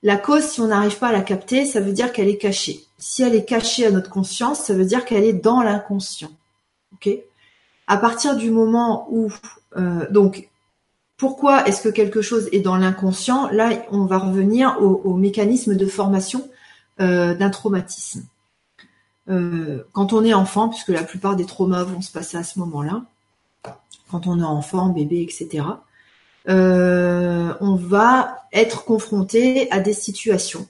La 0.03 0.15
cause, 0.15 0.43
si 0.43 0.61
on 0.61 0.67
n'arrive 0.67 0.99
pas 0.99 1.07
à 1.07 1.11
la 1.11 1.21
capter, 1.21 1.65
ça 1.65 1.79
veut 1.79 1.91
dire 1.91 2.13
qu'elle 2.13 2.29
est 2.29 2.37
cachée. 2.37 2.85
Si 2.99 3.23
elle 3.23 3.33
est 3.33 3.45
cachée 3.45 3.87
à 3.87 3.91
notre 3.91 4.11
conscience, 4.11 4.59
ça 4.59 4.75
veut 4.75 4.85
dire 4.85 5.05
qu'elle 5.05 5.23
est 5.23 5.33
dans 5.33 5.63
l'inconscient. 5.63 6.29
Ok 7.03 7.13
À 7.87 7.97
partir 7.97 8.35
du 8.35 8.51
moment 8.51 9.07
où 9.09 9.31
euh, 9.77 10.09
donc 10.09 10.49
pourquoi 11.17 11.67
est-ce 11.67 11.81
que 11.81 11.89
quelque 11.89 12.21
chose 12.21 12.49
est 12.51 12.59
dans 12.59 12.77
l'inconscient? 12.77 13.49
Là, 13.51 13.71
on 13.91 14.05
va 14.05 14.17
revenir 14.17 14.77
au, 14.81 15.15
mécanisme 15.15 15.75
de 15.75 15.85
formation 15.85 16.49
euh, 16.99 17.35
d'un 17.35 17.51
traumatisme. 17.51 18.25
Euh, 19.29 19.83
quand 19.93 20.13
on 20.13 20.25
est 20.25 20.33
enfant, 20.33 20.69
puisque 20.69 20.89
la 20.89 21.03
plupart 21.03 21.35
des 21.35 21.45
traumas 21.45 21.83
vont 21.83 22.01
se 22.01 22.11
passer 22.11 22.37
à 22.37 22.43
ce 22.43 22.57
moment-là, 22.57 23.03
quand 24.09 24.25
on 24.25 24.39
est 24.39 24.43
enfant, 24.43 24.89
bébé, 24.89 25.21
etc., 25.21 25.63
on 26.47 27.75
va 27.75 28.47
être 28.51 28.83
confronté 28.83 29.71
à 29.71 29.79
des 29.79 29.93
situations. 29.93 30.67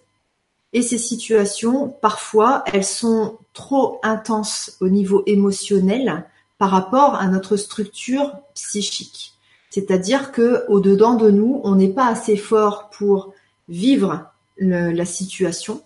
Et 0.73 0.81
ces 0.81 0.97
situations, 0.97 1.87
parfois, 1.87 2.63
elles 2.73 2.83
sont 2.83 3.37
trop 3.53 3.99
intenses 4.03 4.77
au 4.81 4.89
niveau 4.89 5.23
émotionnel 5.25 6.25
par 6.57 6.69
rapport 6.69 7.15
à 7.15 7.27
notre 7.27 7.57
structure 7.57 8.33
psychique. 8.53 9.33
C'est-à-dire 9.69 10.31
que 10.31 10.65
au 10.67 10.79
dedans 10.79 11.15
de 11.15 11.31
nous, 11.31 11.61
on 11.63 11.75
n'est 11.75 11.89
pas 11.89 12.07
assez 12.07 12.37
fort 12.37 12.89
pour 12.89 13.33
vivre 13.67 14.25
la 14.57 15.05
situation. 15.05 15.81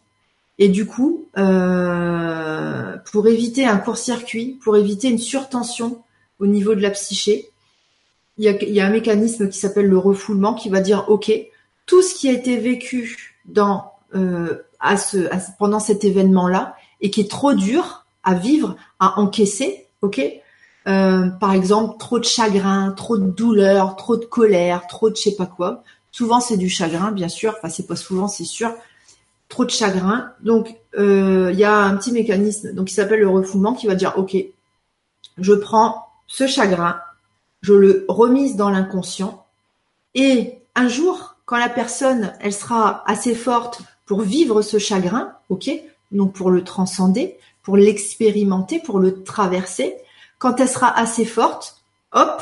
Et 0.58 0.70
du 0.70 0.86
coup, 0.86 1.26
euh, 1.38 2.98
pour 3.12 3.28
éviter 3.28 3.66
un 3.66 3.78
court-circuit, 3.78 4.60
pour 4.64 4.76
éviter 4.78 5.10
une 5.10 5.20
surtension 5.20 6.02
au 6.40 6.48
niveau 6.48 6.76
de 6.76 6.82
la 6.82 6.92
psyché, 6.92 7.50
il 8.38 8.44
y 8.44 8.80
a, 8.82 8.86
un 8.86 8.90
mécanisme 8.90 9.50
qui 9.50 9.58
s'appelle 9.58 9.88
le 9.88 9.98
refoulement 9.98 10.54
qui 10.54 10.70
va 10.70 10.82
dire 10.82 11.06
OK, 11.08 11.32
tout 11.86 12.02
ce 12.02 12.16
qui 12.16 12.28
a 12.28 12.34
été 12.34 12.58
vécu 12.58 13.36
dans 13.46 13.94
euh, 14.14 14.64
à 14.80 14.98
ce, 14.98 15.30
pendant 15.58 15.80
cet 15.80 16.04
événement-là 16.04 16.76
et 17.02 17.10
qui 17.10 17.22
est 17.22 17.30
trop 17.30 17.54
dur 17.54 18.06
à 18.24 18.34
vivre, 18.34 18.76
à 19.00 19.20
encaisser, 19.20 19.88
ok, 20.02 20.22
euh, 20.88 21.30
par 21.30 21.54
exemple, 21.54 21.98
trop 21.98 22.20
de 22.20 22.26
chagrin, 22.26 22.92
trop 22.92 23.18
de 23.18 23.30
douleur, 23.30 23.96
trop 23.96 24.18
de 24.18 24.26
colère, 24.26 24.88
trop 24.88 25.10
de 25.10 25.16
je 25.16 25.22
sais 25.22 25.36
pas 25.36 25.46
quoi. 25.46 25.84
Souvent, 26.12 26.40
c'est 26.40 26.58
du 26.58 26.70
chagrin, 26.70 27.12
bien 27.12 27.28
sûr. 27.28 27.56
Enfin, 27.58 27.70
c'est 27.70 27.88
pas 27.88 27.96
souvent, 27.96 28.28
c'est 28.28 28.46
sûr. 28.46 28.72
Trop 29.50 29.66
de 29.66 29.70
chagrin. 29.70 30.32
Donc, 30.42 30.76
euh, 30.98 31.50
il 31.52 31.60
y 31.60 31.64
a 31.64 31.76
un 31.76 31.98
petit 31.98 32.12
mécanisme 32.12 32.86
qui 32.86 32.94
s'appelle 32.94 33.20
le 33.20 33.30
refoulement 33.30 33.74
qui 33.74 33.88
va 33.88 33.96
dire, 33.96 34.14
ok, 34.18 34.38
je 35.38 35.54
prends 35.54 36.08
ce 36.28 36.48
chagrin, 36.48 37.00
je 37.62 37.74
le 37.74 38.06
remise 38.08 38.56
dans 38.56 38.70
l'inconscient, 38.70 39.46
et 40.14 40.60
un 40.76 40.88
jour, 40.88 41.36
quand 41.46 41.58
la 41.58 41.70
personne, 41.70 42.34
elle 42.40 42.54
sera 42.54 43.04
assez 43.06 43.36
forte 43.36 43.82
pour 44.06 44.22
vivre 44.22 44.62
ce 44.62 44.78
chagrin, 44.80 45.34
ok, 45.50 45.70
donc 46.12 46.34
pour 46.34 46.52
le 46.52 46.64
transcender, 46.64 47.38
pour 47.64 47.78
l'expérimenter, 47.78 48.80
pour 48.80 49.00
le 49.00 49.24
traverser, 49.24 49.96
quand 50.38 50.60
elle 50.60 50.70
sera 50.70 50.98
assez 50.98 51.26
forte, 51.26 51.82
hop, 52.12 52.42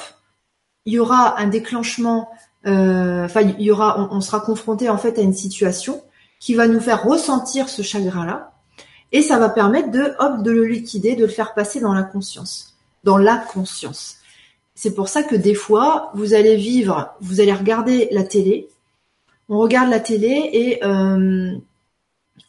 il 0.86 0.94
y 0.94 1.00
aura 1.00 1.40
un 1.40 1.48
déclenchement 1.48 2.30
enfin, 2.66 3.42
il 3.42 3.62
y 3.62 3.72
aura, 3.72 4.10
on, 4.12 4.22
sera 4.22 4.40
confronté 4.40 4.90
en 4.90 4.98
fait 4.98 5.18
à 5.20 5.22
une 5.22 5.34
situation 5.34 6.02
qui 6.40 6.56
va 6.56 6.68
nous 6.68 6.80
faire 6.80 7.04
ressentir 7.04 7.70
ce 7.70 7.82
chagrin-là, 7.82 8.52
et 9.12 9.22
ça 9.22 9.38
va 9.38 9.50
permettre 9.50 9.92
de, 9.92 10.14
hop, 10.20 10.44
de 10.44 10.52
le 10.52 10.66
liquider, 10.66 11.16
de 11.16 11.24
le 11.24 11.32
faire 11.32 11.54
passer 11.54 11.80
dans 11.80 11.94
la 11.94 12.04
conscience, 12.04 12.76
dans 13.04 13.18
la 13.18 13.38
conscience. 13.38 14.18
C'est 14.76 14.96
pour 14.96 15.08
ça 15.08 15.24
que 15.24 15.36
des 15.36 15.54
fois, 15.54 16.12
vous 16.16 16.34
allez 16.34 16.56
vivre, 16.56 17.14
vous 17.22 17.40
allez 17.40 17.54
regarder 17.54 18.08
la 18.12 18.24
télé, 18.24 18.68
on 19.50 19.60
regarde 19.60 19.90
la 19.90 20.00
télé 20.00 20.50
et 20.52 20.84
euh, 20.84 21.54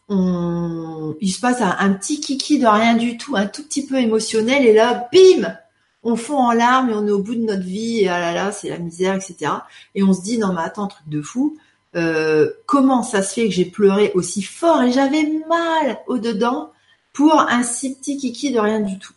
il 0.09 1.33
se 1.33 1.41
passe 1.41 1.61
un, 1.61 1.93
petit 1.93 2.21
kiki 2.21 2.59
de 2.59 2.67
rien 2.67 2.95
du 2.95 3.17
tout, 3.17 3.37
un 3.37 3.47
tout 3.47 3.63
petit 3.63 3.87
peu 3.87 3.97
émotionnel, 3.97 4.67
et 4.67 4.73
là, 4.73 5.09
bim, 5.13 5.55
on 6.03 6.17
fond 6.17 6.39
en 6.39 6.53
larmes 6.53 6.91
et 6.91 6.95
on 6.95 7.07
est 7.07 7.11
au 7.11 7.23
bout 7.23 7.35
de 7.35 7.45
notre 7.45 7.63
vie, 7.63 8.03
et 8.03 8.09
ah 8.09 8.21
là 8.21 8.33
là, 8.33 8.53
c'est 8.53 8.69
la 8.69 8.79
misère, 8.79 9.15
etc. 9.15 9.51
Et 9.95 10.03
on 10.03 10.13
se 10.13 10.23
dit, 10.23 10.39
non 10.39 10.53
mais 10.53 10.63
attends, 10.63 10.89
truc 10.89 11.09
de 11.09 11.23
fou, 11.23 11.57
euh, 11.97 12.51
comment 12.67 13.03
ça 13.03 13.23
se 13.23 13.35
fait 13.35 13.49
que 13.49 13.55
j'ai 13.55 13.65
pleuré 13.65 14.11
aussi 14.15 14.43
fort 14.43 14.83
et 14.83 14.91
j'avais 14.91 15.23
mal 15.49 15.99
au 16.07 16.19
dedans 16.19 16.73
pour 17.13 17.39
un 17.39 17.63
si 17.63 17.95
petit 17.95 18.17
kiki 18.17 18.53
de 18.53 18.59
rien 18.59 18.81
du 18.81 18.99
tout? 18.99 19.15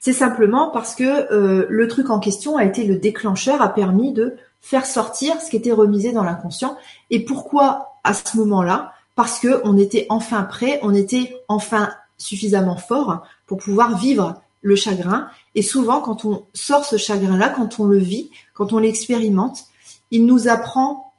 C'est 0.00 0.12
simplement 0.12 0.70
parce 0.70 0.94
que 0.94 1.32
euh, 1.32 1.66
le 1.68 1.88
truc 1.88 2.08
en 2.10 2.20
question 2.20 2.56
a 2.56 2.64
été 2.64 2.84
le 2.84 2.96
déclencheur, 2.96 3.60
a 3.60 3.68
permis 3.68 4.12
de 4.12 4.36
faire 4.60 4.86
sortir 4.86 5.40
ce 5.40 5.50
qui 5.50 5.56
était 5.56 5.72
remisé 5.72 6.12
dans 6.12 6.22
l'inconscient. 6.22 6.76
Et 7.10 7.24
pourquoi 7.24 7.96
à 8.04 8.14
ce 8.14 8.36
moment-là 8.36 8.92
Parce 9.18 9.40
que 9.40 9.60
on 9.64 9.76
était 9.76 10.06
enfin 10.10 10.44
prêt, 10.44 10.78
on 10.82 10.94
était 10.94 11.36
enfin 11.48 11.90
suffisamment 12.18 12.76
fort 12.76 13.26
pour 13.48 13.58
pouvoir 13.58 13.98
vivre 13.98 14.40
le 14.62 14.76
chagrin. 14.76 15.28
Et 15.56 15.62
souvent, 15.62 16.00
quand 16.00 16.24
on 16.24 16.44
sort 16.54 16.84
ce 16.84 16.96
chagrin-là, 16.96 17.48
quand 17.48 17.80
on 17.80 17.86
le 17.86 17.98
vit, 17.98 18.30
quand 18.54 18.72
on 18.72 18.78
l'expérimente, 18.78 19.64
il 20.12 20.24
nous 20.24 20.46
apprend 20.46 21.14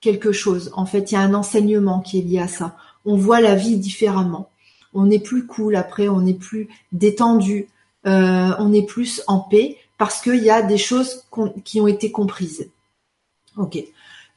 quelque 0.00 0.30
chose. 0.30 0.70
En 0.76 0.86
fait, 0.86 1.10
il 1.10 1.14
y 1.14 1.16
a 1.16 1.22
un 1.22 1.34
enseignement 1.34 1.98
qui 1.98 2.20
est 2.20 2.22
lié 2.22 2.38
à 2.38 2.46
ça. 2.46 2.76
On 3.04 3.16
voit 3.16 3.40
la 3.40 3.56
vie 3.56 3.78
différemment. 3.78 4.48
On 4.94 5.10
est 5.10 5.18
plus 5.18 5.44
cool 5.44 5.74
après, 5.74 6.06
on 6.06 6.24
est 6.26 6.38
plus 6.38 6.68
détendu, 6.92 7.66
euh, 8.06 8.52
on 8.60 8.72
est 8.72 8.86
plus 8.86 9.24
en 9.26 9.40
paix 9.40 9.76
parce 9.98 10.20
qu'il 10.20 10.44
y 10.44 10.50
a 10.50 10.62
des 10.62 10.78
choses 10.78 11.24
qui 11.64 11.80
ont 11.80 11.88
été 11.88 12.12
comprises. 12.12 12.70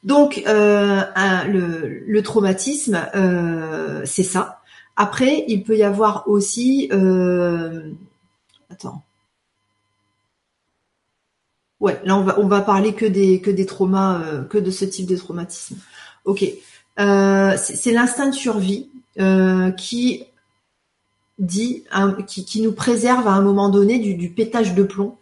Donc 0.04 0.42
euh, 0.46 1.02
le, 1.46 2.20
traumatisme, 2.22 3.00
euh, 3.14 4.02
c'est 4.04 4.22
ça. 4.22 4.60
Après, 4.96 5.44
il 5.48 5.64
peut 5.64 5.76
y 5.76 5.82
avoir 5.82 6.28
aussi, 6.28 6.88
attends, 8.70 9.02
Ouais, 11.84 12.00
là 12.04 12.16
on 12.16 12.22
va 12.22 12.40
on 12.40 12.46
va 12.46 12.62
parler 12.62 12.94
que 12.94 13.04
des 13.04 13.42
que 13.42 13.50
des 13.50 13.66
traumas, 13.66 14.18
euh, 14.22 14.42
que 14.44 14.56
de 14.56 14.70
ce 14.70 14.86
type 14.86 15.06
de 15.06 15.16
traumatisme. 15.16 15.76
Ok, 16.24 16.42
euh, 16.98 17.56
c'est 17.58 17.92
l'instinct 17.92 18.30
de 18.30 18.34
survie 18.34 18.88
euh, 19.20 19.70
qui 19.72 20.24
dit, 21.38 21.84
qui, 22.26 22.46
qui, 22.46 22.62
nous 22.62 22.72
préserve 22.72 23.28
à 23.28 23.32
un 23.32 23.42
moment 23.42 23.68
donné 23.68 23.98
du, 23.98 24.14
du 24.14 24.30
pétage 24.30 24.74
de 24.74 24.82
plomb, 24.82 25.18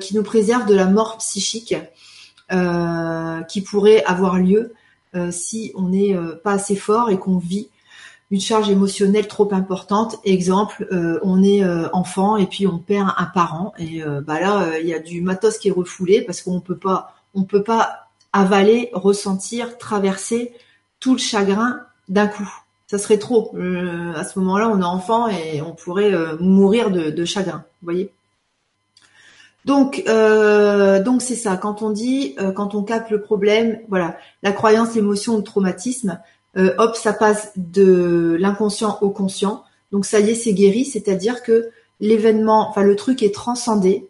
qui 0.00 0.16
nous 0.16 0.22
préserve 0.22 0.66
de 0.66 0.74
la 0.74 0.86
mort 0.86 1.18
psychique 1.18 1.74
qui 3.48 3.60
pourrait 3.62 4.04
avoir 4.04 4.38
lieu 4.38 4.72
si 5.30 5.72
on 5.74 5.88
n'est 5.88 6.16
pas 6.42 6.52
assez 6.52 6.76
fort 6.76 7.10
et 7.10 7.18
qu'on 7.18 7.38
vit 7.38 7.68
une 8.34 8.40
charge 8.40 8.68
émotionnelle 8.68 9.28
trop 9.28 9.48
importante. 9.52 10.16
Exemple, 10.24 10.88
euh, 10.92 11.20
on 11.22 11.42
est 11.42 11.62
euh, 11.62 11.88
enfant 11.92 12.36
et 12.36 12.46
puis 12.46 12.66
on 12.66 12.78
perd 12.78 13.10
un 13.16 13.26
parent 13.26 13.72
et 13.78 14.02
euh, 14.02 14.20
bah 14.20 14.40
là 14.40 14.78
il 14.80 14.88
y 14.88 14.94
a 14.94 14.98
du 14.98 15.20
matos 15.20 15.56
qui 15.58 15.68
est 15.68 15.72
refoulé 15.72 16.22
parce 16.22 16.42
qu'on 16.42 16.60
peut 16.60 16.76
pas 16.76 17.14
on 17.34 17.44
peut 17.44 17.62
pas 17.62 18.08
avaler, 18.32 18.90
ressentir, 18.92 19.78
traverser 19.78 20.52
tout 20.98 21.12
le 21.12 21.20
chagrin 21.20 21.80
d'un 22.08 22.26
coup. 22.26 22.50
Ça 22.88 22.98
serait 22.98 23.18
trop. 23.18 23.54
à 24.14 24.24
ce 24.24 24.38
moment-là, 24.40 24.68
on 24.68 24.80
est 24.80 24.84
enfant 24.84 25.28
et 25.28 25.62
on 25.62 25.72
pourrait 25.72 26.12
mourir 26.38 26.90
de, 26.90 27.10
de, 27.10 27.24
chagrin. 27.24 27.64
Vous 27.80 27.86
voyez? 27.86 28.10
Donc, 29.64 30.04
donc 30.04 31.22
c'est 31.22 31.36
ça. 31.36 31.56
Quand 31.56 31.82
on 31.82 31.90
dit, 31.90 32.36
quand 32.54 32.74
on 32.74 32.82
capte 32.82 33.10
le 33.10 33.22
problème, 33.22 33.80
voilà, 33.88 34.16
la 34.42 34.52
croyance, 34.52 34.94
l'émotion, 34.94 35.36
le 35.36 35.42
traumatisme, 35.42 36.18
euh, 36.56 36.74
hop, 36.78 36.96
ça 36.96 37.12
passe 37.12 37.52
de 37.56 38.36
l'inconscient 38.38 38.98
au 39.00 39.10
conscient. 39.10 39.64
Donc 39.92 40.06
ça 40.06 40.20
y 40.20 40.30
est, 40.30 40.34
c'est 40.34 40.52
guéri, 40.52 40.84
c'est-à-dire 40.84 41.42
que 41.42 41.70
l'événement, 42.00 42.68
enfin 42.68 42.82
le 42.82 42.96
truc 42.96 43.22
est 43.22 43.34
transcendé. 43.34 44.08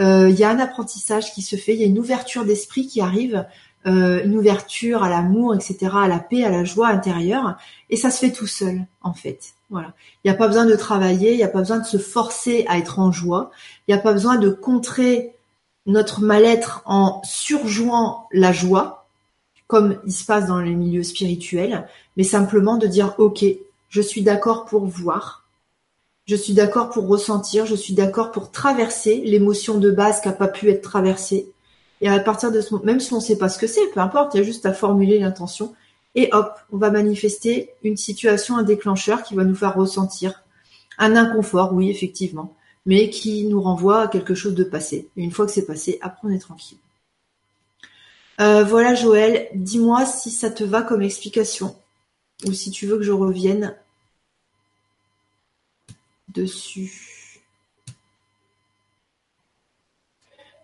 Euh, 0.00 0.28
il 0.28 0.38
y 0.38 0.44
a 0.44 0.50
un 0.50 0.58
apprentissage 0.58 1.32
qui 1.32 1.42
se 1.42 1.56
fait, 1.56 1.74
il 1.74 1.80
y 1.80 1.84
a 1.84 1.86
une 1.86 1.98
ouverture 1.98 2.44
d'esprit 2.44 2.86
qui 2.86 3.00
arrive, 3.00 3.46
euh, 3.86 4.22
une 4.24 4.36
ouverture 4.36 5.02
à 5.02 5.08
l'amour, 5.08 5.54
etc., 5.54 5.92
à 5.94 6.08
la 6.08 6.18
paix, 6.18 6.44
à 6.44 6.50
la 6.50 6.64
joie 6.64 6.88
intérieure, 6.88 7.56
et 7.88 7.96
ça 7.96 8.10
se 8.10 8.18
fait 8.18 8.32
tout 8.32 8.46
seul, 8.46 8.84
en 9.00 9.14
fait. 9.14 9.54
Voilà. 9.70 9.94
Il 10.22 10.28
n'y 10.28 10.34
a 10.34 10.38
pas 10.38 10.46
besoin 10.46 10.66
de 10.66 10.76
travailler, 10.76 11.32
il 11.32 11.36
n'y 11.36 11.42
a 11.42 11.48
pas 11.48 11.58
besoin 11.58 11.78
de 11.78 11.86
se 11.86 11.98
forcer 11.98 12.64
à 12.68 12.78
être 12.78 12.98
en 12.98 13.10
joie, 13.10 13.50
il 13.86 13.94
n'y 13.94 13.98
a 13.98 14.02
pas 14.02 14.12
besoin 14.12 14.36
de 14.36 14.50
contrer 14.50 15.34
notre 15.86 16.20
mal-être 16.20 16.82
en 16.84 17.20
surjouant 17.24 18.28
la 18.32 18.52
joie, 18.52 19.06
comme 19.66 19.98
il 20.06 20.12
se 20.12 20.24
passe 20.24 20.46
dans 20.46 20.60
les 20.60 20.74
milieux 20.74 21.02
spirituels, 21.02 21.88
mais 22.16 22.22
simplement 22.22 22.76
de 22.76 22.86
dire 22.86 23.14
ok, 23.18 23.44
je 23.88 24.00
suis 24.00 24.22
d'accord 24.22 24.66
pour 24.66 24.86
voir, 24.86 25.46
je 26.26 26.36
suis 26.36 26.54
d'accord 26.54 26.90
pour 26.90 27.06
ressentir, 27.06 27.66
je 27.66 27.74
suis 27.74 27.94
d'accord 27.94 28.32
pour 28.32 28.50
traverser 28.50 29.22
l'émotion 29.24 29.78
de 29.78 29.90
base 29.90 30.20
qui 30.20 30.28
n'a 30.28 30.34
pas 30.34 30.48
pu 30.48 30.70
être 30.70 30.82
traversée. 30.82 31.50
Et 32.00 32.08
à 32.08 32.18
partir 32.18 32.52
de 32.52 32.60
ce 32.60 32.74
moment, 32.74 32.84
même 32.84 33.00
si 33.00 33.12
on 33.12 33.16
ne 33.16 33.22
sait 33.22 33.38
pas 33.38 33.48
ce 33.48 33.58
que 33.58 33.66
c'est, 33.66 33.86
peu 33.94 34.00
importe, 34.00 34.34
il 34.34 34.38
y 34.38 34.40
a 34.40 34.44
juste 34.44 34.66
à 34.66 34.72
formuler 34.72 35.18
l'intention. 35.18 35.74
Et 36.16 36.30
hop, 36.32 36.58
on 36.72 36.78
va 36.78 36.90
manifester 36.90 37.70
une 37.84 37.96
situation, 37.96 38.56
un 38.56 38.62
déclencheur 38.62 39.22
qui 39.22 39.34
va 39.34 39.44
nous 39.44 39.54
faire 39.54 39.76
ressentir 39.76 40.42
un 40.98 41.14
inconfort, 41.14 41.74
oui, 41.74 41.90
effectivement, 41.90 42.56
mais 42.86 43.10
qui 43.10 43.44
nous 43.44 43.60
renvoie 43.60 44.02
à 44.02 44.08
quelque 44.08 44.34
chose 44.34 44.54
de 44.54 44.64
passé. 44.64 45.10
Et 45.16 45.22
une 45.22 45.30
fois 45.30 45.44
que 45.44 45.52
c'est 45.52 45.66
passé, 45.66 45.98
après 46.00 46.26
on 46.26 46.30
est 46.30 46.38
tranquille. 46.38 46.78
Euh, 48.40 48.64
voilà 48.64 48.94
Joël, 48.94 49.48
dis-moi 49.54 50.04
si 50.04 50.30
ça 50.30 50.50
te 50.50 50.64
va 50.64 50.82
comme 50.82 51.02
explication 51.02 51.74
ou 52.46 52.52
si 52.52 52.70
tu 52.70 52.86
veux 52.86 52.98
que 52.98 53.02
je 53.02 53.12
revienne 53.12 53.74
dessus. 56.28 57.42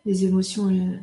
Les 0.05 0.25
émotions. 0.25 0.69
Euh, 0.69 0.99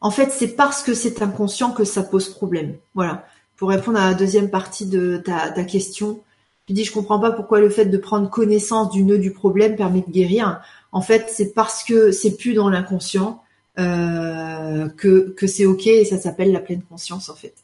en 0.00 0.10
fait, 0.10 0.30
c'est 0.30 0.54
parce 0.54 0.82
que 0.82 0.94
c'est 0.94 1.22
inconscient 1.22 1.72
que 1.72 1.84
ça 1.84 2.02
pose 2.02 2.28
problème. 2.28 2.76
Voilà. 2.94 3.26
Pour 3.56 3.68
répondre 3.68 3.98
à 3.98 4.10
la 4.10 4.14
deuxième 4.14 4.50
partie 4.50 4.86
de 4.86 5.16
ta, 5.16 5.50
ta 5.50 5.64
question, 5.64 6.20
tu 6.66 6.72
dis 6.72 6.84
je 6.84 6.92
comprends 6.92 7.20
pas 7.20 7.30
pourquoi 7.30 7.60
le 7.60 7.68
fait 7.68 7.86
de 7.86 7.98
prendre 7.98 8.30
connaissance 8.30 8.90
du 8.90 9.04
nœud 9.04 9.18
du 9.18 9.32
problème 9.32 9.76
permet 9.76 10.00
de 10.00 10.10
guérir. 10.10 10.60
En 10.92 11.02
fait, 11.02 11.26
c'est 11.28 11.52
parce 11.52 11.84
que 11.84 12.10
c'est 12.10 12.36
plus 12.36 12.54
dans 12.54 12.70
l'inconscient 12.70 13.42
euh, 13.78 14.88
que, 14.88 15.34
que 15.36 15.46
c'est 15.46 15.66
ok 15.66 15.86
et 15.86 16.04
ça 16.04 16.18
s'appelle 16.18 16.52
la 16.52 16.60
pleine 16.60 16.82
conscience 16.82 17.28
en 17.28 17.34
fait. 17.34 17.54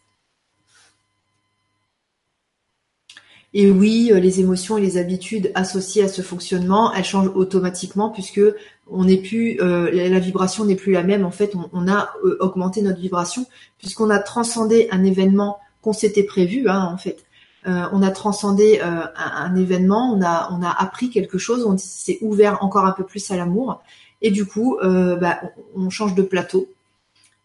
Et 3.52 3.70
oui, 3.70 4.10
euh, 4.12 4.20
les 4.20 4.40
émotions 4.40 4.78
et 4.78 4.80
les 4.80 4.96
habitudes 4.96 5.50
associées 5.54 6.04
à 6.04 6.08
ce 6.08 6.22
fonctionnement, 6.22 6.92
elles 6.92 7.04
changent 7.04 7.32
automatiquement 7.34 8.10
puisque 8.10 8.40
on 8.88 9.04
n'est 9.04 9.16
plus, 9.16 9.58
euh, 9.60 9.90
la 9.90 10.18
vibration 10.18 10.64
n'est 10.64 10.76
plus 10.76 10.92
la 10.92 11.02
même. 11.02 11.24
En 11.24 11.30
fait, 11.30 11.54
on, 11.72 11.88
a 11.88 12.12
augmenté 12.40 12.82
notre 12.82 13.00
vibration 13.00 13.46
puisqu'on 13.78 14.10
a 14.10 14.18
transcendé 14.18 14.88
un 14.90 15.04
événement 15.04 15.58
qu'on 15.82 15.92
s'était 15.92 16.24
prévu. 16.24 16.68
Hein, 16.68 16.90
en 16.92 16.98
fait, 16.98 17.24
on 17.66 18.02
a 18.02 18.10
transcendé 18.10 18.80
un, 18.80 19.10
un, 19.14 19.54
événement, 19.54 20.14
on 20.14 20.22
a 20.22 20.48
on 20.50 20.62
a 20.62 20.70
appris 20.70 21.10
quelque 21.10 21.36
chose, 21.36 21.64
on 21.66 21.76
s'est 21.76 22.18
ouvert 22.22 22.64
encore 22.64 22.86
un 22.86 22.92
peu 22.92 23.04
plus 23.04 23.30
à 23.30 23.36
l'amour 23.36 23.82
et 24.22 24.30
du 24.30 24.46
coup, 24.46 24.78
euh, 24.78 25.16
bah, 25.16 25.40
on 25.74 25.90
change 25.90 26.14
de 26.14 26.22
plateau. 26.22 26.68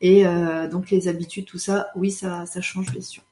Et 0.02 0.28
euh, 0.28 0.68
donc 0.68 0.92
les 0.92 1.08
habitudes, 1.08 1.46
tout 1.46 1.58
ça, 1.58 1.88
oui, 1.96 2.12
ça, 2.12 2.46
ça 2.46 2.62
change 2.62 2.92
bien 2.92 3.02
sûr. 3.02 3.24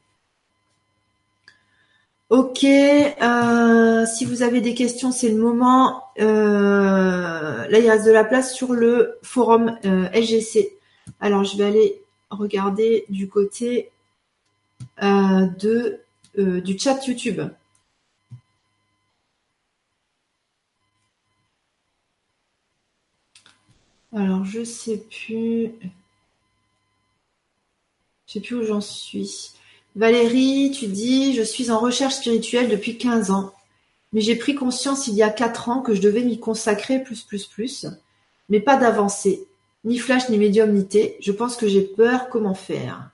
Ok, 2.29 2.63
euh, 2.63 4.05
si 4.05 4.25
vous 4.25 4.41
avez 4.41 4.59
des 4.61 4.73
questions, 4.73 5.11
c'est 5.11 5.29
le 5.29 5.37
moment. 5.37 6.03
là, 6.17 7.67
il 7.79 7.89
reste 7.89 8.05
de 8.05 8.11
la 8.11 8.23
place 8.23 8.55
sur 8.55 8.73
le 8.73 9.19
forum 9.21 9.77
LGC. 9.83 10.77
Alors, 11.19 11.43
je 11.43 11.57
vais 11.57 11.65
aller 11.65 12.01
regarder 12.31 13.05
du 13.09 13.27
côté 13.27 13.91
de, 15.01 15.99
du 16.37 16.77
chat 16.77 17.05
YouTube. 17.07 17.41
Alors, 24.15 24.45
je 24.45 24.63
sais 24.63 24.97
plus. 24.97 25.71
Je 28.27 28.33
sais 28.33 28.39
plus 28.41 28.55
où 28.55 28.63
j'en 28.63 28.81
suis. 28.81 29.53
Valérie, 29.95 30.71
tu 30.71 30.87
dis, 30.87 31.33
je 31.33 31.41
suis 31.43 31.71
en 31.71 31.79
recherche 31.79 32.15
spirituelle 32.15 32.69
depuis 32.69 32.97
15 32.97 33.31
ans, 33.31 33.53
mais 34.11 34.21
j'ai 34.21 34.35
pris 34.35 34.55
conscience 34.55 35.07
il 35.07 35.15
y 35.15 35.23
a 35.23 35.29
4 35.29 35.69
ans 35.69 35.81
que 35.81 35.93
je 35.93 36.01
devais 36.01 36.23
m'y 36.23 36.39
consacrer 36.39 37.03
plus, 37.03 37.21
plus, 37.23 37.45
plus, 37.45 37.87
mais 38.49 38.59
pas 38.59 38.77
d'avancer. 38.77 39.47
Ni 39.83 39.97
flash, 39.97 40.29
ni 40.29 40.37
médiumnité. 40.37 41.17
Je 41.19 41.31
pense 41.31 41.57
que 41.57 41.67
j'ai 41.67 41.81
peur. 41.81 42.29
Comment 42.29 42.55
faire? 42.55 43.12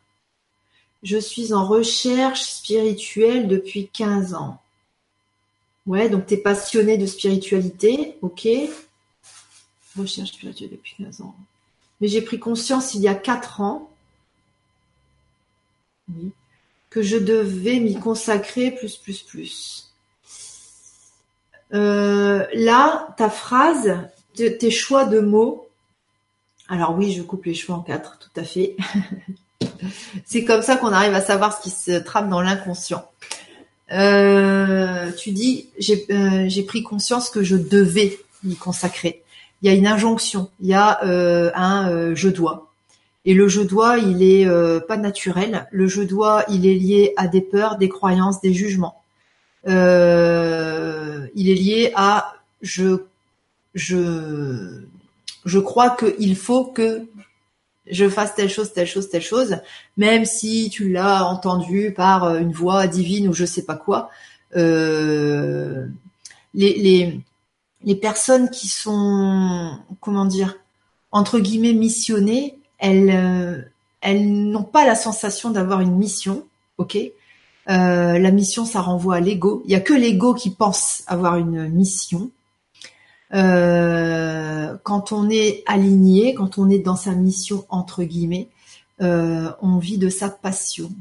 Je 1.03 1.17
suis 1.17 1.53
en 1.53 1.65
recherche 1.65 2.41
spirituelle 2.41 3.47
depuis 3.47 3.87
15 3.87 4.33
ans. 4.33 4.61
Ouais, 5.85 6.09
donc 6.09 6.27
tu 6.27 6.33
es 6.33 6.37
passionné 6.37 6.97
de 6.97 7.05
spiritualité. 7.05 8.17
Ok. 8.21 8.47
Recherche 9.97 10.33
spirituelle 10.33 10.71
depuis 10.71 10.95
15 10.97 11.21
ans. 11.21 11.35
Mais 12.01 12.07
j'ai 12.07 12.21
pris 12.21 12.39
conscience 12.39 12.93
il 12.93 13.01
y 13.01 13.07
a 13.07 13.15
4 13.15 13.61
ans 13.61 13.89
que 16.89 17.01
je 17.01 17.17
devais 17.17 17.79
m'y 17.79 17.99
consacrer 17.99 18.71
plus, 18.71 18.97
plus, 18.97 19.21
plus. 19.21 19.93
Euh, 21.73 22.47
là, 22.53 23.13
ta 23.17 23.29
phrase, 23.29 23.99
tes 24.33 24.71
choix 24.71 25.05
de 25.05 25.19
mots, 25.19 25.67
alors 26.67 26.95
oui, 26.95 27.11
je 27.11 27.21
coupe 27.21 27.45
les 27.45 27.53
cheveux 27.53 27.73
en 27.73 27.81
quatre, 27.81 28.17
tout 28.19 28.39
à 28.39 28.43
fait. 28.43 28.75
C'est 30.25 30.43
comme 30.43 30.61
ça 30.61 30.75
qu'on 30.75 30.91
arrive 30.91 31.13
à 31.13 31.21
savoir 31.21 31.57
ce 31.57 31.61
qui 31.61 31.69
se 31.69 31.91
trame 31.91 32.29
dans 32.29 32.41
l'inconscient. 32.41 33.05
Euh, 33.91 35.11
tu 35.17 35.31
dis, 35.31 35.69
euh, 36.11 36.45
j'ai 36.47 36.63
pris 36.63 36.83
conscience 36.83 37.29
que 37.29 37.43
je 37.43 37.55
devais 37.55 38.19
m'y 38.43 38.55
consacrer. 38.55 39.23
Il 39.61 39.69
y 39.69 39.73
a 39.73 39.75
une 39.75 39.87
injonction, 39.87 40.49
il 40.61 40.67
y 40.67 40.73
a 40.73 40.99
un 41.03 42.15
je 42.15 42.29
dois. 42.29 42.71
Et 43.25 43.33
le 43.33 43.49
je 43.49 43.61
dois, 43.61 43.97
il 43.97 44.23
est 44.23 44.47
pas 44.87 44.95
naturel. 44.95 45.67
Le 45.71 45.87
je 45.87 46.01
dois, 46.01 46.45
il 46.49 46.65
est 46.65 46.75
lié 46.75 47.13
à 47.17 47.27
des 47.27 47.41
peurs, 47.41 47.77
des 47.77 47.89
croyances, 47.89 48.39
des 48.39 48.53
jugements. 48.53 49.01
il 49.65 49.71
est 49.73 51.29
lié 51.35 51.91
à 51.95 52.35
je 52.61 52.99
je 53.75 55.59
crois 55.59 55.89
qu'il 55.89 56.35
faut 56.35 56.65
que 56.65 57.07
je 57.89 58.07
fasse 58.09 58.35
telle 58.35 58.49
chose, 58.49 58.73
telle 58.73 58.87
chose, 58.87 59.09
telle 59.09 59.21
chose, 59.21 59.57
même 59.97 60.25
si 60.25 60.69
tu 60.69 60.89
l'as 60.89 61.25
entendu 61.25 61.93
par 61.95 62.23
euh, 62.23 62.39
une 62.39 62.51
voix 62.51 62.87
divine 62.87 63.27
ou 63.27 63.33
je 63.33 63.45
sais 63.45 63.63
pas 63.63 63.75
quoi. 63.75 64.09
Euh, 64.55 65.87
les, 66.53 66.73
les, 66.79 67.19
les 67.83 67.95
personnes 67.95 68.49
qui 68.49 68.67
sont, 68.67 69.77
comment 69.99 70.25
dire, 70.25 70.55
entre 71.11 71.39
guillemets 71.39 71.73
missionnées, 71.73 72.57
elles, 72.77 73.11
euh, 73.11 73.61
elles 74.01 74.31
n'ont 74.31 74.63
pas 74.63 74.85
la 74.85 74.95
sensation 74.95 75.49
d'avoir 75.49 75.81
une 75.81 75.95
mission, 75.95 76.45
ok? 76.77 76.97
Euh, 77.69 78.17
La 78.17 78.31
mission, 78.31 78.65
ça 78.65 78.81
renvoie 78.81 79.17
à 79.17 79.19
l'ego. 79.19 79.61
Il 79.65 79.71
y 79.71 79.75
a 79.75 79.79
que 79.79 79.93
l'ego 79.93 80.33
qui 80.33 80.49
pense 80.49 81.03
avoir 81.07 81.37
une 81.37 81.67
mission. 81.69 82.31
Euh, 83.33 84.75
quand 84.83 85.11
on 85.11 85.29
est 85.29 85.63
aligné, 85.67 86.33
quand 86.33 86.57
on 86.57 86.69
est 86.69 86.79
dans 86.79 86.95
sa 86.95 87.13
mission 87.13 87.65
entre 87.69 88.03
guillemets, 88.03 88.49
euh, 89.01 89.51
on 89.61 89.77
vit 89.77 89.97
de 89.97 90.09
sa 90.09 90.29
passion. 90.29 90.91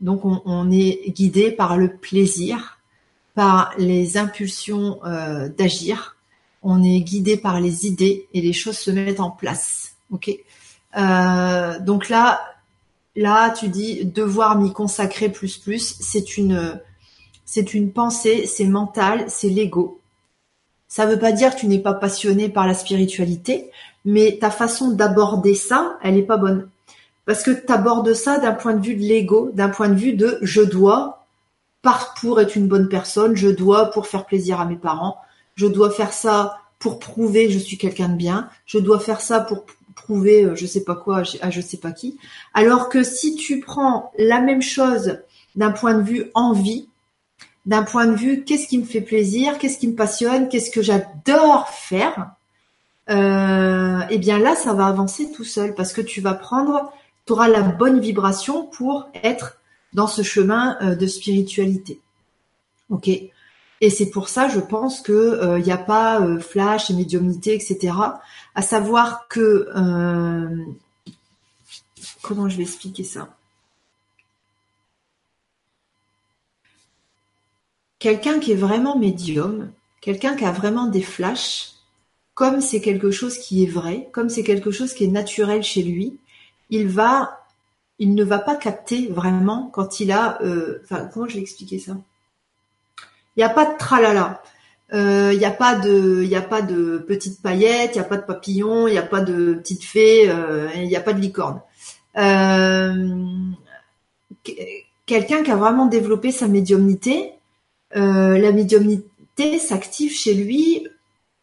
Donc 0.00 0.24
on, 0.24 0.70
est 0.70 1.10
guidé 1.10 1.50
par 1.50 1.76
le 1.76 1.96
plaisir, 1.96 2.78
par 3.34 3.72
les 3.78 4.16
impulsions 4.16 5.00
euh, 5.04 5.48
d'agir. 5.48 6.16
On 6.62 6.82
est 6.84 7.00
guidé 7.00 7.36
par 7.36 7.60
les 7.60 7.86
idées 7.86 8.28
et 8.32 8.40
les 8.40 8.52
choses 8.52 8.78
se 8.78 8.90
mettent 8.90 9.20
en 9.20 9.30
place. 9.30 9.94
Ok? 10.10 10.30
donc 10.94 12.08
là, 12.08 12.40
là, 13.14 13.50
tu 13.50 13.68
dis 13.68 14.04
devoir 14.04 14.58
m'y 14.58 14.72
consacrer 14.72 15.28
plus 15.28 15.56
plus. 15.58 15.96
C'est 16.00 16.36
une, 16.36 16.80
c'est 17.44 17.74
une 17.74 17.92
pensée, 17.92 18.46
c'est 18.46 18.66
mental, 18.66 19.26
c'est 19.28 19.50
l'ego. 19.50 19.97
Ça 20.88 21.06
ne 21.06 21.12
veut 21.12 21.18
pas 21.18 21.32
dire 21.32 21.54
que 21.54 21.60
tu 21.60 21.66
n'es 21.66 21.78
pas 21.78 21.94
passionné 21.94 22.48
par 22.48 22.66
la 22.66 22.74
spiritualité, 22.74 23.70
mais 24.04 24.38
ta 24.40 24.50
façon 24.50 24.90
d'aborder 24.90 25.54
ça, 25.54 25.98
elle 26.02 26.14
n'est 26.14 26.22
pas 26.22 26.38
bonne. 26.38 26.68
Parce 27.26 27.42
que 27.42 27.50
tu 27.50 27.70
abordes 27.70 28.14
ça 28.14 28.38
d'un 28.38 28.54
point 28.54 28.72
de 28.72 28.84
vue 28.84 28.96
de 28.96 29.02
l'ego, 29.02 29.50
d'un 29.52 29.68
point 29.68 29.90
de 29.90 29.94
vue 29.94 30.14
de 30.14 30.38
je 30.40 30.62
dois, 30.62 31.26
par 31.82 32.14
pour 32.14 32.40
être 32.40 32.56
une 32.56 32.68
bonne 32.68 32.88
personne, 32.88 33.36
je 33.36 33.48
dois 33.48 33.90
pour 33.90 34.06
faire 34.06 34.24
plaisir 34.24 34.60
à 34.60 34.64
mes 34.64 34.76
parents, 34.76 35.18
je 35.54 35.66
dois 35.66 35.90
faire 35.90 36.12
ça 36.12 36.58
pour 36.78 36.98
prouver 36.98 37.46
que 37.46 37.52
je 37.52 37.58
suis 37.58 37.76
quelqu'un 37.76 38.08
de 38.08 38.16
bien, 38.16 38.48
je 38.64 38.78
dois 38.78 38.98
faire 38.98 39.20
ça 39.20 39.40
pour 39.40 39.66
prouver 39.94 40.44
euh, 40.44 40.54
je 40.54 40.64
sais 40.64 40.84
pas 40.84 40.94
quoi 40.94 41.22
à 41.42 41.50
je 41.50 41.60
sais 41.60 41.76
pas 41.76 41.92
qui. 41.92 42.16
Alors 42.54 42.88
que 42.88 43.02
si 43.02 43.34
tu 43.34 43.60
prends 43.60 44.10
la 44.18 44.40
même 44.40 44.62
chose 44.62 45.18
d'un 45.54 45.70
point 45.70 45.94
de 45.94 46.02
vue 46.02 46.30
envie, 46.34 46.88
d'un 47.66 47.82
point 47.82 48.06
de 48.06 48.14
vue 48.14 48.44
qu'est-ce 48.44 48.66
qui 48.66 48.78
me 48.78 48.84
fait 48.84 49.00
plaisir, 49.00 49.58
qu'est-ce 49.58 49.78
qui 49.78 49.88
me 49.88 49.94
passionne, 49.94 50.48
qu'est-ce 50.48 50.70
que 50.70 50.82
j'adore 50.82 51.68
faire, 51.68 52.32
euh, 53.10 54.00
eh 54.10 54.18
bien 54.18 54.38
là, 54.38 54.54
ça 54.54 54.74
va 54.74 54.86
avancer 54.86 55.30
tout 55.32 55.44
seul 55.44 55.74
parce 55.74 55.92
que 55.92 56.00
tu 56.00 56.20
vas 56.20 56.34
prendre, 56.34 56.92
tu 57.26 57.32
auras 57.32 57.48
la 57.48 57.62
bonne 57.62 58.00
vibration 58.00 58.66
pour 58.66 59.08
être 59.22 59.58
dans 59.92 60.06
ce 60.06 60.22
chemin 60.22 60.76
euh, 60.82 60.94
de 60.94 61.06
spiritualité. 61.06 62.00
Ok? 62.90 63.08
Et 63.80 63.90
c'est 63.90 64.10
pour 64.10 64.28
ça, 64.28 64.48
je 64.48 64.60
pense 64.60 65.00
que 65.00 65.38
il 65.40 65.48
euh, 65.48 65.58
n'y 65.60 65.72
a 65.72 65.78
pas 65.78 66.20
euh, 66.20 66.40
flash 66.40 66.90
et 66.90 66.94
médiumnité, 66.94 67.54
etc. 67.54 67.94
À 68.54 68.62
savoir 68.62 69.28
que 69.28 69.68
comment 72.22 72.48
je 72.48 72.56
vais 72.56 72.64
expliquer 72.64 73.04
ça? 73.04 73.37
Quelqu'un 77.98 78.38
qui 78.38 78.52
est 78.52 78.56
vraiment 78.56 78.96
médium, 78.96 79.70
quelqu'un 80.00 80.36
qui 80.36 80.44
a 80.44 80.52
vraiment 80.52 80.86
des 80.86 81.02
flashs, 81.02 81.72
comme 82.34 82.60
c'est 82.60 82.80
quelque 82.80 83.10
chose 83.10 83.38
qui 83.38 83.64
est 83.64 83.70
vrai, 83.70 84.08
comme 84.12 84.28
c'est 84.28 84.44
quelque 84.44 84.70
chose 84.70 84.94
qui 84.94 85.04
est 85.04 85.08
naturel 85.08 85.62
chez 85.62 85.82
lui, 85.82 86.18
il 86.70 86.88
va, 86.88 87.46
il 87.98 88.14
ne 88.14 88.24
va 88.24 88.38
pas 88.38 88.56
capter 88.56 89.08
vraiment 89.08 89.70
quand 89.72 90.00
il 90.00 90.12
a, 90.12 90.40
euh, 90.42 90.80
enfin 90.84 91.08
comment 91.12 91.26
je 91.26 91.34
vais 91.34 91.40
expliquer 91.40 91.78
ça? 91.78 91.96
Il 93.36 93.40
n'y 93.40 93.44
a 93.44 93.48
pas 93.48 93.66
de 93.66 93.76
tralala. 93.78 94.42
Euh, 94.94 95.32
il 95.34 95.38
n'y 95.38 95.44
a 95.44 95.50
pas 95.50 95.74
de, 95.74 96.22
il 96.24 96.34
a 96.34 96.40
pas 96.40 96.62
de 96.62 96.98
petites 96.98 97.42
paillettes, 97.42 97.90
il 97.94 97.98
n'y 97.98 98.04
a 98.04 98.08
pas 98.08 98.16
de 98.16 98.22
papillons, 98.22 98.88
il 98.88 98.92
n'y 98.92 98.98
a 98.98 99.02
pas 99.02 99.20
de 99.20 99.54
petites 99.54 99.84
fées, 99.84 100.30
euh, 100.30 100.68
il 100.74 100.88
n'y 100.88 100.96
a 100.96 101.00
pas 101.00 101.12
de 101.12 101.20
licorne. 101.20 101.60
quelqu'un 105.06 105.42
qui 105.42 105.50
a 105.50 105.56
vraiment 105.56 105.86
développé 105.86 106.30
sa 106.32 106.48
médiumnité, 106.48 107.32
euh, 107.32 107.37
la 107.94 108.52
médiumnité 108.52 109.58
s'active 109.58 110.12
chez 110.12 110.34
lui 110.34 110.86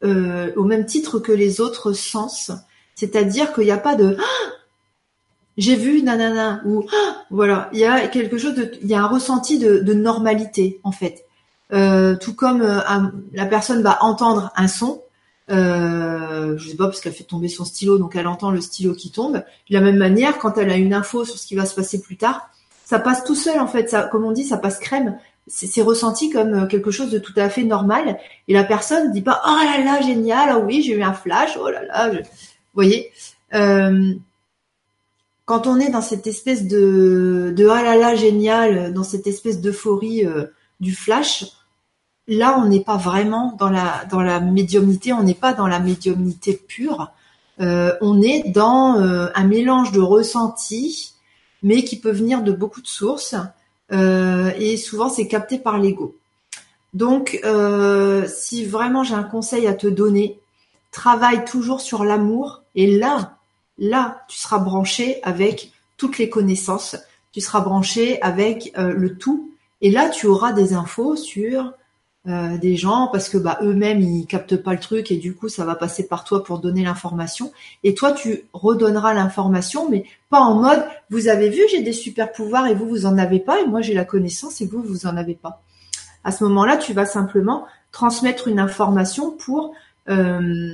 euh, 0.03 0.51
au 0.55 0.65
même 0.65 0.85
titre 0.85 1.19
que 1.19 1.31
les 1.31 1.61
autres 1.61 1.93
sens. 1.93 2.51
C'est-à-dire 2.95 3.53
qu'il 3.53 3.63
n'y 3.63 3.71
a 3.71 3.77
pas 3.77 3.95
de 3.95 4.17
ah 4.19 4.51
j'ai 5.57 5.75
vu 5.75 6.03
nanana 6.03 6.61
ou 6.65 6.85
ah 6.91 7.23
voilà, 7.31 7.69
il 7.71 7.79
y 7.79 7.85
a 7.85 8.07
quelque 8.09 8.37
chose 8.37 8.55
de, 8.55 8.73
il 8.81 8.89
y 8.89 8.93
a 8.93 9.01
un 9.01 9.07
ressenti 9.07 9.57
de, 9.57 9.93
normalité 9.93 10.81
en 10.83 10.91
fait. 10.91 11.23
Euh, 11.73 12.15
tout 12.17 12.35
comme 12.35 12.61
la 13.33 13.45
personne 13.45 13.81
va 13.81 14.03
entendre 14.03 14.51
un 14.57 14.67
son, 14.67 15.01
euh, 15.49 16.57
je 16.57 16.69
sais 16.69 16.75
pas 16.75 16.85
parce 16.85 16.99
qu'elle 16.99 17.13
fait 17.13 17.23
tomber 17.23 17.47
son 17.47 17.63
stylo, 17.63 17.97
donc 17.97 18.17
elle 18.17 18.27
entend 18.27 18.51
le 18.51 18.59
stylo 18.59 18.93
qui 18.93 19.11
tombe. 19.11 19.35
De 19.69 19.73
la 19.73 19.79
même 19.79 19.97
manière, 19.97 20.37
quand 20.39 20.57
elle 20.57 20.69
a 20.69 20.75
une 20.75 20.93
info 20.93 21.23
sur 21.23 21.37
ce 21.37 21.47
qui 21.47 21.55
va 21.55 21.65
se 21.65 21.73
passer 21.73 22.01
plus 22.01 22.17
tard, 22.17 22.49
ça 22.83 22.99
passe 22.99 23.23
tout 23.23 23.35
seul 23.35 23.59
en 23.59 23.67
fait. 23.67 23.89
Ça, 23.89 24.03
comme 24.03 24.25
on 24.25 24.33
dit, 24.33 24.43
ça 24.43 24.57
passe 24.57 24.77
crème 24.77 25.17
c'est 25.47 25.81
ressenti 25.81 26.29
comme 26.29 26.53
euh, 26.53 26.65
quelque 26.65 26.91
chose 26.91 27.11
de 27.11 27.19
tout 27.19 27.33
à 27.35 27.49
fait 27.49 27.63
normal. 27.63 28.17
Et 28.47 28.53
la 28.53 28.63
personne 28.63 29.09
ne 29.09 29.13
dit 29.13 29.21
pas 29.21 29.41
oh 29.45 29.57
là 29.63 29.83
là 29.83 30.01
génial 30.01 30.55
oh 30.57 30.63
oui 30.65 30.81
j'ai 30.81 30.93
eu 30.93 31.03
un 31.03 31.13
flash 31.13 31.57
oh 31.59 31.69
là 31.69 31.83
là 31.83 32.09
vous 32.09 32.19
voyez. 32.73 33.11
Euh, 33.53 34.13
quand 35.45 35.67
on 35.67 35.79
est 35.79 35.89
dans 35.89 36.01
cette 36.01 36.25
espèce 36.25 36.67
de 36.67 37.53
de 37.55 37.65
oh 37.65 37.75
là 37.75 37.95
là 37.95 38.15
génial 38.15 38.93
dans 38.93 39.03
cette 39.03 39.27
espèce 39.27 39.61
d'euphorie 39.61 40.25
euh, 40.25 40.45
du 40.79 40.95
flash 40.95 41.45
là 42.27 42.57
on 42.59 42.65
n'est 42.65 42.83
pas 42.83 42.97
vraiment 42.97 43.55
dans 43.59 43.69
la 43.69 44.05
dans 44.09 44.21
la 44.21 44.39
médiumnité 44.39 45.13
on 45.13 45.21
n'est 45.21 45.35
pas 45.35 45.53
dans 45.53 45.67
la 45.67 45.79
médiumnité 45.79 46.53
pure. 46.67 47.11
On 47.57 48.21
est 48.21 48.49
dans 48.49 48.97
un 49.33 49.43
mélange 49.45 49.93
de 49.93 50.01
ressentis 50.01 51.13
mais 51.63 51.85
qui 51.85 51.97
peut 51.97 52.11
venir 52.11 52.41
de 52.41 52.51
beaucoup 52.51 52.81
de 52.81 52.87
sources 52.87 53.35
et 53.91 54.77
souvent 54.77 55.09
c'est 55.09 55.27
capté 55.27 55.59
par 55.59 55.77
l'ego. 55.77 56.15
Donc, 56.95 57.41
euh, 57.43 58.25
si 58.25 58.65
vraiment 58.65 59.03
j'ai 59.03 59.15
un 59.15 59.23
conseil 59.23 59.67
à 59.67 59.73
te 59.73 59.85
donner, 59.85 60.39
travaille 60.91 61.43
toujours 61.43 61.81
sur 61.81 62.05
l'amour 62.05 62.63
et 62.73 62.87
là, 62.97 63.37
là, 63.77 64.23
tu 64.29 64.37
seras 64.37 64.59
branché 64.59 65.19
avec 65.21 65.73
toutes 65.97 66.17
les 66.17 66.29
connaissances, 66.29 66.95
tu 67.33 67.41
seras 67.41 67.59
branché 67.59 68.21
avec 68.21 68.71
euh, 68.77 68.93
le 68.93 69.17
tout 69.17 69.51
et 69.81 69.91
là, 69.91 70.07
tu 70.07 70.25
auras 70.25 70.53
des 70.53 70.73
infos 70.73 71.17
sur 71.17 71.73
euh, 72.27 72.57
des 72.57 72.75
gens 72.75 73.07
parce 73.11 73.29
que 73.29 73.37
bah 73.37 73.59
eux-mêmes 73.61 74.01
ils 74.01 74.25
captent 74.25 74.57
pas 74.57 74.73
le 74.73 74.79
truc 74.79 75.11
et 75.11 75.17
du 75.17 75.35
coup 75.35 75.47
ça 75.47 75.63
va 75.63 75.75
passer 75.75 76.07
par 76.07 76.23
toi 76.23 76.43
pour 76.43 76.59
donner 76.59 76.83
l'information 76.83 77.51
et 77.83 77.93
toi 77.93 78.13
tu 78.13 78.45
redonneras 78.53 79.13
l'information 79.13 79.89
mais 79.89 80.05
pas 80.29 80.39
en 80.39 80.55
mode 80.55 80.83
vous 81.09 81.27
avez 81.27 81.49
vu 81.49 81.61
j'ai 81.69 81.83
des 81.83 81.93
super 81.93 82.31
pouvoirs 82.31 82.67
et 82.67 82.73
vous 82.73 82.87
vous 82.87 83.05
en 83.05 83.17
avez 83.17 83.39
pas 83.39 83.61
et 83.61 83.67
moi 83.67 83.81
j'ai 83.81 83.93
la 83.93 84.05
connaissance 84.05 84.61
et 84.61 84.65
vous 84.65 84.81
vous 84.81 85.05
en 85.05 85.17
avez 85.17 85.35
pas. 85.35 85.61
À 86.23 86.31
ce 86.31 86.43
moment-là 86.45 86.77
tu 86.77 86.93
vas 86.93 87.05
simplement 87.05 87.65
transmettre 87.91 88.47
une 88.47 88.59
information 88.59 89.31
pour 89.31 89.73
euh, 90.09 90.73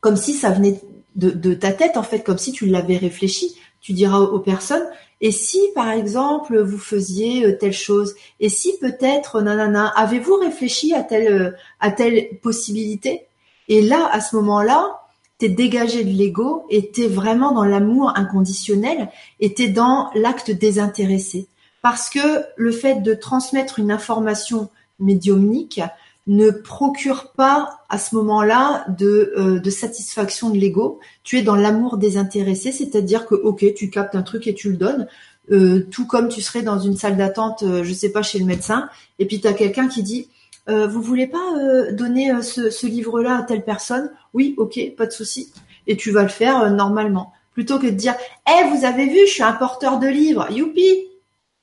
comme 0.00 0.16
si 0.16 0.34
ça 0.34 0.50
venait 0.50 0.80
de, 1.16 1.54
ta 1.54 1.72
tête 1.72 1.96
en 1.96 2.02
fait, 2.02 2.20
comme 2.20 2.38
si 2.38 2.52
tu 2.52 2.66
l'avais 2.66 2.96
réfléchi. 2.96 3.56
Tu 3.80 3.92
diras 3.92 4.18
aux, 4.18 4.40
personnes 4.40 4.84
et 5.20 5.32
si 5.32 5.60
par 5.74 5.90
exemple 5.90 6.60
vous 6.60 6.78
faisiez 6.78 7.46
euh, 7.46 7.56
telle 7.58 7.72
chose 7.72 8.14
et 8.40 8.48
si 8.48 8.78
peut-être 8.78 9.40
nanana 9.40 9.88
avez-vous 9.96 10.36
réfléchi 10.36 10.94
à 10.94 11.02
telle 11.02 11.32
euh, 11.32 11.50
à 11.80 11.90
telle 11.90 12.38
possibilité? 12.42 13.26
Et 13.68 13.82
là 13.82 14.08
à 14.12 14.20
ce 14.20 14.36
moment-là, 14.36 15.00
t'es 15.38 15.48
dégagé 15.48 16.04
de 16.04 16.10
l'ego 16.10 16.66
et 16.70 16.90
t'es 16.90 17.08
vraiment 17.08 17.52
dans 17.52 17.64
l'amour 17.64 18.12
inconditionnel 18.16 19.08
et 19.40 19.54
t'es 19.54 19.68
dans 19.68 20.10
l'acte 20.14 20.50
désintéressé. 20.50 21.48
Parce 21.82 22.10
que 22.10 22.44
le 22.56 22.72
fait 22.72 23.02
de 23.02 23.14
transmettre 23.14 23.78
une 23.78 23.90
information 23.90 24.70
médiumnique 24.98 25.80
ne 26.26 26.50
procure 26.50 27.32
pas 27.32 27.80
à 27.88 27.98
ce 27.98 28.14
moment-là 28.16 28.84
de, 28.88 29.32
euh, 29.36 29.60
de 29.60 29.70
satisfaction 29.70 30.50
de 30.50 30.56
l'ego. 30.56 30.98
Tu 31.22 31.38
es 31.38 31.42
dans 31.42 31.54
l'amour 31.54 31.98
désintéressé, 31.98 32.72
c'est-à-dire 32.72 33.26
que 33.26 33.34
ok, 33.34 33.64
tu 33.74 33.90
captes 33.90 34.16
un 34.16 34.22
truc 34.22 34.46
et 34.48 34.54
tu 34.54 34.70
le 34.70 34.76
donnes, 34.76 35.06
euh, 35.52 35.86
tout 35.90 36.06
comme 36.06 36.28
tu 36.28 36.42
serais 36.42 36.62
dans 36.62 36.80
une 36.80 36.96
salle 36.96 37.16
d'attente, 37.16 37.62
euh, 37.62 37.84
je 37.84 37.92
sais 37.92 38.10
pas, 38.10 38.22
chez 38.22 38.40
le 38.40 38.44
médecin, 38.44 38.88
et 39.20 39.26
puis 39.26 39.40
tu 39.40 39.46
as 39.46 39.52
quelqu'un 39.52 39.88
qui 39.88 40.02
dit 40.02 40.28
vous 40.68 41.00
voulez 41.00 41.28
pas 41.28 41.92
donner 41.92 42.42
ce, 42.42 42.86
livre-là 42.88 43.38
à 43.38 43.42
telle 43.44 43.64
personne? 43.64 44.10
Oui, 44.34 44.52
ok, 44.56 44.80
pas 44.96 45.06
de 45.06 45.12
souci. 45.12 45.52
Et 45.86 45.96
tu 45.96 46.10
vas 46.10 46.24
le 46.24 46.28
faire 46.28 46.72
normalement. 46.72 47.32
Plutôt 47.52 47.78
que 47.78 47.86
de 47.86 47.92
dire 47.92 48.16
Eh, 48.48 48.68
vous 48.70 48.84
avez 48.84 49.06
vu, 49.06 49.28
je 49.28 49.32
suis 49.32 49.44
un 49.44 49.52
porteur 49.52 50.00
de 50.00 50.08
livres, 50.08 50.50
youpi 50.50 51.06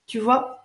Tu 0.07 0.20
vois? 0.20 0.62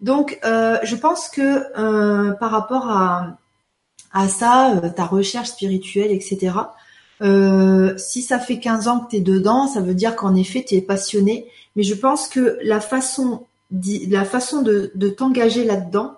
Donc, 0.00 0.38
euh, 0.44 0.78
je 0.84 0.94
pense 0.94 1.28
que 1.28 1.42
euh, 1.76 2.32
par 2.32 2.50
rapport 2.50 2.88
à, 2.88 4.28
ça, 4.28 4.76
euh, 4.76 4.88
ta 4.88 5.04
recherche 5.04 5.48
spirituelle, 5.48 6.12
etc., 6.12 6.52
si 7.96 8.22
ça 8.22 8.38
fait 8.38 8.60
15 8.60 8.86
ans 8.86 9.00
que 9.00 9.10
tu 9.10 9.16
es 9.16 9.20
dedans, 9.20 9.66
ça 9.66 9.80
veut 9.80 9.94
dire 9.94 10.14
qu'en 10.14 10.36
effet, 10.36 10.64
tu 10.66 10.76
es 10.76 10.80
passionné. 10.80 11.46
Mais 11.74 11.82
je 11.82 11.94
pense 11.94 12.28
que 12.28 12.58
la 12.62 12.80
façon, 12.80 13.44
la 14.08 14.24
façon 14.24 14.62
de, 14.62 15.08
t'engager 15.08 15.64
là-dedans, 15.64 16.14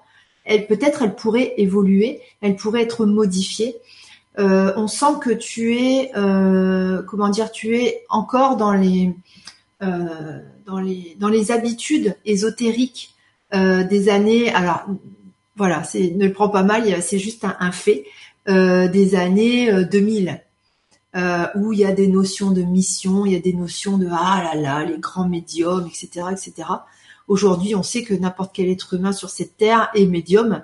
peut-être, 0.68 1.02
elle 1.02 1.14
pourrait 1.14 1.54
évoluer, 1.56 2.20
elle 2.42 2.56
pourrait 2.56 2.82
être 2.82 3.06
modifiée. 3.06 3.76
on 4.36 4.88
sent 4.88 5.14
que 5.22 5.30
tu 5.30 5.74
es, 5.76 6.10
comment 6.12 7.30
dire, 7.30 7.50
tu 7.50 7.78
es 7.78 8.04
encore 8.10 8.58
dans 8.58 8.74
les, 8.74 9.14
dans 9.80 10.80
les, 10.80 11.16
dans 11.18 11.30
les 11.30 11.50
habitudes 11.50 12.14
ésotériques 12.26 13.14
euh, 13.54 13.84
des 13.84 14.08
années. 14.08 14.52
Alors 14.52 14.84
voilà, 15.56 15.82
c'est 15.84 16.10
ne 16.10 16.26
le 16.26 16.32
prends 16.32 16.48
pas 16.48 16.62
mal, 16.62 17.02
c'est 17.02 17.18
juste 17.18 17.44
un, 17.44 17.72
fait 17.72 18.04
euh, 18.48 18.88
des 18.88 19.14
années 19.14 19.84
2000. 19.84 20.42
Euh, 21.16 21.46
où 21.56 21.72
il 21.72 21.80
y 21.80 21.84
a 21.84 21.90
des 21.90 22.06
notions 22.06 22.52
de 22.52 22.62
mission, 22.62 23.26
il 23.26 23.32
y 23.32 23.36
a 23.36 23.40
des 23.40 23.52
notions 23.52 23.98
de 23.98 24.06
ah 24.12 24.44
là 24.44 24.60
là, 24.60 24.84
les 24.84 24.98
grands 24.98 25.28
médiums, 25.28 25.88
etc., 25.88 26.26
etc. 26.30 26.68
Aujourd'hui, 27.26 27.74
on 27.74 27.82
sait 27.82 28.04
que 28.04 28.14
n'importe 28.14 28.52
quel 28.54 28.68
être 28.68 28.94
humain 28.94 29.10
sur 29.10 29.28
cette 29.28 29.56
terre 29.56 29.90
est 29.96 30.06
médium, 30.06 30.62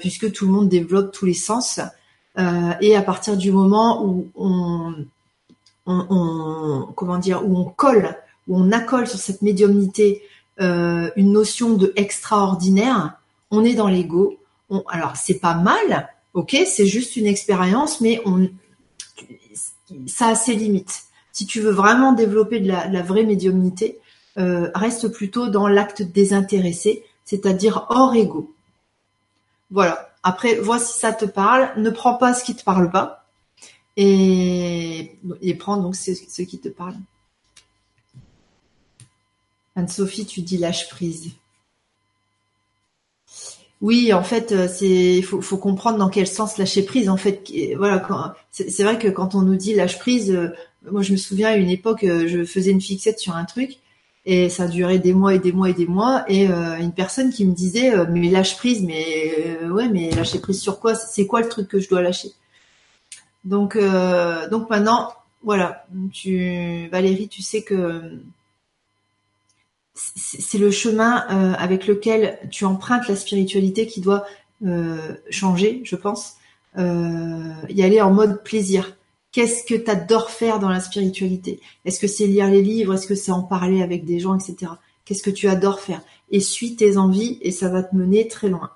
puisque 0.00 0.32
tout 0.32 0.46
le 0.46 0.52
monde 0.52 0.70
développe 0.70 1.12
tous 1.12 1.26
les 1.26 1.34
sens. 1.34 1.78
et 2.38 2.96
à 2.96 3.02
partir 3.02 3.36
du 3.36 3.52
moment 3.52 4.02
où 4.02 4.30
on, 4.34 4.94
on, 5.84 6.06
on, 6.08 6.92
comment 6.94 7.18
dire, 7.18 7.46
où 7.46 7.58
on 7.58 7.64
colle, 7.64 8.16
où 8.48 8.58
on 8.58 8.72
accole 8.72 9.06
sur 9.06 9.18
cette 9.18 9.42
médiumnité 9.42 10.22
euh, 10.60 11.10
une 11.16 11.32
notion 11.32 11.74
de 11.74 11.92
extraordinaire, 11.96 13.18
on 13.50 13.64
est 13.64 13.74
dans 13.74 13.88
l'ego. 13.88 14.38
Alors 14.88 15.16
c'est 15.16 15.38
pas 15.38 15.54
mal, 15.54 16.08
ok, 16.34 16.56
c'est 16.66 16.86
juste 16.86 17.16
une 17.16 17.26
expérience, 17.26 18.00
mais 18.00 18.22
ça 20.06 20.28
a 20.28 20.34
ses 20.34 20.54
limites. 20.54 21.04
Si 21.32 21.46
tu 21.46 21.60
veux 21.60 21.70
vraiment 21.70 22.12
développer 22.12 22.60
de 22.60 22.68
la, 22.68 23.02
vraie 23.02 23.24
médiumnité, 23.24 23.98
euh, 24.38 24.70
reste 24.74 25.08
plutôt 25.08 25.48
dans 25.48 25.68
l'acte 25.68 26.02
désintéressé, 26.02 27.04
c'est-à-dire 27.24 27.86
hors 27.88 28.14
ego. 28.14 28.54
Voilà. 29.70 30.10
Après, 30.22 30.54
vois 30.56 30.78
si 30.78 30.98
ça 30.98 31.12
te 31.12 31.24
parle. 31.24 31.70
Ne 31.76 31.90
prends 31.90 32.14
pas 32.14 32.34
ce 32.34 32.44
qui 32.44 32.54
te 32.54 32.62
parle 32.62 32.90
pas 32.90 33.26
et, 33.96 35.18
et 35.40 35.54
prends 35.54 35.76
donc 35.76 35.96
ce 35.96 36.42
qui 36.42 36.58
te 36.58 36.68
parle. 36.68 36.94
Anne-Sophie, 39.76 40.26
tu 40.26 40.42
dis 40.42 40.58
lâche 40.58 40.88
prise. 40.88 41.32
Oui, 43.82 44.12
en 44.12 44.22
fait, 44.22 44.52
euh, 44.52 44.68
c'est 44.72 45.16
il 45.16 45.24
faut, 45.24 45.56
comprendre 45.58 45.98
dans 45.98 46.08
quel 46.08 46.28
sens 46.28 46.56
lâcher 46.56 46.84
prise. 46.84 47.08
En 47.08 47.16
fait, 47.16 47.50
voilà, 47.76 48.36
c'est 48.52 48.84
vrai 48.84 48.96
que 48.96 49.08
quand 49.08 49.34
on 49.34 49.42
nous 49.42 49.56
dit 49.56 49.74
lâche 49.74 49.98
prise, 49.98 50.30
euh, 50.30 50.54
moi 50.90 51.02
je 51.02 51.12
me 51.12 51.16
souviens 51.16 51.48
à 51.48 51.56
une 51.56 51.68
époque, 51.68 52.04
euh, 52.04 52.28
je 52.28 52.44
faisais 52.44 52.70
une 52.70 52.80
fixette 52.80 53.18
sur 53.18 53.34
un 53.34 53.44
truc 53.44 53.78
et 54.24 54.48
ça 54.48 54.68
durait 54.68 55.00
des 55.00 55.12
mois 55.12 55.34
et 55.34 55.40
des 55.40 55.52
mois 55.52 55.68
et 55.70 55.74
des 55.74 55.86
mois 55.86 56.24
et 56.28 56.46
une 56.46 56.92
personne 56.92 57.32
qui 57.32 57.44
me 57.44 57.54
disait 57.54 57.92
mais 58.06 58.30
lâche 58.30 58.56
prise, 58.56 58.82
mais 58.82 59.58
ouais, 59.68 59.88
mais 59.88 60.10
lâcher 60.10 60.38
prise 60.40 60.60
sur 60.60 60.78
quoi? 60.80 60.94
C'est 60.94 61.26
quoi 61.26 61.40
le 61.40 61.48
truc 61.48 61.68
que 61.68 61.80
je 61.80 61.88
dois 61.88 62.02
lâcher? 62.02 62.30
Donc 63.44 63.76
donc 64.50 64.70
maintenant, 64.70 65.12
voilà, 65.42 65.86
tu 66.12 66.88
Valérie, 66.88 67.28
tu 67.28 67.42
sais 67.42 67.62
que 67.62 68.02
c'est 70.14 70.58
le 70.58 70.70
chemin 70.70 71.24
euh, 71.30 71.54
avec 71.58 71.86
lequel 71.86 72.38
tu 72.50 72.64
empruntes 72.64 73.08
la 73.08 73.16
spiritualité 73.16 73.86
qui 73.86 74.00
doit 74.00 74.24
euh, 74.64 75.14
changer, 75.30 75.80
je 75.84 75.96
pense. 75.96 76.36
Euh, 76.78 77.52
y 77.68 77.82
aller 77.82 78.00
en 78.00 78.12
mode 78.12 78.42
plaisir. 78.42 78.96
Qu'est-ce 79.30 79.64
que 79.64 79.74
tu 79.74 79.90
adores 79.90 80.30
faire 80.30 80.58
dans 80.58 80.68
la 80.68 80.80
spiritualité? 80.80 81.60
Est-ce 81.84 82.00
que 82.00 82.06
c'est 82.06 82.26
lire 82.26 82.48
les 82.48 82.62
livres? 82.62 82.94
Est-ce 82.94 83.06
que 83.06 83.14
c'est 83.14 83.32
en 83.32 83.42
parler 83.42 83.82
avec 83.82 84.04
des 84.04 84.20
gens, 84.20 84.38
etc. 84.38 84.72
Qu'est-ce 85.04 85.22
que 85.22 85.30
tu 85.30 85.48
adores 85.48 85.80
faire? 85.80 86.02
Et 86.30 86.40
suis 86.40 86.76
tes 86.76 86.96
envies 86.96 87.38
et 87.40 87.50
ça 87.50 87.68
va 87.68 87.82
te 87.82 87.94
mener 87.96 88.28
très 88.28 88.48
loin. 88.48 88.70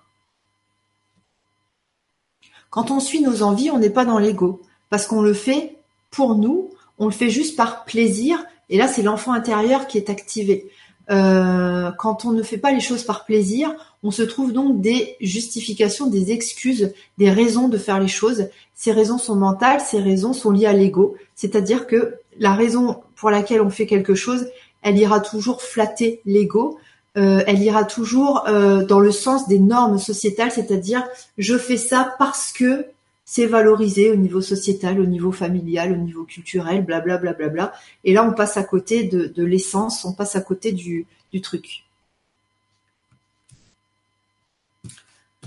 Quand 2.71 2.91
on 2.91 3.01
suit 3.01 3.21
nos 3.21 3.43
envies, 3.43 3.71
on 3.71 3.79
n'est 3.79 3.91
pas 3.91 4.05
dans 4.05 4.19
l'ego 4.19 4.61
parce 4.91 5.07
qu'on 5.07 5.23
le 5.23 5.35
fait 5.35 5.77
pour 6.11 6.37
nous, 6.37 6.71
on 6.99 7.07
le 7.07 7.13
fait 7.13 7.31
juste 7.31 7.57
par 7.57 7.85
plaisir. 7.85 8.45
Et 8.69 8.79
là, 8.79 8.89
c'est 8.89 9.03
l'enfant 9.03 9.33
intérieur 9.33 9.87
qui 9.87 9.99
est 9.99 10.11
activé. 10.11 10.71
Euh, 11.11 11.91
quand 11.99 12.25
on 12.25 12.33
ne 12.33 12.43
fait 12.43 12.59
pas 12.59 12.73
les 12.73 12.81
choses 12.81 13.05
par 13.05 13.25
plaisir, 13.25 13.73
on 14.03 14.11
se 14.11 14.23
trouve 14.23 14.53
donc 14.53 14.81
des 14.81 15.17
justifications, 15.21 16.07
des 16.09 16.33
excuses, 16.33 16.93
des 17.19 17.31
raisons 17.31 17.69
de 17.69 17.79
faire 17.79 18.01
les 18.01 18.09
choses. 18.09 18.49
Ces 18.75 18.93
raisons 18.93 19.19
sont 19.19 19.37
mentales, 19.37 19.81
ces 19.81 20.01
raisons 20.01 20.33
sont 20.33 20.51
liées 20.51 20.67
à 20.67 20.73
l'ego. 20.73 21.17
C'est-à-dire 21.35 21.87
que 21.87 22.17
la 22.39 22.55
raison 22.55 23.01
pour 23.15 23.31
laquelle 23.31 23.61
on 23.61 23.71
fait 23.71 23.87
quelque 23.87 24.15
chose, 24.15 24.47
elle 24.83 24.99
ira 24.99 25.21
toujours 25.21 25.63
flatter 25.63 26.21
l'ego. 26.25 26.79
Euh, 27.17 27.43
elle 27.47 27.63
ira 27.63 27.85
toujours 27.85 28.45
euh, 28.47 28.85
dans 28.85 29.01
le 29.01 29.11
sens 29.11 29.49
des 29.49 29.59
normes 29.59 29.99
sociétales, 29.99 30.51
c'est-à-dire 30.51 31.03
je 31.39 31.57
fais 31.57 31.79
ça 31.79 32.15
parce 32.19 32.53
que 32.53 32.87
c'est 33.29 33.47
valorisé 33.47 34.13
au 34.13 34.17
niveau 34.17 34.41
sociétal, 34.41 35.01
au 35.01 35.05
niveau 35.05 35.33
familial, 35.33 35.93
au 35.93 35.97
niveau 35.97 36.25
culturel, 36.25 36.85
blablabla. 36.85 37.33
Bla, 37.33 37.49
bla, 37.49 37.67
bla, 37.67 37.73
Et 38.05 38.15
là, 38.15 38.25
on 38.25 38.33
passe 38.33 38.57
à 38.57 38.63
côté 38.63 39.03
de, 39.03 39.45
l'essence, 39.45 40.05
on 40.05 40.15
passe 40.15 40.37
à 40.37 40.41
côté 40.41 40.71
du, 40.71 41.07
du 41.33 41.41
truc. 41.41 41.85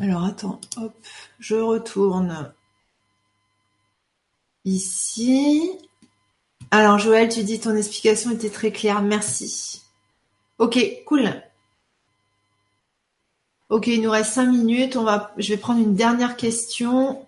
Alors 0.02 0.26
attends, 0.26 0.60
hop, 0.78 0.94
je 1.40 1.56
retourne 1.56 2.54
ici. 4.66 5.72
Alors 6.72 7.00
Joël, 7.00 7.30
tu 7.30 7.44
dis 7.44 7.60
ton 7.60 7.76
explication 7.76 8.32
était 8.32 8.50
très 8.50 8.72
claire, 8.72 9.02
merci. 9.02 9.84
Ok, 10.58 10.80
cool. 11.06 11.30
Ok, 13.70 13.88
il 13.88 14.02
nous 14.02 14.12
reste 14.12 14.34
cinq 14.34 14.48
minutes. 14.48 14.98
On 14.98 15.04
va, 15.04 15.34
je 15.38 15.54
vais 15.54 15.58
prendre 15.58 15.82
une 15.82 15.96
dernière 15.96 16.36
question. 16.36 17.26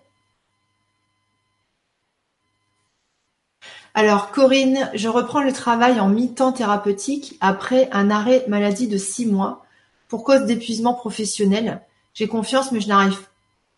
Alors 3.94 4.30
Corinne, 4.30 4.90
je 4.94 5.08
reprends 5.08 5.42
le 5.42 5.52
travail 5.52 6.00
en 6.00 6.08
mi-temps 6.08 6.52
thérapeutique 6.52 7.36
après 7.40 7.90
un 7.92 8.10
arrêt 8.10 8.44
maladie 8.48 8.88
de 8.88 8.96
six 8.96 9.26
mois 9.26 9.66
pour 10.08 10.24
cause 10.24 10.42
d'épuisement 10.42 10.94
professionnel. 10.94 11.82
J'ai 12.14 12.26
confiance 12.26 12.72
mais 12.72 12.80
je 12.80 12.88
n'arrive 12.88 13.18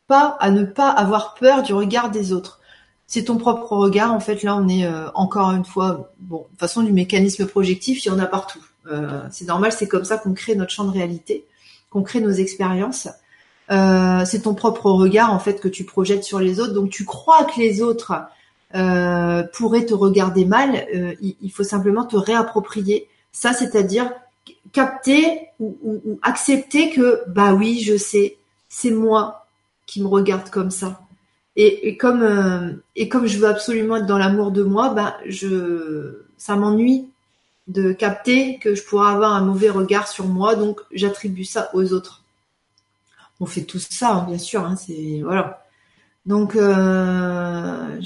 pas 0.07 0.37
à 0.39 0.51
ne 0.51 0.65
pas 0.65 0.91
avoir 0.91 1.35
peur 1.35 1.62
du 1.62 1.75
regard 1.75 2.11
des 2.11 2.33
autres. 2.33 2.61
C'est 3.07 3.25
ton 3.25 3.37
propre 3.37 3.77
regard. 3.77 4.12
En 4.12 4.21
fait, 4.21 4.43
là, 4.43 4.57
on 4.57 4.69
est 4.69 4.87
euh, 4.87 5.09
encore 5.15 5.51
une 5.51 5.65
fois, 5.65 6.12
bon, 6.19 6.47
de 6.53 6.59
façon, 6.59 6.83
du 6.83 6.93
mécanisme 6.93 7.47
projectif, 7.47 8.05
il 8.05 8.09
y 8.09 8.11
en 8.11 8.19
a 8.19 8.27
partout. 8.27 8.65
Euh, 8.91 9.21
c'est 9.31 9.47
normal, 9.47 9.73
c'est 9.73 9.89
comme 9.89 10.05
ça 10.05 10.17
qu'on 10.19 10.33
crée 10.33 10.55
notre 10.55 10.71
champ 10.71 10.85
de 10.85 10.91
réalité, 10.91 11.45
qu'on 11.91 12.03
crée 12.03 12.21
nos 12.21 12.31
expériences. 12.31 13.09
Euh, 13.71 14.25
c'est 14.25 14.43
ton 14.43 14.55
propre 14.55 14.91
regard, 14.91 15.33
en 15.33 15.39
fait, 15.39 15.61
que 15.61 15.69
tu 15.69 15.85
projettes 15.85 16.25
sur 16.25 16.39
les 16.39 16.61
autres. 16.61 16.73
Donc, 16.73 16.91
tu 16.91 17.05
crois 17.05 17.45
que 17.45 17.61
les 17.61 17.83
autres 17.83 18.15
euh, 18.75 19.45
pourrait 19.53 19.87
te 19.87 19.95
regarder 19.95 20.45
mal, 20.45 20.87
euh, 20.95 21.14
il, 21.20 21.53
faut 21.53 21.62
simplement 21.62 22.05
te 22.05 22.16
réapproprier 22.16 23.09
ça, 23.31 23.53
c'est-à-dire 23.53 24.11
capter 24.72 25.49
ou, 25.61 26.18
accepter 26.22 26.91
que 26.91 27.22
bah 27.29 27.55
oui, 27.55 27.81
je 27.81 27.97
sais, 27.97 28.37
c'est 28.68 28.91
moi 28.91 29.47
qui 29.87 30.03
me 30.03 30.09
regarde 30.09 30.51
comme 30.51 30.72
ça. 30.72 31.01
Et, 31.57 31.97
comme 31.97 32.22
euh, 32.22 32.72
et 32.97 33.09
comme 33.09 33.29
je 33.29 33.39
veux 33.39 33.47
absolument 33.47 33.99
être 33.99 34.07
dans 34.07 34.18
l'amour 34.18 34.51
de 34.51 34.64
moi, 34.64 34.93
ben 34.93 35.14
je 35.25 36.22
ça 36.37 36.57
m'ennuie 36.57 37.09
de 37.68 37.93
capter 37.93 38.59
que 38.59 38.75
je 38.75 38.83
pourrais 38.83 39.12
avoir 39.12 39.35
un 39.35 39.45
mauvais 39.45 39.70
regard 39.70 40.09
sur 40.09 40.27
moi, 40.27 40.57
donc 40.57 40.81
j'attribue 40.91 41.45
ça 41.45 41.70
aux 41.75 41.93
autres. 41.93 42.25
On 43.39 43.47
fait 43.47 43.62
tout 43.62 43.79
ça, 43.79 44.14
hein, 44.14 44.27
bien 44.29 44.39
sûr. 44.39 44.64
Hein, 44.64 44.75
c'est 44.75 45.20
voilà. 45.22 45.64
Donc 46.27 46.57
euh, 46.57 48.01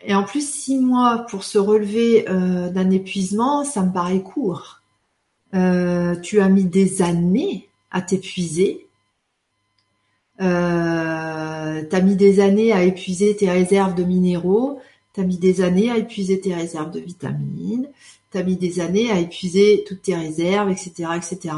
et 0.00 0.14
en 0.14 0.22
plus 0.22 0.48
six 0.48 0.78
mois 0.78 1.26
pour 1.28 1.44
se 1.44 1.58
relever 1.58 2.28
euh, 2.28 2.70
d'un 2.70 2.90
épuisement, 2.90 3.64
ça 3.64 3.82
me 3.82 3.92
paraît 3.92 4.22
court. 4.22 4.80
Euh, 5.54 6.16
tu 6.16 6.40
as 6.40 6.48
mis 6.48 6.64
des 6.64 7.02
années 7.02 7.68
à 7.90 8.00
t'épuiser. 8.00 8.86
Euh, 10.40 11.82
tu 11.88 11.96
as 11.96 12.00
mis 12.00 12.16
des 12.16 12.40
années 12.40 12.72
à 12.72 12.84
épuiser 12.84 13.34
tes 13.36 13.50
réserves 13.50 13.94
de 13.94 14.04
minéraux. 14.04 14.80
Tu 15.14 15.20
as 15.20 15.24
mis 15.24 15.38
des 15.38 15.62
années 15.62 15.90
à 15.90 15.98
épuiser 15.98 16.40
tes 16.40 16.54
réserves 16.54 16.90
de 16.90 17.00
vitamines. 17.00 17.88
Tu 18.30 18.38
as 18.38 18.42
mis 18.42 18.56
des 18.56 18.80
années 18.80 19.10
à 19.10 19.18
épuiser 19.18 19.84
toutes 19.86 20.02
tes 20.02 20.14
réserves, 20.14 20.70
etc., 20.70 21.10
etc. 21.16 21.54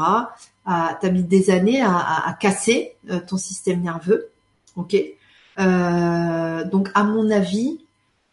Ah, 0.65 0.97
tu 0.99 1.07
as 1.07 1.11
mis 1.11 1.23
des 1.23 1.49
années 1.49 1.81
à, 1.81 2.37
casser 2.39 2.95
euh, 3.09 3.19
ton 3.19 3.37
système 3.37 3.81
nerveux. 3.81 4.29
Ok? 4.75 4.95
Euh, 5.59 6.63
donc, 6.65 6.89
à 6.93 7.03
mon 7.03 7.29
avis, 7.31 7.79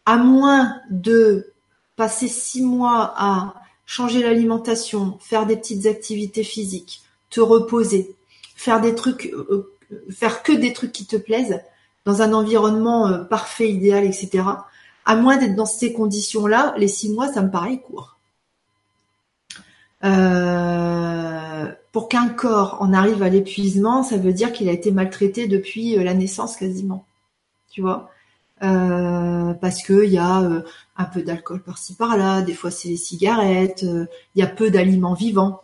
à 0.05 0.17
moins 0.17 0.75
de 0.89 1.51
passer 1.95 2.27
six 2.27 2.61
mois 2.61 3.13
à 3.17 3.55
changer 3.85 4.21
l'alimentation, 4.21 5.17
faire 5.19 5.45
des 5.45 5.57
petites 5.57 5.87
activités 5.87 6.43
physiques, 6.43 7.01
te 7.29 7.41
reposer, 7.41 8.15
faire 8.55 8.79
des 8.79 8.93
trucs, 8.93 9.33
euh, 9.33 9.73
faire 10.11 10.43
que 10.43 10.53
des 10.53 10.73
trucs 10.73 10.91
qui 10.91 11.05
te 11.07 11.15
plaisent, 11.15 11.59
dans 12.05 12.21
un 12.21 12.33
environnement 12.33 13.25
parfait, 13.25 13.69
idéal, 13.69 14.05
etc. 14.05 14.43
À 15.05 15.15
moins 15.15 15.37
d'être 15.37 15.55
dans 15.55 15.65
ces 15.65 15.93
conditions-là, 15.93 16.73
les 16.77 16.87
six 16.87 17.11
mois, 17.11 17.31
ça 17.31 17.41
me 17.41 17.51
paraît 17.51 17.79
court. 17.79 18.17
Pour 21.91 22.09
qu'un 22.09 22.29
corps 22.29 22.77
en 22.79 22.93
arrive 22.93 23.23
à 23.23 23.29
l'épuisement, 23.29 24.03
ça 24.03 24.17
veut 24.17 24.33
dire 24.33 24.51
qu'il 24.53 24.69
a 24.69 24.71
été 24.71 24.91
maltraité 24.91 25.47
depuis 25.47 25.97
euh, 25.97 26.03
la 26.03 26.13
naissance 26.13 26.55
quasiment. 26.55 27.05
Tu 27.71 27.81
vois? 27.81 28.09
Euh, 28.61 29.53
parce 29.53 29.81
que 29.81 30.03
il 30.03 30.11
y 30.11 30.17
a 30.17 30.63
un 30.97 31.05
peu 31.05 31.21
d'alcool 31.21 31.61
par-ci 31.63 31.95
par-là, 31.95 32.41
des 32.41 32.53
fois 32.53 32.71
c'est 32.71 32.89
les 32.89 32.97
cigarettes, 32.97 33.83
il 33.83 34.39
y 34.39 34.41
a 34.41 34.47
peu 34.47 34.69
d'aliments 34.69 35.13
vivants, 35.13 35.61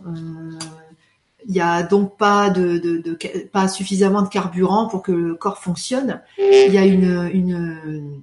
il 1.45 1.53
y 1.53 1.59
a 1.59 1.83
donc 1.83 2.15
pas 2.15 2.49
de, 2.49 2.77
de, 2.77 3.17
pas 3.51 3.67
suffisamment 3.67 4.21
de 4.21 4.29
carburant 4.29 4.87
pour 4.87 5.01
que 5.01 5.11
le 5.11 5.35
corps 5.35 5.57
fonctionne. 5.57 6.21
Il 6.37 6.73
y 6.73 6.77
a 6.77 6.85
une, 6.85 7.29
une 7.33 8.21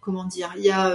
comment 0.00 0.24
dire, 0.24 0.54
il 0.56 0.64
y 0.64 0.70
a 0.70 0.90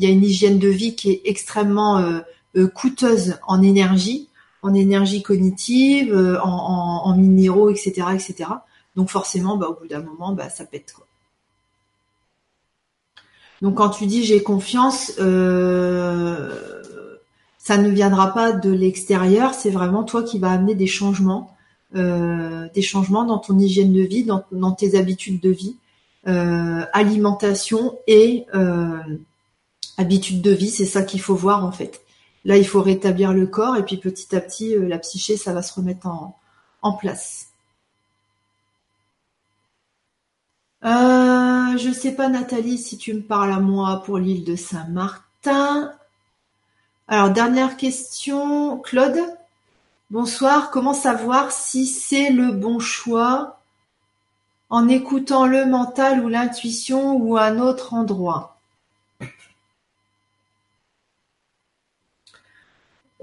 il 0.00 0.04
y 0.04 0.06
a 0.06 0.10
une 0.10 0.24
hygiène 0.24 0.58
de 0.58 0.68
vie 0.68 0.94
qui 0.96 1.10
est 1.10 1.20
extrêmement 1.26 1.98
euh, 1.98 2.66
coûteuse 2.68 3.38
en 3.46 3.62
énergie, 3.62 4.28
en 4.62 4.74
énergie 4.74 5.22
cognitive, 5.22 6.12
euh, 6.14 6.40
en, 6.42 7.16
minéraux, 7.16 7.70
etc., 7.70 8.08
etc. 8.14 8.50
Donc 8.96 9.10
forcément, 9.10 9.56
bah, 9.56 9.68
au 9.68 9.74
bout 9.74 9.86
d'un 9.86 10.02
moment, 10.02 10.32
bah, 10.32 10.48
ça 10.48 10.64
pète. 10.64 10.92
Quoi. 10.92 11.06
Donc 13.62 13.76
quand 13.76 13.90
tu 13.90 14.06
dis 14.06 14.24
j'ai 14.24 14.42
confiance, 14.42 15.12
euh, 15.18 16.82
ça 17.58 17.76
ne 17.76 17.88
viendra 17.90 18.32
pas 18.32 18.52
de 18.52 18.70
l'extérieur, 18.70 19.54
c'est 19.54 19.70
vraiment 19.70 20.02
toi 20.02 20.22
qui 20.22 20.38
vas 20.38 20.50
amener 20.50 20.74
des 20.74 20.86
changements, 20.86 21.54
des 21.92 22.82
changements 22.82 23.24
dans 23.24 23.38
ton 23.38 23.58
hygiène 23.58 23.92
de 23.92 24.00
vie, 24.00 24.24
dans, 24.24 24.72
tes 24.72 24.96
habitudes 24.96 25.40
de 25.40 25.50
vie, 25.50 25.76
alimentation 26.24 27.98
et 28.06 28.46
habitudes 29.98 30.40
de 30.40 30.52
vie, 30.52 30.70
c'est 30.70 30.86
ça 30.86 31.02
qu'il 31.02 31.20
faut 31.20 31.34
voir 31.34 31.64
en 31.64 31.72
fait. 31.72 32.00
Là, 32.44 32.56
il 32.56 32.66
faut 32.66 32.80
rétablir 32.80 33.32
le 33.32 33.46
corps 33.46 33.76
et 33.76 33.84
puis 33.84 33.98
petit 33.98 34.34
à 34.34 34.40
petit, 34.40 34.74
euh, 34.74 34.88
la 34.88 34.98
psyché, 34.98 35.36
ça 35.36 35.52
va 35.52 35.62
se 35.62 35.74
remettre 35.74 36.06
en, 36.06 36.92
place. 36.94 37.48
Euh, 40.84 41.76
je 41.76 41.92
sais 41.92 42.12
pas, 42.12 42.28
Nathalie, 42.28 42.78
si 42.78 42.96
tu 42.96 43.12
me 43.12 43.20
parles 43.20 43.52
à 43.52 43.60
moi 43.60 44.02
pour 44.04 44.18
l'île 44.18 44.44
de 44.44 44.56
Saint-Martin. 44.56 45.92
Alors, 47.08 47.30
dernière 47.30 47.76
question, 47.76 48.78
Claude. 48.78 49.20
Bonsoir. 50.10 50.70
Comment 50.70 50.94
savoir 50.94 51.52
si 51.52 51.86
c'est 51.86 52.30
le 52.30 52.52
bon 52.52 52.78
choix 52.78 53.60
en 54.70 54.88
écoutant 54.88 55.46
le 55.46 55.66
mental 55.66 56.24
ou 56.24 56.28
l'intuition 56.28 57.16
ou 57.16 57.36
un 57.36 57.58
autre 57.58 57.92
endroit? 57.92 58.49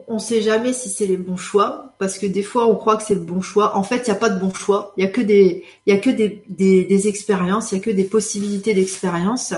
On 0.08 0.20
sait 0.20 0.42
jamais 0.42 0.72
si 0.72 0.90
c'est 0.90 1.06
les 1.06 1.18
bons 1.18 1.38
choix 1.38 1.94
parce 2.00 2.18
que 2.18 2.26
des 2.26 2.44
fois 2.44 2.68
on 2.68 2.76
croit 2.76 2.96
que 2.96 3.04
c'est 3.04 3.16
le 3.16 3.22
bon 3.22 3.42
choix. 3.42 3.76
En 3.76 3.84
fait, 3.84 4.08
il 4.08 4.10
n'y 4.10 4.16
a 4.16 4.20
pas 4.20 4.30
de 4.30 4.40
bon 4.40 4.54
choix. 4.54 4.94
Il 4.98 5.04
y 5.04 5.08
a 5.08 5.10
que 5.10 5.22
des, 5.22 5.66
il 5.86 5.94
a 5.94 5.98
que 5.98 6.10
des, 6.10 6.44
des, 6.48 7.08
expériences, 7.08 7.72
il 7.72 7.76
y 7.76 7.82
a 7.82 7.84
que 7.84 7.92
des 7.92 8.06
possibilités 8.06 8.74
d'expérience. 8.74 9.54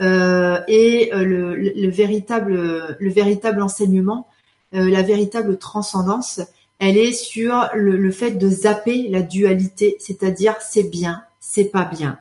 Euh, 0.00 0.58
et 0.66 1.12
euh, 1.12 1.24
le, 1.24 1.54
le, 1.54 1.90
véritable, 1.90 2.96
le 2.98 3.10
véritable 3.10 3.62
enseignement, 3.62 4.26
euh, 4.74 4.88
la 4.88 5.02
véritable 5.02 5.58
transcendance, 5.58 6.40
elle 6.78 6.96
est 6.96 7.12
sur 7.12 7.68
le, 7.74 7.96
le 7.96 8.10
fait 8.10 8.32
de 8.32 8.48
zapper 8.48 9.08
la 9.08 9.20
dualité, 9.20 9.96
c'est-à-dire 10.00 10.56
c'est 10.60 10.84
bien, 10.90 11.22
c'est 11.38 11.66
pas 11.66 11.84
bien, 11.84 12.18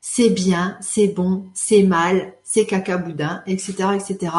c'est 0.00 0.30
bien, 0.30 0.78
c'est 0.80 1.08
bon, 1.08 1.44
c'est 1.52 1.82
mal, 1.82 2.32
c'est 2.44 2.64
caca 2.64 2.96
boudin, 2.96 3.42
etc., 3.48 3.88
etc. 3.96 4.32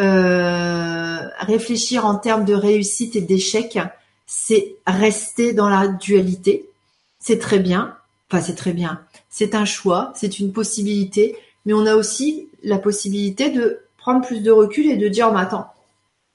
Euh, 0.00 1.28
réfléchir 1.38 2.06
en 2.06 2.14
termes 2.14 2.44
de 2.44 2.54
réussite 2.54 3.16
et 3.16 3.20
d'échec, 3.20 3.78
c'est 4.26 4.76
rester 4.86 5.52
dans 5.52 5.68
la 5.68 5.88
dualité. 5.88 6.68
C'est 7.18 7.38
très 7.38 7.58
bien. 7.58 7.96
Enfin, 8.30 8.42
c'est 8.42 8.54
très 8.54 8.72
bien. 8.72 9.00
C'est 9.28 9.54
un 9.54 9.64
choix, 9.64 10.12
c'est 10.14 10.38
une 10.38 10.52
possibilité, 10.52 11.36
mais 11.66 11.74
on 11.74 11.86
a 11.86 11.96
aussi 11.96 12.48
la 12.62 12.78
possibilité 12.78 13.50
de 13.50 13.80
prendre 13.98 14.24
plus 14.24 14.40
de 14.40 14.50
recul 14.50 14.86
et 14.86 14.96
de 14.96 15.08
dire, 15.08 15.32
mais 15.32 15.40
attends, 15.40 15.72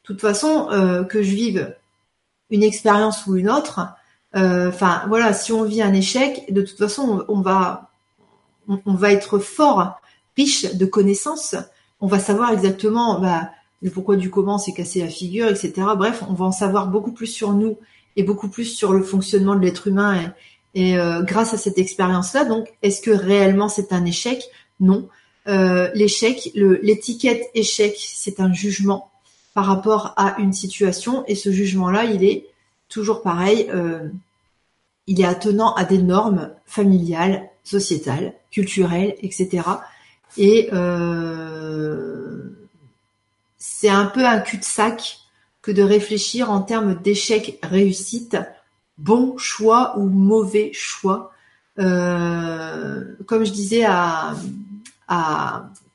de 0.04 0.08
toute 0.08 0.22
façon, 0.22 0.70
euh, 0.72 1.04
que 1.04 1.24
je 1.24 1.32
vive 1.32 1.76
une 2.52 2.64
expérience 2.64 3.26
ou 3.26 3.36
une 3.38 3.50
autre, 3.50 3.82
euh, 4.36 4.70
enfin 4.70 5.04
voilà, 5.08 5.34
si 5.34 5.52
on 5.52 5.64
vit 5.64 5.82
un 5.82 5.94
échec, 5.94 6.46
de 6.54 6.62
toute 6.62 6.78
façon, 6.78 7.26
on, 7.28 7.42
va 7.42 7.90
on, 8.68 8.94
va 8.94 9.12
être 9.12 9.40
fort, 9.40 10.00
riche 10.38 10.76
de 10.76 10.86
connaissances, 10.86 11.56
on 12.02 12.08
va 12.08 12.20
savoir 12.20 12.52
exactement 12.52 13.20
bah, 13.20 13.50
le 13.82 13.92
pourquoi 13.92 14.16
du 14.16 14.30
comment 14.30 14.58
c'est 14.58 14.74
cassé 14.74 15.02
la 15.02 15.10
figure, 15.10 15.48
etc. 15.48 15.74
Bref, 15.98 16.24
on 16.30 16.34
va 16.34 16.46
en 16.46 16.52
savoir 16.52 16.88
beaucoup 16.88 17.12
plus 17.12 17.28
sur 17.28 17.54
nous 17.54 17.78
et 18.16 18.24
beaucoup 18.24 18.48
plus 18.48 18.66
sur 18.66 18.94
le 18.94 19.04
fonctionnement 19.04 19.56
de 19.56 19.62
l'être 19.62 19.88
humain 19.88 20.34
et, 20.74 20.98
euh, 20.98 21.22
grâce 21.22 21.54
à 21.54 21.58
cette 21.58 21.78
expérience-là. 21.78 22.46
Donc, 22.46 22.74
est-ce 22.82 23.02
que 23.02 23.12
réellement 23.12 23.70
c'est 23.70 23.94
un 23.94 24.06
échec? 24.06 24.44
Non. 24.80 25.08
Euh, 25.48 25.90
l'échec, 25.94 26.52
l'étiquette 26.56 27.44
échec, 27.54 27.96
c'est 27.98 28.40
un 28.40 28.52
jugement 28.52 29.12
par 29.54 29.66
rapport 29.66 30.14
à 30.18 30.40
une 30.40 30.54
situation 30.54 31.24
et 31.28 31.36
ce 31.36 31.52
jugement-là, 31.52 32.06
il 32.06 32.24
est 32.24 32.48
toujours 32.90 33.22
pareil. 33.22 33.70
Euh, 33.74 34.10
il 35.08 35.22
est 35.22 35.26
attenant 35.26 35.74
à 35.76 35.86
des 35.86 36.00
normes 36.00 36.52
familiales, 36.66 37.48
sociétales, 37.64 38.34
culturelles, 38.52 39.16
etc. 39.22 39.64
Et 40.38 40.70
c'est 43.68 43.90
un 43.90 44.06
peu 44.06 44.26
un 44.26 44.40
cul-de-sac 44.40 45.22
que 45.64 45.72
de 45.72 45.82
réfléchir 45.82 46.52
en 46.52 46.62
termes 46.62 46.94
d'échec 47.02 47.58
réussite, 47.64 48.38
bon 49.00 49.38
choix 49.38 49.98
ou 49.98 50.08
mauvais 50.08 50.70
choix. 50.72 51.32
Euh, 51.80 53.16
comme 53.26 53.44
je 53.44 53.52
disais 53.52 53.84
à, 53.84 54.36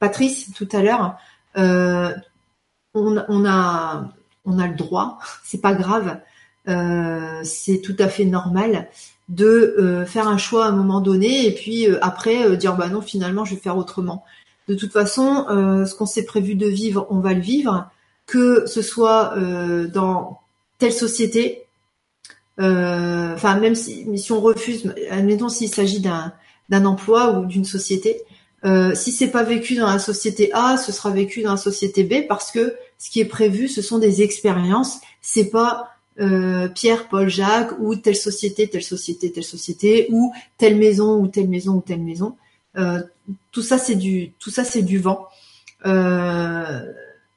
Patrice 0.01 0.53
tout 0.53 0.69
à 0.73 0.83
l'heure, 0.83 1.17
euh, 1.57 2.13
on, 2.95 3.17
a 3.45 4.11
le 4.45 4.77
droit, 4.77 5.19
c'est 5.45 5.61
pas 5.61 5.75
grave, 5.75 6.21
c'est 7.45 7.81
tout 7.83 7.97
à 7.99 8.09
fait 8.09 8.25
normal 8.25 8.89
de 9.31 9.77
euh, 9.79 10.05
faire 10.05 10.29
un 10.29 10.37
choix 10.37 10.67
à 10.67 10.69
un 10.69 10.73
moment 10.73 11.01
donné 11.01 11.47
et 11.47 11.55
puis 11.55 11.89
euh, 11.89 11.99
après 12.03 12.45
euh, 12.45 12.57
dire 12.57 12.77
bah 12.77 12.89
non 12.89 13.01
finalement 13.01 13.45
je 13.45 13.55
vais 13.55 13.61
faire 13.61 13.77
autrement. 13.77 14.25
De 14.69 14.75
toute 14.75 14.93
façon, 14.93 15.47
ce 15.49 15.95
qu'on 15.95 16.07
s'est 16.07 16.25
prévu 16.25 16.55
de 16.55 16.67
vivre, 16.67 17.07
on 17.11 17.19
va 17.19 17.35
le 17.35 17.41
vivre, 17.41 17.91
que 18.27 18.67
ce 18.67 18.83
soit 18.83 19.35
dans 19.93 20.39
telle 20.79 20.93
société, 20.93 21.65
enfin 22.59 23.59
même 23.59 23.75
si, 23.75 24.07
si 24.17 24.31
on 24.31 24.41
refuse, 24.41 24.95
admettons 25.11 25.49
s'il 25.49 25.75
s'agit 25.75 26.01
d'un 26.01 26.33
d'un 26.69 26.85
emploi 26.85 27.37
ou 27.37 27.47
d'une 27.47 27.65
société, 27.65 28.23
si 28.95 29.11
c'est 29.11 29.33
pas 29.33 29.43
vécu 29.43 29.75
dans 29.75 29.89
la 29.89 29.99
société 29.99 30.53
A, 30.53 30.77
ce 30.77 30.93
sera 30.93 31.11
vécu 31.11 31.43
dans 31.43 31.53
la 31.53 31.57
société 31.57 32.05
B 32.05 32.29
parce 32.29 32.53
que 32.53 32.77
ce 33.01 33.11
qui 33.11 33.19
est 33.19 33.25
prévu, 33.25 33.67
ce 33.67 33.83
sont 33.83 33.99
des 33.99 34.23
expériences, 34.23 35.01
c'est 35.23 35.51
pas 35.51 35.89
euh, 36.21 36.69
Pierre, 36.69 37.09
Paul, 37.09 37.29
Jacques, 37.29 37.73
ou 37.79 37.97
telle 37.97 38.17
société, 38.17 38.69
telle 38.69 38.83
société, 38.83 39.33
telle 39.33 39.45
société, 39.45 40.07
ou 40.11 40.33
telle 40.59 40.77
maison, 40.77 41.19
ou 41.19 41.29
telle 41.29 41.49
maison, 41.49 41.77
ou 41.77 41.81
telle 41.81 42.03
maison. 42.03 42.37
Euh, 42.77 43.01
tout 43.53 43.63
ça, 43.63 43.79
c'est 43.79 43.95
du, 43.95 44.33
tout 44.39 44.51
ça, 44.51 44.65
c'est 44.65 44.83
du 44.83 44.99
vent. 44.99 45.29
Euh, 45.87 46.81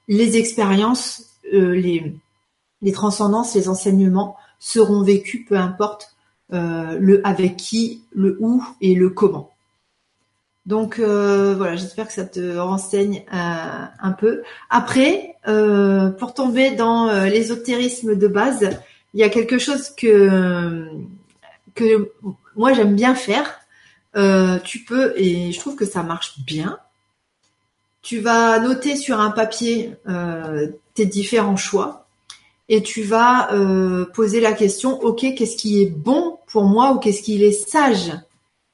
les 0.07 0.37
expériences, 0.37 1.23
les, 1.51 2.13
les 2.81 2.91
transcendances, 2.91 3.55
les 3.55 3.69
enseignements 3.69 4.37
seront 4.59 5.01
vécus, 5.01 5.45
peu 5.47 5.57
importe 5.57 6.15
le 6.49 7.21
avec 7.25 7.55
qui, 7.57 8.03
le 8.13 8.37
où 8.39 8.63
et 8.79 8.93
le 8.93 9.09
comment. 9.09 9.49
Donc 10.65 10.99
voilà, 10.99 11.75
j'espère 11.75 12.07
que 12.07 12.13
ça 12.13 12.25
te 12.25 12.57
renseigne 12.57 13.23
un 13.31 14.11
peu. 14.11 14.43
Après, 14.69 15.35
pour 15.45 16.33
tomber 16.33 16.71
dans 16.71 17.25
l'ésotérisme 17.25 18.15
de 18.15 18.27
base, 18.27 18.69
il 19.13 19.19
y 19.19 19.23
a 19.23 19.29
quelque 19.29 19.57
chose 19.57 19.89
que 19.89 20.87
que 21.75 22.11
moi 22.55 22.73
j'aime 22.73 22.95
bien 22.95 23.15
faire. 23.15 23.62
Euh, 24.15 24.59
tu 24.59 24.79
peux, 24.79 25.13
et 25.15 25.51
je 25.51 25.59
trouve 25.59 25.75
que 25.75 25.85
ça 25.85 26.03
marche 26.03 26.39
bien. 26.45 26.77
Tu 28.01 28.19
vas 28.19 28.59
noter 28.59 28.95
sur 28.95 29.19
un 29.19 29.31
papier 29.31 29.95
euh, 30.07 30.67
tes 30.93 31.05
différents 31.05 31.55
choix 31.55 32.05
et 32.69 32.83
tu 32.83 33.03
vas 33.03 33.53
euh, 33.53 34.05
poser 34.05 34.39
la 34.39 34.53
question, 34.53 35.01
ok, 35.01 35.33
qu'est-ce 35.35 35.55
qui 35.55 35.81
est 35.81 35.89
bon 35.89 36.37
pour 36.47 36.63
moi 36.65 36.91
ou 36.91 36.99
qu'est-ce 36.99 37.23
qu'il 37.23 37.43
est 37.43 37.51
sage? 37.51 38.11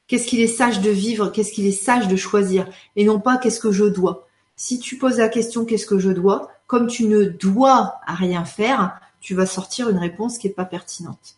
Qu'est-ce 0.07 0.25
qu'il 0.25 0.41
est 0.41 0.47
sage 0.47 0.81
de 0.81 0.89
vivre? 0.89 1.29
Qu'est-ce 1.29 1.51
qu'il 1.51 1.67
est 1.67 1.71
sage 1.71 2.07
de 2.07 2.15
choisir? 2.15 2.67
Et 2.95 3.05
non 3.05 3.19
pas 3.19 3.37
qu'est-ce 3.37 3.59
que 3.59 3.71
je 3.71 3.85
dois? 3.85 4.27
Si 4.55 4.79
tu 4.79 4.97
poses 4.97 5.19
la 5.19 5.29
question 5.29 5.63
qu'est-ce 5.63 5.85
que 5.85 5.99
je 5.99 6.09
dois, 6.09 6.49
comme 6.67 6.87
tu 6.87 7.05
ne 7.05 7.23
dois 7.23 7.95
rien 8.07 8.43
faire, 8.45 8.99
tu 9.21 9.35
vas 9.35 9.45
sortir 9.45 9.89
une 9.89 9.97
réponse 9.97 10.37
qui 10.37 10.47
est 10.47 10.51
pas 10.51 10.65
pertinente. 10.65 11.37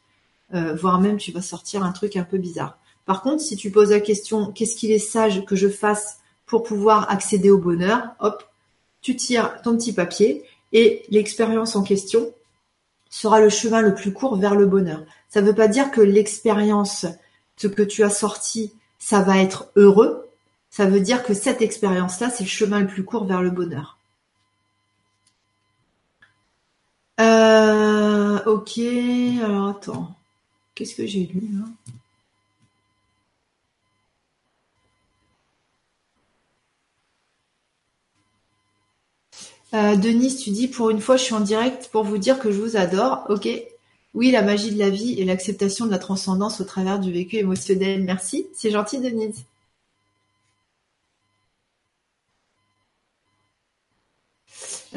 voire 0.52 1.00
même 1.00 1.18
tu 1.18 1.32
vas 1.32 1.42
sortir 1.42 1.84
un 1.84 1.92
truc 1.92 2.16
un 2.16 2.24
peu 2.24 2.38
bizarre. 2.38 2.78
Par 3.06 3.22
contre, 3.22 3.42
si 3.42 3.56
tu 3.56 3.72
poses 3.72 3.92
la 3.92 4.00
question 4.00 4.52
qu'est-ce 4.52 4.76
qu'il 4.76 4.92
est 4.92 5.00
sage 5.00 5.46
que 5.46 5.56
je 5.56 5.68
fasse 5.70 6.20
pour 6.46 6.64
pouvoir 6.64 7.10
accéder 7.10 7.50
au 7.50 7.58
bonheur, 7.58 8.10
hop, 8.20 8.44
tu 9.02 9.16
tires 9.16 9.62
ton 9.64 9.76
petit 9.78 9.94
papier 9.94 10.44
et 10.74 11.04
l'expérience 11.10 11.76
en 11.76 11.84
question 11.84 12.32
sera 13.10 13.40
le 13.40 13.50
chemin 13.50 13.82
le 13.82 13.94
plus 13.94 14.14
court 14.14 14.38
vers 14.38 14.56
le 14.56 14.66
bonheur. 14.66 15.04
Ça 15.30 15.42
ne 15.42 15.48
veut 15.48 15.56
pas 15.56 15.68
dire 15.68 15.92
que 15.92 16.02
l'expérience, 16.02 17.06
ce 17.58 17.68
que 17.68 17.84
tu 17.84 18.04
as 18.04 18.10
sorti, 18.10 18.74
ça 19.00 19.22
va 19.22 19.38
être 19.40 19.70
heureux. 19.76 20.28
Ça 20.70 20.86
veut 20.86 21.02
dire 21.02 21.24
que 21.24 21.34
cette 21.34 21.62
expérience-là, 21.62 22.30
c'est 22.30 22.44
le 22.44 22.50
chemin 22.50 22.80
le 22.80 22.88
plus 22.88 23.04
court 23.04 23.26
vers 23.26 23.42
le 23.42 23.50
bonheur. 23.50 23.98
Euh, 27.20 28.44
ok, 28.46 28.80
alors 29.44 29.68
attends. 29.70 30.16
Qu'est-ce 30.74 30.96
que 30.96 31.06
j'ai 31.06 31.26
lu 31.26 31.42
là 31.52 31.66
Euh, 39.74 39.96
Denise, 39.96 40.38
tu 40.38 40.50
dis 40.50 40.68
pour 40.68 40.90
une 40.90 41.00
fois, 41.00 41.18
je 41.18 41.24
suis 41.24 41.34
en 41.34 41.40
direct 41.40 41.90
pour 41.92 42.04
vous 42.04 42.18
dire 42.18 42.40
que 42.40 42.52
je 42.52 42.60
vous 42.62 42.76
adore. 42.76 43.26
Ok. 43.30 43.48
Oui, 44.14 44.32
la 44.32 44.42
magie 44.42 44.74
de 44.74 44.80
la 44.80 44.90
vie 44.90 45.20
et 45.20 45.24
l'acceptation 45.24 45.86
de 45.86 45.92
la 45.92 46.00
transcendance 46.00 46.60
au 46.60 46.66
travers 46.66 47.00
du 47.00 47.14
vécu 47.14 47.38
émotionnel. 47.38 48.04
Merci. 48.04 48.48
C'est 48.54 48.72
gentil, 48.72 49.00
Denise. 49.00 49.46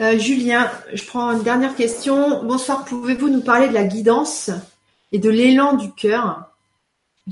Euh, 0.01 0.19
Julien, 0.19 0.69
je 0.93 1.05
prends 1.05 1.31
une 1.31 1.45
dernière 1.45 1.77
question. 1.77 2.43
Bonsoir, 2.43 2.85
pouvez-vous 2.85 3.29
nous 3.29 3.43
parler 3.43 3.69
de 3.69 3.75
la 3.75 3.85
guidance 3.85 4.51
et 5.13 5.21
de 5.21 5.31
l'élan 5.31 5.77
du 5.77 5.93
cœur? 5.93 6.51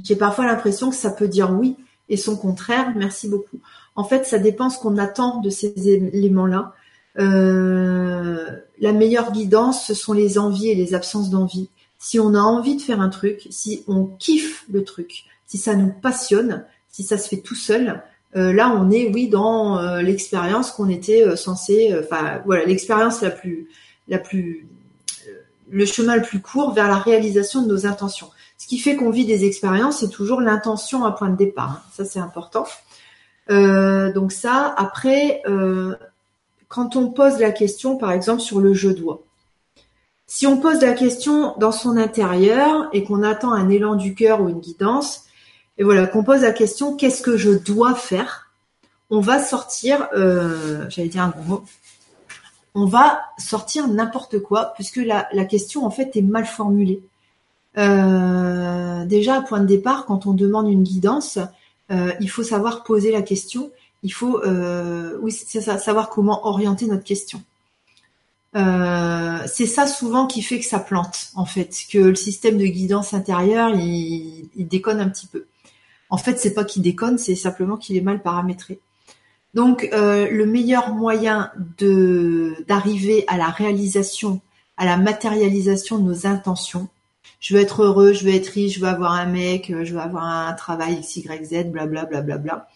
J'ai 0.05 0.15
parfois 0.15 0.47
l'impression 0.47 0.91
que 0.91 0.97
ça 0.97 1.11
peut 1.11 1.27
dire 1.27 1.51
oui 1.51 1.75
et 2.09 2.17
son 2.17 2.37
contraire. 2.37 2.93
Merci 2.95 3.29
beaucoup. 3.29 3.59
En 3.97 4.05
fait, 4.05 4.25
ça 4.25 4.39
dépend 4.39 4.71
ce 4.71 4.79
qu'on 4.79 4.97
attend 4.97 5.41
de 5.41 5.51
ces 5.51 5.89
éléments-là. 5.89 6.73
Euh, 7.19 8.47
la 8.81 8.93
meilleure 8.93 9.33
guidance, 9.33 9.87
ce 9.87 9.95
sont 9.95 10.13
les 10.13 10.39
envies 10.39 10.69
et 10.69 10.75
les 10.75 10.95
absences 10.95 11.31
d'envie. 11.31 11.69
Si 11.99 12.19
on 12.19 12.35
a 12.35 12.41
envie 12.41 12.77
de 12.77 12.83
faire 12.83 13.01
un 13.01 13.09
truc, 13.09 13.47
si 13.51 13.85
on 13.87 14.07
kiffe 14.07 14.65
le 14.71 14.83
truc, 14.83 15.25
si 15.47 15.59
ça 15.59 15.75
nous 15.75 15.93
passionne, 15.93 16.65
si 16.91 17.03
ça 17.03 17.19
se 17.19 17.29
fait 17.29 17.39
tout 17.39 17.55
seul, 17.55 18.03
euh, 18.35 18.53
là 18.53 18.75
on 18.75 18.91
est 18.91 19.13
oui 19.13 19.29
dans 19.29 19.79
euh, 19.79 20.01
l'expérience 20.01 20.71
qu'on 20.71 20.89
était 20.89 21.37
censé, 21.37 21.95
enfin 22.03 22.41
voilà 22.45 22.65
l'expérience 22.65 23.21
la 23.21 23.31
plus, 23.31 23.69
la 24.09 24.19
plus, 24.19 24.67
le 25.71 25.85
chemin 25.85 26.17
le 26.17 26.23
plus 26.23 26.41
court 26.41 26.73
vers 26.73 26.89
la 26.89 26.99
réalisation 26.99 27.63
de 27.63 27.69
nos 27.69 27.87
intentions. 27.87 28.31
Ce 28.59 28.67
qui 28.67 28.79
fait 28.79 28.97
qu'on 28.97 29.11
vit 29.11 29.27
des 29.27 29.45
expériences, 29.45 30.01
c'est 30.01 30.11
toujours 30.11 30.41
l'intention 30.41 31.05
à 31.05 31.13
point 31.13 31.29
de 31.29 31.37
départ. 31.37 31.71
Hein. 31.71 31.83
Ça 31.93 32.05
c'est 32.05 32.21
important. 32.21 32.67
donc 33.49 34.33
ça, 34.33 34.75
après, 34.77 35.43
quand 36.73 36.97
on 36.97 37.11
pose 37.11 37.39
la 37.39 37.53
question, 37.53 37.99
par 37.99 38.13
exemple, 38.13 38.41
sur 38.41 38.59
le 38.59 38.73
je 38.73 38.89
dois. 38.89 39.23
Si 40.27 40.47
on 40.47 40.57
pose 40.57 40.81
la 40.81 40.95
question 40.95 41.55
dans 41.59 41.71
son 41.71 41.99
intérieur 41.99 42.89
et 42.95 43.05
qu'on 43.05 43.23
attend 43.23 43.53
un 43.53 43.69
élan 43.69 43.95
du 43.95 44.15
cœur 44.15 44.41
ou 44.41 44.49
une 44.49 44.61
guidance, 44.61 45.27
et 45.77 45.85
voilà, 45.85 46.07
qu'on 46.07 46.25
pose 46.25 46.41
la 46.41 46.53
question 46.53 46.97
qu'est-ce 46.97 47.21
que 47.21 47.37
je 47.37 47.51
dois 47.51 47.95
faire, 47.95 48.51
on 49.11 49.21
va 49.21 49.39
sortir, 49.39 50.09
euh, 50.17 50.89
j'allais 50.89 51.09
dire 51.09 51.25
un 51.25 51.29
gros 51.29 51.43
mot, 51.43 51.65
on 52.75 52.87
va 52.87 53.21
sortir 53.37 53.87
n'importe 53.87 54.39
quoi 54.39 54.73
puisque 54.75 54.97
la, 54.97 55.45
question 55.45 55.85
en 55.85 55.91
fait 55.91 56.17
est 56.17 56.23
mal 56.23 56.47
formulée. 56.47 57.03
Euh, 57.77 59.05
déjà, 59.05 59.37
à 59.37 59.43
point 59.43 59.61
de 59.61 59.67
départ, 59.67 60.07
quand 60.07 60.25
on 60.25 60.33
demande 60.33 60.71
une 60.71 60.85
guidance, 60.85 61.39
euh, 61.91 62.13
il 62.21 62.31
faut 62.31 62.43
savoir 62.43 62.83
poser 62.83 63.13
la 63.13 63.21
question 63.21 63.71
il 64.03 64.13
faut 64.13 64.43
euh, 64.43 65.17
oui, 65.21 65.33
ça, 65.33 65.79
savoir 65.79 66.11
comment 66.11 66.47
orienter 66.47 66.87
notre 66.87 67.05
question. 67.05 67.43
Euh, 68.55 69.39
c'est 69.47 69.67
ça 69.67 69.87
souvent 69.87 70.27
qui 70.27 70.43
fait 70.43 70.59
que 70.59 70.67
ça 70.67 70.79
plante, 70.79 71.31
en 71.35 71.47
fait, 71.47 71.75
que 71.91 71.99
le 71.99 72.15
système 72.15 72.59
de 72.59 72.67
guidance 72.67 73.15
intérieure, 73.15 73.75
il, 73.75 74.51
déconne 74.57 75.01
un 75.01 75.09
petit 75.09 75.27
peu. 75.27 75.47
En 76.11 76.19
fait, 76.19 76.39
c'est 76.39 76.53
pas 76.53 76.65
qu'il 76.65 76.83
déconne, 76.83 77.17
c'est 77.17 77.37
simplement 77.37 77.77
qu'il 77.77 77.97
est 77.97 78.03
mal 78.03 78.21
paramétré. 78.21 78.81
Donc, 79.55 79.89
euh, 79.93 80.29
le 80.31 80.47
meilleur 80.47 80.95
moyen 80.95 81.51
de 81.79 82.55
d'arriver 82.69 83.25
à 83.29 83.37
la 83.39 83.49
réalisation, 83.49 84.41
à 84.77 84.85
la 84.85 84.97
matérialisation 84.97 85.99
de 85.99 86.05
nos 86.05 86.27
intentions. 86.27 86.89
Je 87.41 87.55
veux 87.55 87.61
être 87.63 87.83
heureux, 87.83 88.13
je 88.13 88.25
veux 88.25 88.35
être 88.35 88.49
riche, 88.49 88.75
je 88.75 88.81
veux 88.81 88.89
avoir 88.89 89.13
un 89.13 89.27
mec, 89.27 89.73
je 89.83 89.93
veux 89.93 90.01
avoir 90.01 90.25
un 90.25 90.53
travail 90.53 90.95
x, 91.01 91.17
y, 91.17 91.45
z, 91.45 91.65
blablabla. 91.65 92.05
Bla, 92.05 92.21
bla, 92.23 92.39
bla, 92.39 92.69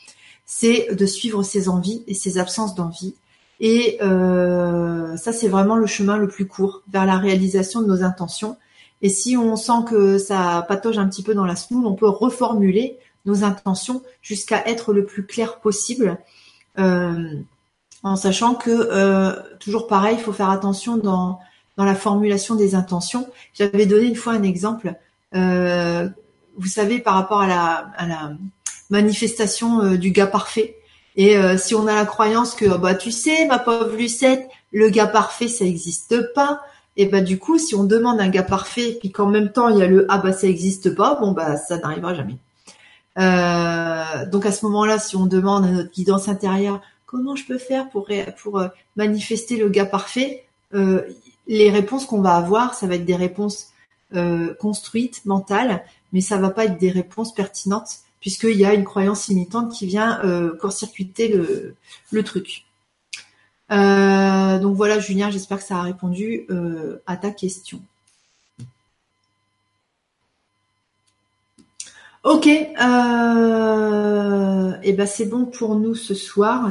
c'est 0.47 0.95
de 0.95 1.07
suivre 1.07 1.43
ses 1.43 1.69
envies 1.69 2.05
et 2.07 2.15
ses 2.15 2.39
absences 2.39 2.75
d'envie. 2.77 3.15
Et 3.59 3.99
euh, 4.01 5.17
ça, 5.17 5.33
c'est 5.33 5.49
vraiment 5.49 5.77
le 5.77 5.87
chemin 5.87 6.17
le 6.17 6.29
plus 6.29 6.47
court 6.47 6.83
vers 6.91 7.05
la 7.05 7.19
réalisation 7.19 7.83
de 7.83 7.87
nos 7.87 8.03
intentions. 8.05 8.57
Et 9.03 9.09
si 9.09 9.37
on 9.37 9.57
sent 9.57 9.85
que 9.89 10.19
ça 10.19 10.65
patauge 10.69 10.99
un 10.99 11.09
petit 11.09 11.23
peu 11.23 11.35
dans 11.35 11.45
la 11.45 11.57
semoule, 11.57 11.87
on 11.87 11.95
peut 11.95 12.09
reformuler 12.09 12.99
nos 13.25 13.45
intentions 13.45 14.03
jusqu'à 14.23 14.67
être 14.67 14.93
le 14.93 15.05
plus 15.05 15.27
clair 15.27 15.59
possible, 15.59 16.19
euh, 16.79 17.35
en 18.03 18.15
sachant 18.15 18.55
que 18.55 18.71
euh, 18.71 19.35
toujours 19.59 19.89
pareil, 19.89 20.17
il 20.19 20.23
faut 20.23 20.33
faire 20.33 20.51
attention 20.51 20.97
dans 20.97 21.41
dans 21.77 21.85
la 21.85 21.95
formulation 21.95 22.55
des 22.55 22.75
intentions. 22.75 23.29
J'avais 23.53 23.85
donné 23.85 24.07
une 24.07 24.17
fois 24.17 24.33
un 24.33 24.43
exemple. 24.43 24.95
vous 25.33 26.69
savez, 26.69 27.01
par 27.01 27.15
rapport 27.15 27.43
à 27.43 27.47
la 27.47 28.33
manifestation 28.91 29.83
euh, 29.83 29.97
du 29.97 30.11
gars 30.11 30.27
parfait. 30.27 30.77
Et 31.17 31.37
euh, 31.37 31.57
si 31.57 31.75
on 31.75 31.87
a 31.87 31.95
la 31.95 32.05
croyance 32.05 32.55
que 32.55 32.77
bah 32.77 32.95
tu 32.95 33.11
sais 33.11 33.47
ma 33.47 33.59
pauvre 33.59 33.97
Lucette, 33.97 34.49
le 34.73 34.91
gars 34.91 35.07
parfait 35.07 35.49
ça 35.49 35.65
n'existe 35.65 36.33
pas, 36.35 36.61
et 36.97 37.07
bah 37.07 37.23
du 37.23 37.39
coup 37.39 37.59
si 37.59 37.75
on 37.75 37.85
demande 37.85 38.21
un 38.21 38.29
gars 38.29 38.43
parfait 38.43 38.97
puis 39.01 39.11
qu'en 39.13 39.27
même 39.27 39.51
temps 39.51 39.69
il 39.71 39.79
y 39.79 39.83
a 39.83 39.87
le 39.87 40.07
ah 40.11 40.19
bah 40.19 40.33
ça 40.33 40.47
n'existe 40.47 40.95
pas, 40.95 41.15
bon 41.15 41.33
bah 41.33 41.57
ça 41.57 41.79
n'arrivera 41.79 42.15
jamais. 42.15 42.37
Euh, 43.19 44.27
donc 44.31 44.45
à 44.45 44.53
ce 44.53 44.67
moment-là, 44.67 44.99
si 44.99 45.17
on 45.17 45.25
demande 45.27 45.65
à 45.65 45.69
notre 45.69 45.91
guidance 45.91 46.29
intérieure 46.29 46.83
comment 47.07 47.35
je 47.35 47.47
peux 47.47 47.59
faire 47.59 47.89
pour 47.89 48.09
pour 48.43 48.63
manifester 48.97 49.57
le 49.57 49.71
gars 49.71 49.87
parfait, 49.87 50.45
les 51.47 51.71
réponses 51.71 52.05
qu'on 52.05 52.21
va 52.21 52.35
avoir, 52.35 52.75
ça 52.75 52.87
va 52.87 52.97
être 52.97 53.07
des 53.07 53.17
réponses 53.17 53.73
construites, 54.61 55.25
mentales, 55.25 55.83
mais 56.13 56.21
ça 56.21 56.37
va 56.37 56.51
pas 56.51 56.65
être 56.65 56.79
des 56.79 56.91
réponses 56.91 57.33
pertinentes 57.33 58.01
puisqu'il 58.21 58.57
y 58.57 58.65
a 58.65 58.75
une 58.75 58.85
croyance 58.85 59.29
limitante 59.29 59.73
qui 59.73 59.87
vient 59.87 60.21
euh, 60.25 60.57
court-circuiter 60.57 61.29
le, 61.29 62.25
truc. 62.25 62.65
Euh, 63.71 64.59
donc 64.59 64.77
voilà, 64.77 64.99
Julien, 64.99 65.31
j'espère 65.31 65.59
que 65.59 65.65
ça 65.65 65.77
a 65.77 65.83
répondu 65.83 66.47
euh, 66.51 67.03
à 67.07 67.17
ta 67.17 67.31
question. 67.31 67.81
Ok, 72.25 72.47
et 72.49 72.67
eh 74.83 74.93
ben 74.93 75.07
c'est 75.07 75.27
bon 75.27 75.45
pour 75.45 75.77
nous 75.77 75.95
ce 75.95 76.15
soir. 76.15 76.71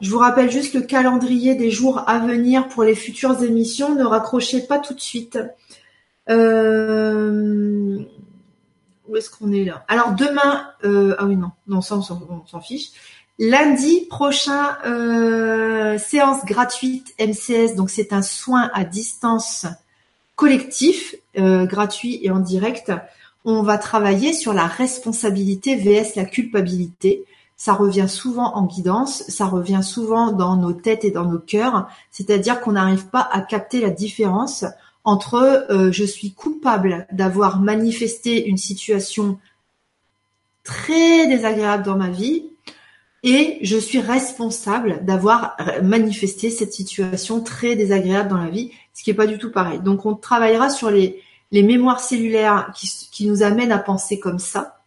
Je 0.00 0.08
vous 0.10 0.18
rappelle 0.18 0.50
juste 0.50 0.74
le 0.74 0.82
calendrier 0.82 1.56
des 1.56 1.72
jours 1.72 2.04
à 2.06 2.20
venir 2.20 2.68
pour 2.68 2.84
les 2.84 2.94
futures 2.94 3.42
émissions. 3.42 3.96
Ne 3.96 4.04
raccrochez 4.04 4.60
pas 4.60 4.78
tout 4.78 4.94
de 4.94 5.00
suite. 5.00 5.40
Où 9.12 9.16
est-ce 9.16 9.30
qu'on 9.30 9.52
est 9.52 9.64
là? 9.64 9.84
Alors 9.88 10.12
demain, 10.12 10.70
euh, 10.84 11.14
ah 11.18 11.26
oui 11.26 11.36
non, 11.36 11.50
non 11.68 11.82
ça 11.82 11.96
on 11.96 12.02
s'en 12.02 12.60
fiche. 12.60 12.90
Lundi 13.38 14.06
prochain, 14.08 14.76
euh, 14.86 15.98
séance 15.98 16.44
gratuite 16.44 17.14
MCS, 17.20 17.74
donc 17.76 17.90
c'est 17.90 18.12
un 18.12 18.22
soin 18.22 18.70
à 18.72 18.84
distance 18.84 19.66
collectif, 20.36 21.14
gratuit 21.36 22.20
et 22.22 22.30
en 22.30 22.40
direct. 22.40 22.92
On 23.44 23.62
va 23.62 23.76
travailler 23.76 24.32
sur 24.32 24.54
la 24.54 24.66
responsabilité 24.66 25.76
vs 25.76 26.14
la 26.16 26.24
culpabilité. 26.24 27.24
Ça 27.56 27.74
revient 27.74 28.08
souvent 28.08 28.54
en 28.56 28.64
guidance, 28.64 29.24
ça 29.28 29.46
revient 29.46 29.82
souvent 29.82 30.32
dans 30.32 30.56
nos 30.56 30.72
têtes 30.72 31.04
et 31.04 31.10
dans 31.10 31.26
nos 31.26 31.38
cœurs, 31.38 31.88
c'est-à-dire 32.10 32.60
qu'on 32.60 32.72
n'arrive 32.72 33.06
pas 33.06 33.28
à 33.30 33.40
capter 33.40 33.80
la 33.80 33.90
différence 33.90 34.64
entre 35.04 35.66
euh, 35.70 35.90
je 35.92 36.04
suis 36.04 36.32
coupable 36.32 37.06
d'avoir 37.12 37.60
manifesté 37.60 38.46
une 38.46 38.56
situation 38.56 39.38
très 40.64 41.26
désagréable 41.26 41.84
dans 41.84 41.96
ma 41.96 42.08
vie 42.08 42.44
et 43.24 43.58
je 43.62 43.76
suis 43.76 44.00
responsable 44.00 45.04
d'avoir 45.04 45.56
manifesté 45.82 46.50
cette 46.50 46.72
situation 46.72 47.40
très 47.40 47.76
désagréable 47.76 48.28
dans 48.28 48.42
la 48.42 48.50
vie, 48.50 48.72
ce 48.94 49.02
qui 49.02 49.10
est 49.10 49.14
pas 49.14 49.26
du 49.26 49.38
tout 49.38 49.52
pareil. 49.52 49.78
Donc 49.80 50.06
on 50.06 50.14
travaillera 50.14 50.70
sur 50.70 50.90
les, 50.90 51.20
mémoires 51.52 52.00
cellulaires 52.00 52.72
qui, 52.74 52.90
qui 53.12 53.26
nous 53.26 53.42
amènent 53.42 53.72
à 53.72 53.78
penser 53.78 54.18
comme 54.18 54.38
ça. 54.38 54.78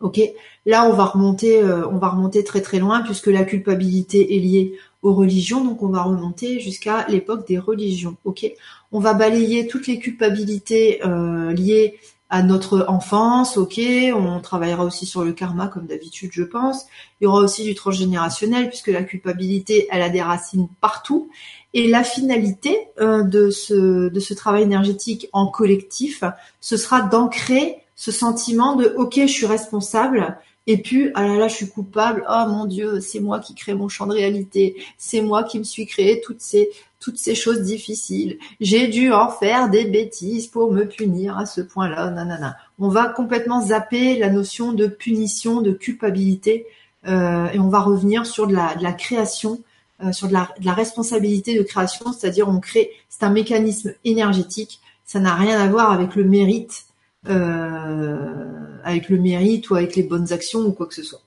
Ok, 0.00 0.20
là 0.66 0.86
on 0.86 0.92
va 0.92 1.04
remonter, 1.04 1.62
euh, 1.62 1.88
on 1.88 1.96
va 1.96 2.08
remonter 2.08 2.44
très 2.44 2.60
très 2.60 2.78
loin 2.78 3.00
puisque 3.00 3.28
la 3.28 3.44
culpabilité 3.44 4.36
est 4.36 4.40
liée 4.40 4.74
aux 5.02 5.14
religions, 5.14 5.64
donc 5.64 5.82
on 5.82 5.88
va 5.88 6.02
remonter 6.02 6.60
jusqu'à 6.60 7.06
l'époque 7.08 7.46
des 7.46 7.58
religions. 7.58 8.16
Ok, 8.24 8.50
on 8.94 9.00
va 9.00 9.12
balayer 9.12 9.66
toutes 9.66 9.88
les 9.88 9.98
culpabilités 9.98 11.04
euh, 11.04 11.52
liées 11.52 11.98
à 12.30 12.42
notre 12.42 12.86
enfance, 12.88 13.58
ok, 13.58 13.80
on 14.14 14.40
travaillera 14.40 14.84
aussi 14.84 15.04
sur 15.04 15.24
le 15.24 15.32
karma 15.32 15.66
comme 15.66 15.86
d'habitude 15.86 16.30
je 16.32 16.44
pense. 16.44 16.86
Il 17.20 17.24
y 17.24 17.26
aura 17.26 17.40
aussi 17.40 17.64
du 17.64 17.74
transgénérationnel 17.74 18.68
puisque 18.68 18.88
la 18.88 19.02
culpabilité 19.02 19.88
elle 19.90 20.00
a 20.00 20.10
des 20.10 20.22
racines 20.22 20.68
partout. 20.80 21.28
Et 21.74 21.88
la 21.88 22.04
finalité 22.04 22.76
euh, 23.00 23.24
de, 23.24 23.50
ce, 23.50 24.34
travail 24.34 24.62
énergétique 24.62 25.28
en 25.32 25.48
collectif, 25.48 26.22
ce 26.60 26.76
sera 26.76 27.02
d'ancrer 27.02 27.78
ce 27.96 28.12
sentiment 28.12 28.76
de 28.76 28.94
ok 28.96 29.14
je 29.16 29.26
suis 29.26 29.46
responsable 29.46 30.38
et 30.66 30.78
puis 30.78 31.10
ah 31.14 31.26
là 31.26 31.36
là 31.36 31.48
je 31.48 31.54
suis 31.54 31.68
coupable 31.68 32.24
oh 32.28 32.44
mon 32.48 32.64
dieu 32.64 33.00
c'est 33.00 33.20
moi 33.20 33.38
qui 33.38 33.54
crée 33.54 33.74
mon 33.74 33.88
champ 33.88 34.06
de 34.06 34.14
réalité 34.14 34.76
c'est 34.98 35.20
moi 35.20 35.44
qui 35.44 35.58
me 35.60 35.64
suis 35.64 35.86
créé 35.86 36.20
toutes 36.20 36.40
ces 36.40 36.70
toutes 37.04 37.18
ces 37.18 37.34
choses 37.34 37.60
difficiles. 37.60 38.38
J'ai 38.62 38.88
dû 38.88 39.12
en 39.12 39.28
faire 39.28 39.68
des 39.68 39.84
bêtises 39.84 40.46
pour 40.46 40.72
me 40.72 40.84
punir 40.84 41.36
à 41.36 41.44
ce 41.44 41.60
point-là. 41.60 42.10
Nanana. 42.10 42.56
On 42.78 42.88
va 42.88 43.08
complètement 43.08 43.60
zapper 43.60 44.16
la 44.16 44.30
notion 44.30 44.72
de 44.72 44.86
punition, 44.86 45.60
de 45.60 45.72
culpabilité, 45.72 46.66
euh, 47.06 47.46
et 47.50 47.58
on 47.58 47.68
va 47.68 47.80
revenir 47.80 48.24
sur 48.24 48.46
de 48.46 48.54
la, 48.54 48.74
de 48.76 48.82
la 48.82 48.94
création, 48.94 49.60
euh, 50.02 50.12
sur 50.12 50.28
de 50.28 50.32
la, 50.32 50.48
de 50.58 50.64
la, 50.64 50.72
responsabilité 50.72 51.58
de 51.58 51.62
création, 51.62 52.10
c'est-à-dire 52.14 52.48
on 52.48 52.58
crée, 52.58 52.90
c'est 53.10 53.22
un 53.22 53.30
mécanisme 53.30 53.92
énergétique. 54.06 54.80
Ça 55.04 55.20
n'a 55.20 55.34
rien 55.34 55.60
à 55.60 55.68
voir 55.68 55.92
avec 55.92 56.16
le 56.16 56.24
mérite, 56.24 56.86
euh, 57.28 58.78
avec 58.82 59.10
le 59.10 59.18
mérite 59.18 59.68
ou 59.68 59.74
avec 59.74 59.94
les 59.94 60.04
bonnes 60.04 60.32
actions 60.32 60.60
ou 60.60 60.72
quoi 60.72 60.86
que 60.86 60.94
ce 60.94 61.02
soit. 61.02 61.20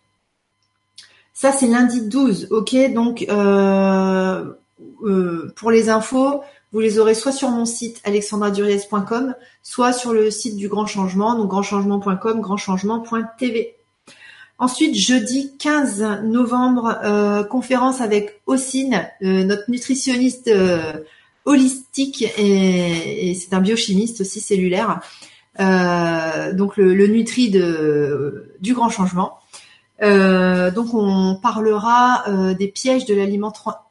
Ça, 1.34 1.52
c'est 1.52 1.68
lundi 1.68 2.02
12, 2.02 2.48
ok 2.50 2.94
Donc, 2.96 3.28
euh, 3.30 4.44
euh, 5.04 5.52
pour 5.56 5.72
les 5.72 5.90
infos, 5.90 6.42
vous 6.72 6.80
les 6.80 7.00
aurez 7.00 7.14
soit 7.14 7.32
sur 7.32 7.50
mon 7.50 7.66
site 7.66 8.02
alexandraduriez.com, 8.04 9.36
soit 9.64 9.94
sur 9.94 10.14
le 10.14 10.30
site 10.32 10.56
du 10.58 10.68
Grand 10.68 10.86
Changement, 10.86 11.36
donc 11.36 11.50
grandchangement.com, 11.50 12.42
grandchangement.tv. 12.42 13.76
Ensuite, 14.60 14.96
jeudi 14.96 15.56
15 15.58 16.24
novembre, 16.24 16.98
euh, 17.04 17.44
conférence 17.44 18.02
avec 18.02 18.42
Ossine, 18.48 19.08
euh, 19.22 19.44
notre 19.44 19.70
nutritionniste 19.70 20.52
holistique 21.46 22.26
et, 22.38 23.34
c'est 23.36 23.54
un 23.54 23.62
biochimiste 23.62 24.22
aussi 24.22 24.42
cellulaire. 24.42 25.00
donc 25.58 26.78
le, 26.78 26.94
le 26.94 27.08
Nutri 27.08 27.50
de, 27.50 28.56
du 28.60 28.74
Grand 28.74 28.90
Changement. 28.90 29.40
Euh, 30.04 30.70
donc 30.70 30.94
on 30.94 31.36
parlera 31.42 32.24
euh, 32.28 32.54
des 32.54 32.68
pièges 32.68 33.06
de 33.06 33.16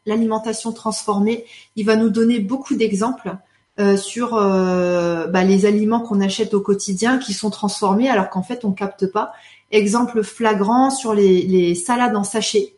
l'alimentation 0.07 0.73
transformée. 0.73 1.45
Il 1.75 1.87
va 1.87 1.97
nous 1.97 2.11
donner 2.11 2.39
beaucoup 2.39 2.77
d'exemples 2.77 3.37
euh, 3.79 3.97
sur 3.97 4.33
bah, 4.33 5.45
les 5.45 5.67
aliments 5.67 6.01
qu'on 6.01 6.21
achète 6.21 6.55
au 6.55 6.61
quotidien 6.61 7.19
qui 7.19 7.33
sont 7.33 7.51
transformés 7.51 8.09
alors 8.09 8.31
qu'en 8.31 8.43
fait 8.43 8.65
on 8.65 8.73
capte 8.73 9.07
pas. 9.07 9.33
Exemple 9.73 10.23
flagrant 10.23 10.91
sur 10.91 11.13
les, 11.13 11.43
les 11.43 11.75
salades 11.75 12.15
en 12.15 12.25
sachet. 12.25 12.75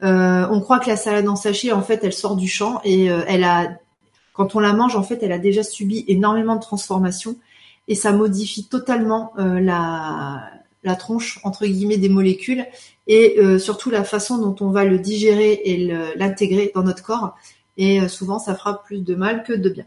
on 0.00 0.60
croit 0.60 0.78
que 0.78 0.88
la 0.88 0.96
salade 0.96 1.28
en 1.28 1.36
sachet 1.36 1.72
en 1.72 1.82
fait 1.82 2.00
elle 2.04 2.12
sort 2.12 2.36
du 2.36 2.48
champ 2.48 2.80
et 2.84 3.06
elle 3.06 3.44
a 3.44 3.70
quand 4.32 4.54
on 4.54 4.60
la 4.60 4.72
mange 4.72 4.94
en 4.94 5.02
fait 5.02 5.18
elle 5.22 5.32
a 5.32 5.38
déjà 5.38 5.64
subi 5.64 6.04
énormément 6.06 6.54
de 6.54 6.60
transformations 6.60 7.34
et 7.88 7.96
ça 7.96 8.12
modifie 8.12 8.68
totalement 8.68 9.32
la 9.36 10.48
la 10.84 10.94
tronche 10.94 11.40
entre 11.44 11.66
guillemets 11.66 11.96
des 11.96 12.08
molécules 12.08 12.66
et 13.06 13.36
euh, 13.38 13.58
surtout 13.58 13.90
la 13.90 14.04
façon 14.04 14.38
dont 14.38 14.54
on 14.64 14.70
va 14.70 14.84
le 14.84 14.98
digérer 14.98 15.60
et 15.64 15.76
l'intégrer 16.16 16.72
dans 16.74 16.82
notre 16.82 17.02
corps. 17.02 17.36
Et 17.76 18.00
euh, 18.00 18.08
souvent, 18.08 18.38
ça 18.38 18.54
fera 18.54 18.82
plus 18.82 19.00
de 19.00 19.14
mal 19.14 19.42
que 19.42 19.52
de 19.52 19.70
bien. 19.70 19.86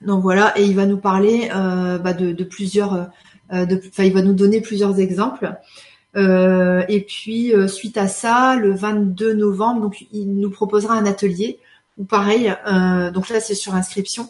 Donc 0.00 0.22
voilà, 0.22 0.56
et 0.58 0.64
il 0.64 0.76
va 0.76 0.86
nous 0.86 0.98
parler 0.98 1.50
euh, 1.54 1.98
bah, 1.98 2.12
de, 2.12 2.44
plusieurs, 2.44 3.08
enfin 3.50 4.04
il 4.04 4.12
va 4.12 4.22
nous 4.22 4.34
donner 4.34 4.60
plusieurs 4.60 5.00
exemples. 5.00 5.56
et 6.14 7.06
puis 7.08 7.52
suite 7.66 7.96
à 7.96 8.06
ça, 8.06 8.54
le 8.54 8.72
22 8.72 9.34
novembre, 9.34 9.80
donc 9.80 10.06
il 10.12 10.36
nous 10.36 10.50
proposera 10.50 10.94
un 10.94 11.04
atelier 11.04 11.58
où 11.96 12.04
pareil, 12.04 12.54
donc 13.12 13.28
là 13.28 13.40
c'est 13.40 13.56
sur 13.56 13.74
inscription, 13.74 14.28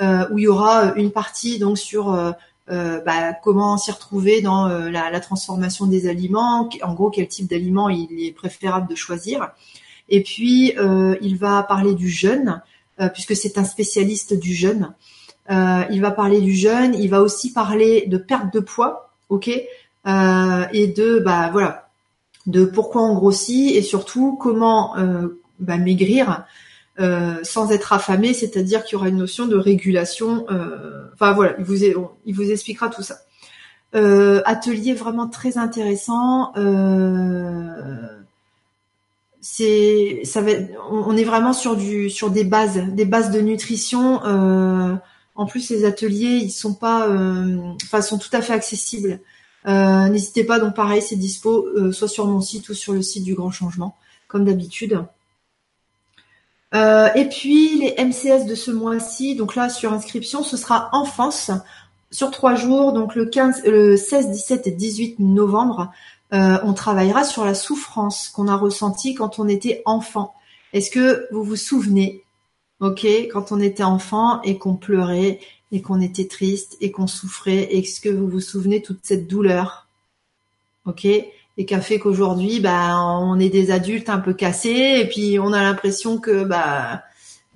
où 0.00 0.38
il 0.38 0.44
y 0.44 0.48
aura 0.48 0.94
une 0.94 1.10
partie 1.10 1.58
donc 1.58 1.78
sur 1.78 2.14
euh, 2.14 2.30
bah, 2.70 3.32
comment 3.32 3.76
s'y 3.78 3.90
retrouver 3.90 4.40
dans 4.40 4.68
euh, 4.68 4.90
la, 4.90 5.20
transformation 5.20 5.86
des 5.86 6.08
aliments, 6.08 6.68
en 6.82 6.94
gros 6.94 7.10
quel 7.10 7.28
type 7.28 7.48
d'aliments 7.48 7.88
il 7.88 8.08
est 8.24 8.32
préférable 8.32 8.88
de 8.88 8.94
choisir. 8.94 9.50
Et 10.08 10.22
puis 10.22 10.74
euh, 10.78 11.16
il 11.20 11.36
va 11.36 11.62
parler 11.62 11.94
du 11.94 12.08
jeûne, 12.08 12.62
puisque 13.14 13.36
c'est 13.36 13.58
un 13.58 13.64
spécialiste 13.64 14.34
du 14.34 14.52
jeûne. 14.52 14.92
il 15.48 16.00
va 16.00 16.10
parler 16.10 16.40
du 16.40 16.52
jeûne, 16.52 16.96
il 16.98 17.08
va 17.08 17.22
aussi 17.22 17.52
parler 17.52 18.06
de 18.08 18.18
perte 18.18 18.52
de 18.52 18.58
poids, 18.58 19.12
ok, 19.28 19.48
et 19.48 19.66
de 20.04 21.22
bah 21.24 21.50
voilà, 21.52 21.88
de 22.46 22.64
pourquoi 22.64 23.02
on 23.02 23.14
grossit 23.14 23.76
et 23.76 23.82
surtout 23.82 24.36
comment 24.40 24.96
bah, 25.60 25.76
maigrir 25.76 26.44
euh, 27.00 27.36
sans 27.44 27.70
être 27.70 27.92
affamé, 27.92 28.34
c'est-à-dire 28.34 28.82
qu'il 28.82 28.94
y 28.94 28.96
aura 28.96 29.08
une 29.08 29.18
notion 29.18 29.46
de 29.46 29.56
régulation. 29.56 30.46
Euh, 30.50 31.06
enfin 31.14 31.32
voilà, 31.32 31.54
il 31.58 31.64
vous, 32.34 32.50
expliquera 32.50 32.88
tout 32.88 33.02
ça. 33.02 33.18
Euh, 33.94 34.42
atelier 34.44 34.94
vraiment 34.94 35.28
très 35.28 35.58
intéressant. 35.58 36.52
c'est, 39.40 40.22
ça 40.24 40.40
va, 40.40 40.50
on 40.90 41.16
est 41.16 41.22
vraiment 41.22 41.52
sur 41.52 41.76
du, 41.76 42.10
sur 42.10 42.30
des 42.30 42.42
bases, 42.42 42.78
des 42.88 43.04
bases 43.04 43.30
de 43.30 43.40
nutrition. 43.40 44.20
en 45.36 45.46
plus, 45.46 45.60
ces 45.60 45.84
ateliers, 45.84 46.40
ils 46.42 46.50
sont 46.50 46.74
pas, 46.74 47.08
enfin, 47.84 48.02
sont 48.02 48.18
tout 48.18 48.30
à 48.32 48.42
fait 48.42 48.54
accessibles. 48.54 49.20
N'hésitez 49.64 50.42
pas, 50.42 50.58
donc 50.58 50.74
pareil, 50.74 51.00
c'est 51.00 51.14
dispo 51.14 51.92
soit 51.92 52.08
sur 52.08 52.26
mon 52.26 52.40
site 52.40 52.68
ou 52.70 52.74
sur 52.74 52.92
le 52.92 53.02
site 53.02 53.22
du 53.22 53.36
Grand 53.36 53.52
Changement, 53.52 53.96
comme 54.26 54.44
d'habitude. 54.44 55.00
Euh, 56.74 57.08
et 57.14 57.28
puis 57.28 57.78
les 57.78 57.94
MCS 58.04 58.46
de 58.46 58.54
ce 58.54 58.70
mois-ci, 58.70 59.34
donc 59.36 59.54
là 59.54 59.68
sur 59.68 59.92
inscription, 59.92 60.42
ce 60.42 60.56
sera 60.56 60.90
enfance 60.92 61.50
sur 62.10 62.30
trois 62.30 62.54
jours, 62.54 62.92
donc 62.92 63.14
le 63.14 63.26
15, 63.26 63.64
le 63.64 63.96
16, 63.96 64.30
17 64.30 64.66
et 64.66 64.70
18 64.70 65.18
novembre. 65.18 65.92
Euh, 66.34 66.58
on 66.62 66.74
travaillera 66.74 67.24
sur 67.24 67.44
la 67.44 67.54
souffrance 67.54 68.28
qu'on 68.28 68.48
a 68.48 68.56
ressentie 68.56 69.14
quand 69.14 69.38
on 69.38 69.48
était 69.48 69.82
enfant. 69.86 70.34
Est-ce 70.74 70.90
que 70.90 71.26
vous 71.32 71.42
vous 71.42 71.56
souvenez, 71.56 72.22
ok, 72.80 73.06
quand 73.32 73.50
on 73.52 73.60
était 73.60 73.82
enfant 73.82 74.42
et 74.42 74.58
qu'on 74.58 74.76
pleurait 74.76 75.40
et 75.72 75.80
qu'on 75.80 76.00
était 76.00 76.26
triste 76.26 76.76
et 76.80 76.90
qu'on 76.90 77.06
souffrait, 77.06 77.74
est-ce 77.74 78.00
que 78.00 78.10
vous 78.10 78.28
vous 78.28 78.40
souvenez 78.40 78.82
toute 78.82 79.00
cette 79.02 79.26
douleur, 79.26 79.88
ok? 80.84 81.06
Et 81.58 81.66
qui 81.66 81.74
a 81.74 81.80
fait 81.80 81.98
qu'aujourd'hui, 81.98 82.60
bah, 82.60 82.96
on 83.00 83.38
est 83.40 83.48
des 83.48 83.72
adultes 83.72 84.08
un 84.08 84.20
peu 84.20 84.32
cassés 84.32 85.00
et 85.00 85.08
puis 85.08 85.38
on 85.40 85.52
a 85.52 85.60
l'impression 85.60 86.18
que 86.18 86.44
bah, 86.44 87.02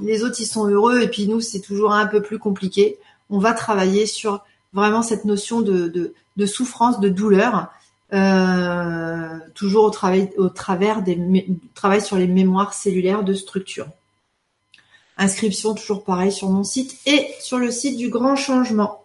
les 0.01 0.24
autres 0.24 0.41
ils 0.41 0.47
sont 0.47 0.66
heureux 0.66 1.01
et 1.01 1.09
puis 1.09 1.29
nous 1.29 1.41
c'est 1.41 1.61
toujours 1.61 1.93
un 1.93 2.07
peu 2.07 2.20
plus 2.20 2.41
compliqué. 2.41 2.99
On 3.31 3.39
va 3.39 3.53
travailler 3.53 4.07
sur 4.07 4.45
vraiment 4.73 5.03
cette 5.03 5.24
notion 5.24 5.61
de, 5.61 6.12
de, 6.37 6.47
souffrance, 6.47 6.99
de 6.99 7.09
douleur, 7.09 7.69
euh, 8.12 9.39
toujours 9.55 9.85
au, 9.85 9.91
travail, 9.91 10.31
au 10.37 10.49
travers 10.49 11.03
des 11.03 11.47
travail 11.74 12.03
sur 12.03 12.16
les 12.16 12.27
mémoires 12.27 12.74
cellulaires 12.74 13.23
de 13.23 13.35
structure. 13.35 13.87
Inscription 15.16 15.74
toujours 15.74 16.03
pareil 16.03 16.33
sur 16.33 16.49
mon 16.49 16.65
site 16.65 16.99
et 17.07 17.29
sur 17.39 17.59
le 17.59 17.70
site 17.70 17.97
du 17.97 18.09
Grand 18.09 18.35
Changement. 18.35 19.02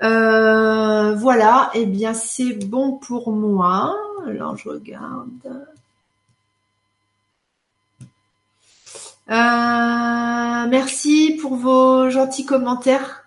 Voilà, 0.00 1.70
et 1.74 1.82
eh 1.82 1.86
bien 1.86 2.14
c'est 2.14 2.54
bon 2.66 2.92
pour 2.92 3.32
moi. 3.32 3.96
Alors 4.26 4.56
je 4.56 4.68
regarde. 4.68 5.66
merci 10.68 11.38
pour 11.40 11.56
vos 11.56 12.10
gentils 12.10 12.44
commentaires. 12.46 13.20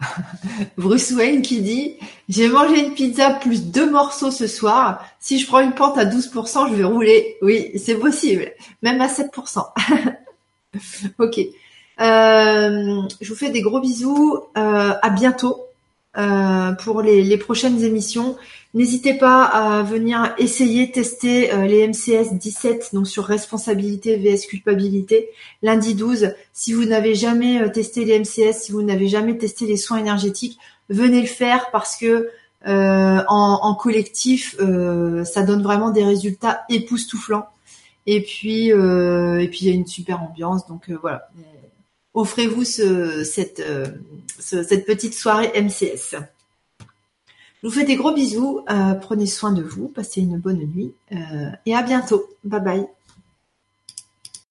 Bruce 0.76 1.10
Wayne 1.12 1.42
qui 1.42 1.60
dit 1.60 1.96
J'ai 2.28 2.48
mangé 2.48 2.86
une 2.86 2.94
pizza 2.94 3.30
plus 3.30 3.66
deux 3.66 3.90
morceaux 3.90 4.30
ce 4.30 4.46
soir. 4.46 5.04
Si 5.18 5.38
je 5.38 5.46
prends 5.46 5.60
une 5.60 5.74
pente 5.74 5.98
à 5.98 6.04
12%, 6.04 6.70
je 6.70 6.74
vais 6.74 6.84
rouler. 6.84 7.36
Oui, 7.42 7.70
c'est 7.78 7.96
possible. 7.96 8.52
Même 8.82 9.00
à 9.00 9.08
7%. 9.08 9.66
ok. 11.18 11.40
Euh, 12.00 13.02
je 13.20 13.28
vous 13.28 13.38
fais 13.38 13.50
des 13.50 13.62
gros 13.62 13.80
bisous. 13.80 14.40
Euh, 14.56 14.92
à 15.02 15.10
bientôt 15.10 15.60
euh, 16.16 16.72
pour 16.72 17.02
les 17.02 17.36
prochaines 17.36 17.82
émissions. 17.84 18.36
N'hésitez 18.72 19.14
pas 19.14 19.44
à 19.44 19.82
venir 19.82 20.32
essayer 20.38 20.92
tester 20.92 21.50
les 21.66 21.88
MCS 21.88 22.34
17 22.34 22.90
donc 22.92 23.08
sur 23.08 23.24
responsabilité 23.24 24.16
vs 24.16 24.46
culpabilité 24.46 25.28
lundi 25.62 25.94
12. 25.94 26.34
Si 26.52 26.72
vous 26.72 26.84
n'avez 26.84 27.16
jamais 27.16 27.70
testé 27.72 28.04
les 28.04 28.20
MCS, 28.20 28.62
si 28.62 28.72
vous 28.72 28.82
n'avez 28.82 29.08
jamais 29.08 29.36
testé 29.36 29.66
les 29.66 29.76
soins 29.76 29.98
énergétiques, 29.98 30.56
venez 30.88 31.20
le 31.20 31.26
faire 31.26 31.70
parce 31.72 31.96
que 31.96 32.30
en, 32.64 33.74
collectif, 33.74 34.56
ça 35.24 35.42
donne 35.42 35.62
vraiment 35.64 35.90
des 35.90 36.04
résultats 36.04 36.62
époustouflants. 36.68 37.48
Et 38.06 38.22
puis 38.22 38.68
et 38.68 39.48
puis 39.48 39.58
il 39.62 39.66
y 39.66 39.70
a 39.70 39.74
une 39.74 39.86
super 39.86 40.22
ambiance 40.22 40.68
donc 40.68 40.90
voilà. 40.90 41.28
Offrez-vous 42.20 42.64
cette 42.64 43.62
cette 44.38 44.86
petite 44.86 45.14
soirée 45.14 45.52
MCS. 45.60 46.16
Je 47.62 47.68
vous 47.68 47.74
fais 47.74 47.84
des 47.84 47.96
gros 47.96 48.12
bisous, 48.12 48.64
euh, 48.70 48.94
prenez 48.94 49.26
soin 49.26 49.52
de 49.52 49.62
vous, 49.62 49.88
passez 49.88 50.22
une 50.22 50.38
bonne 50.38 50.64
nuit 50.64 50.94
euh, 51.12 51.50
et 51.66 51.74
à 51.74 51.82
bientôt. 51.82 52.24
Bye 52.42 52.62
bye. 52.62 52.86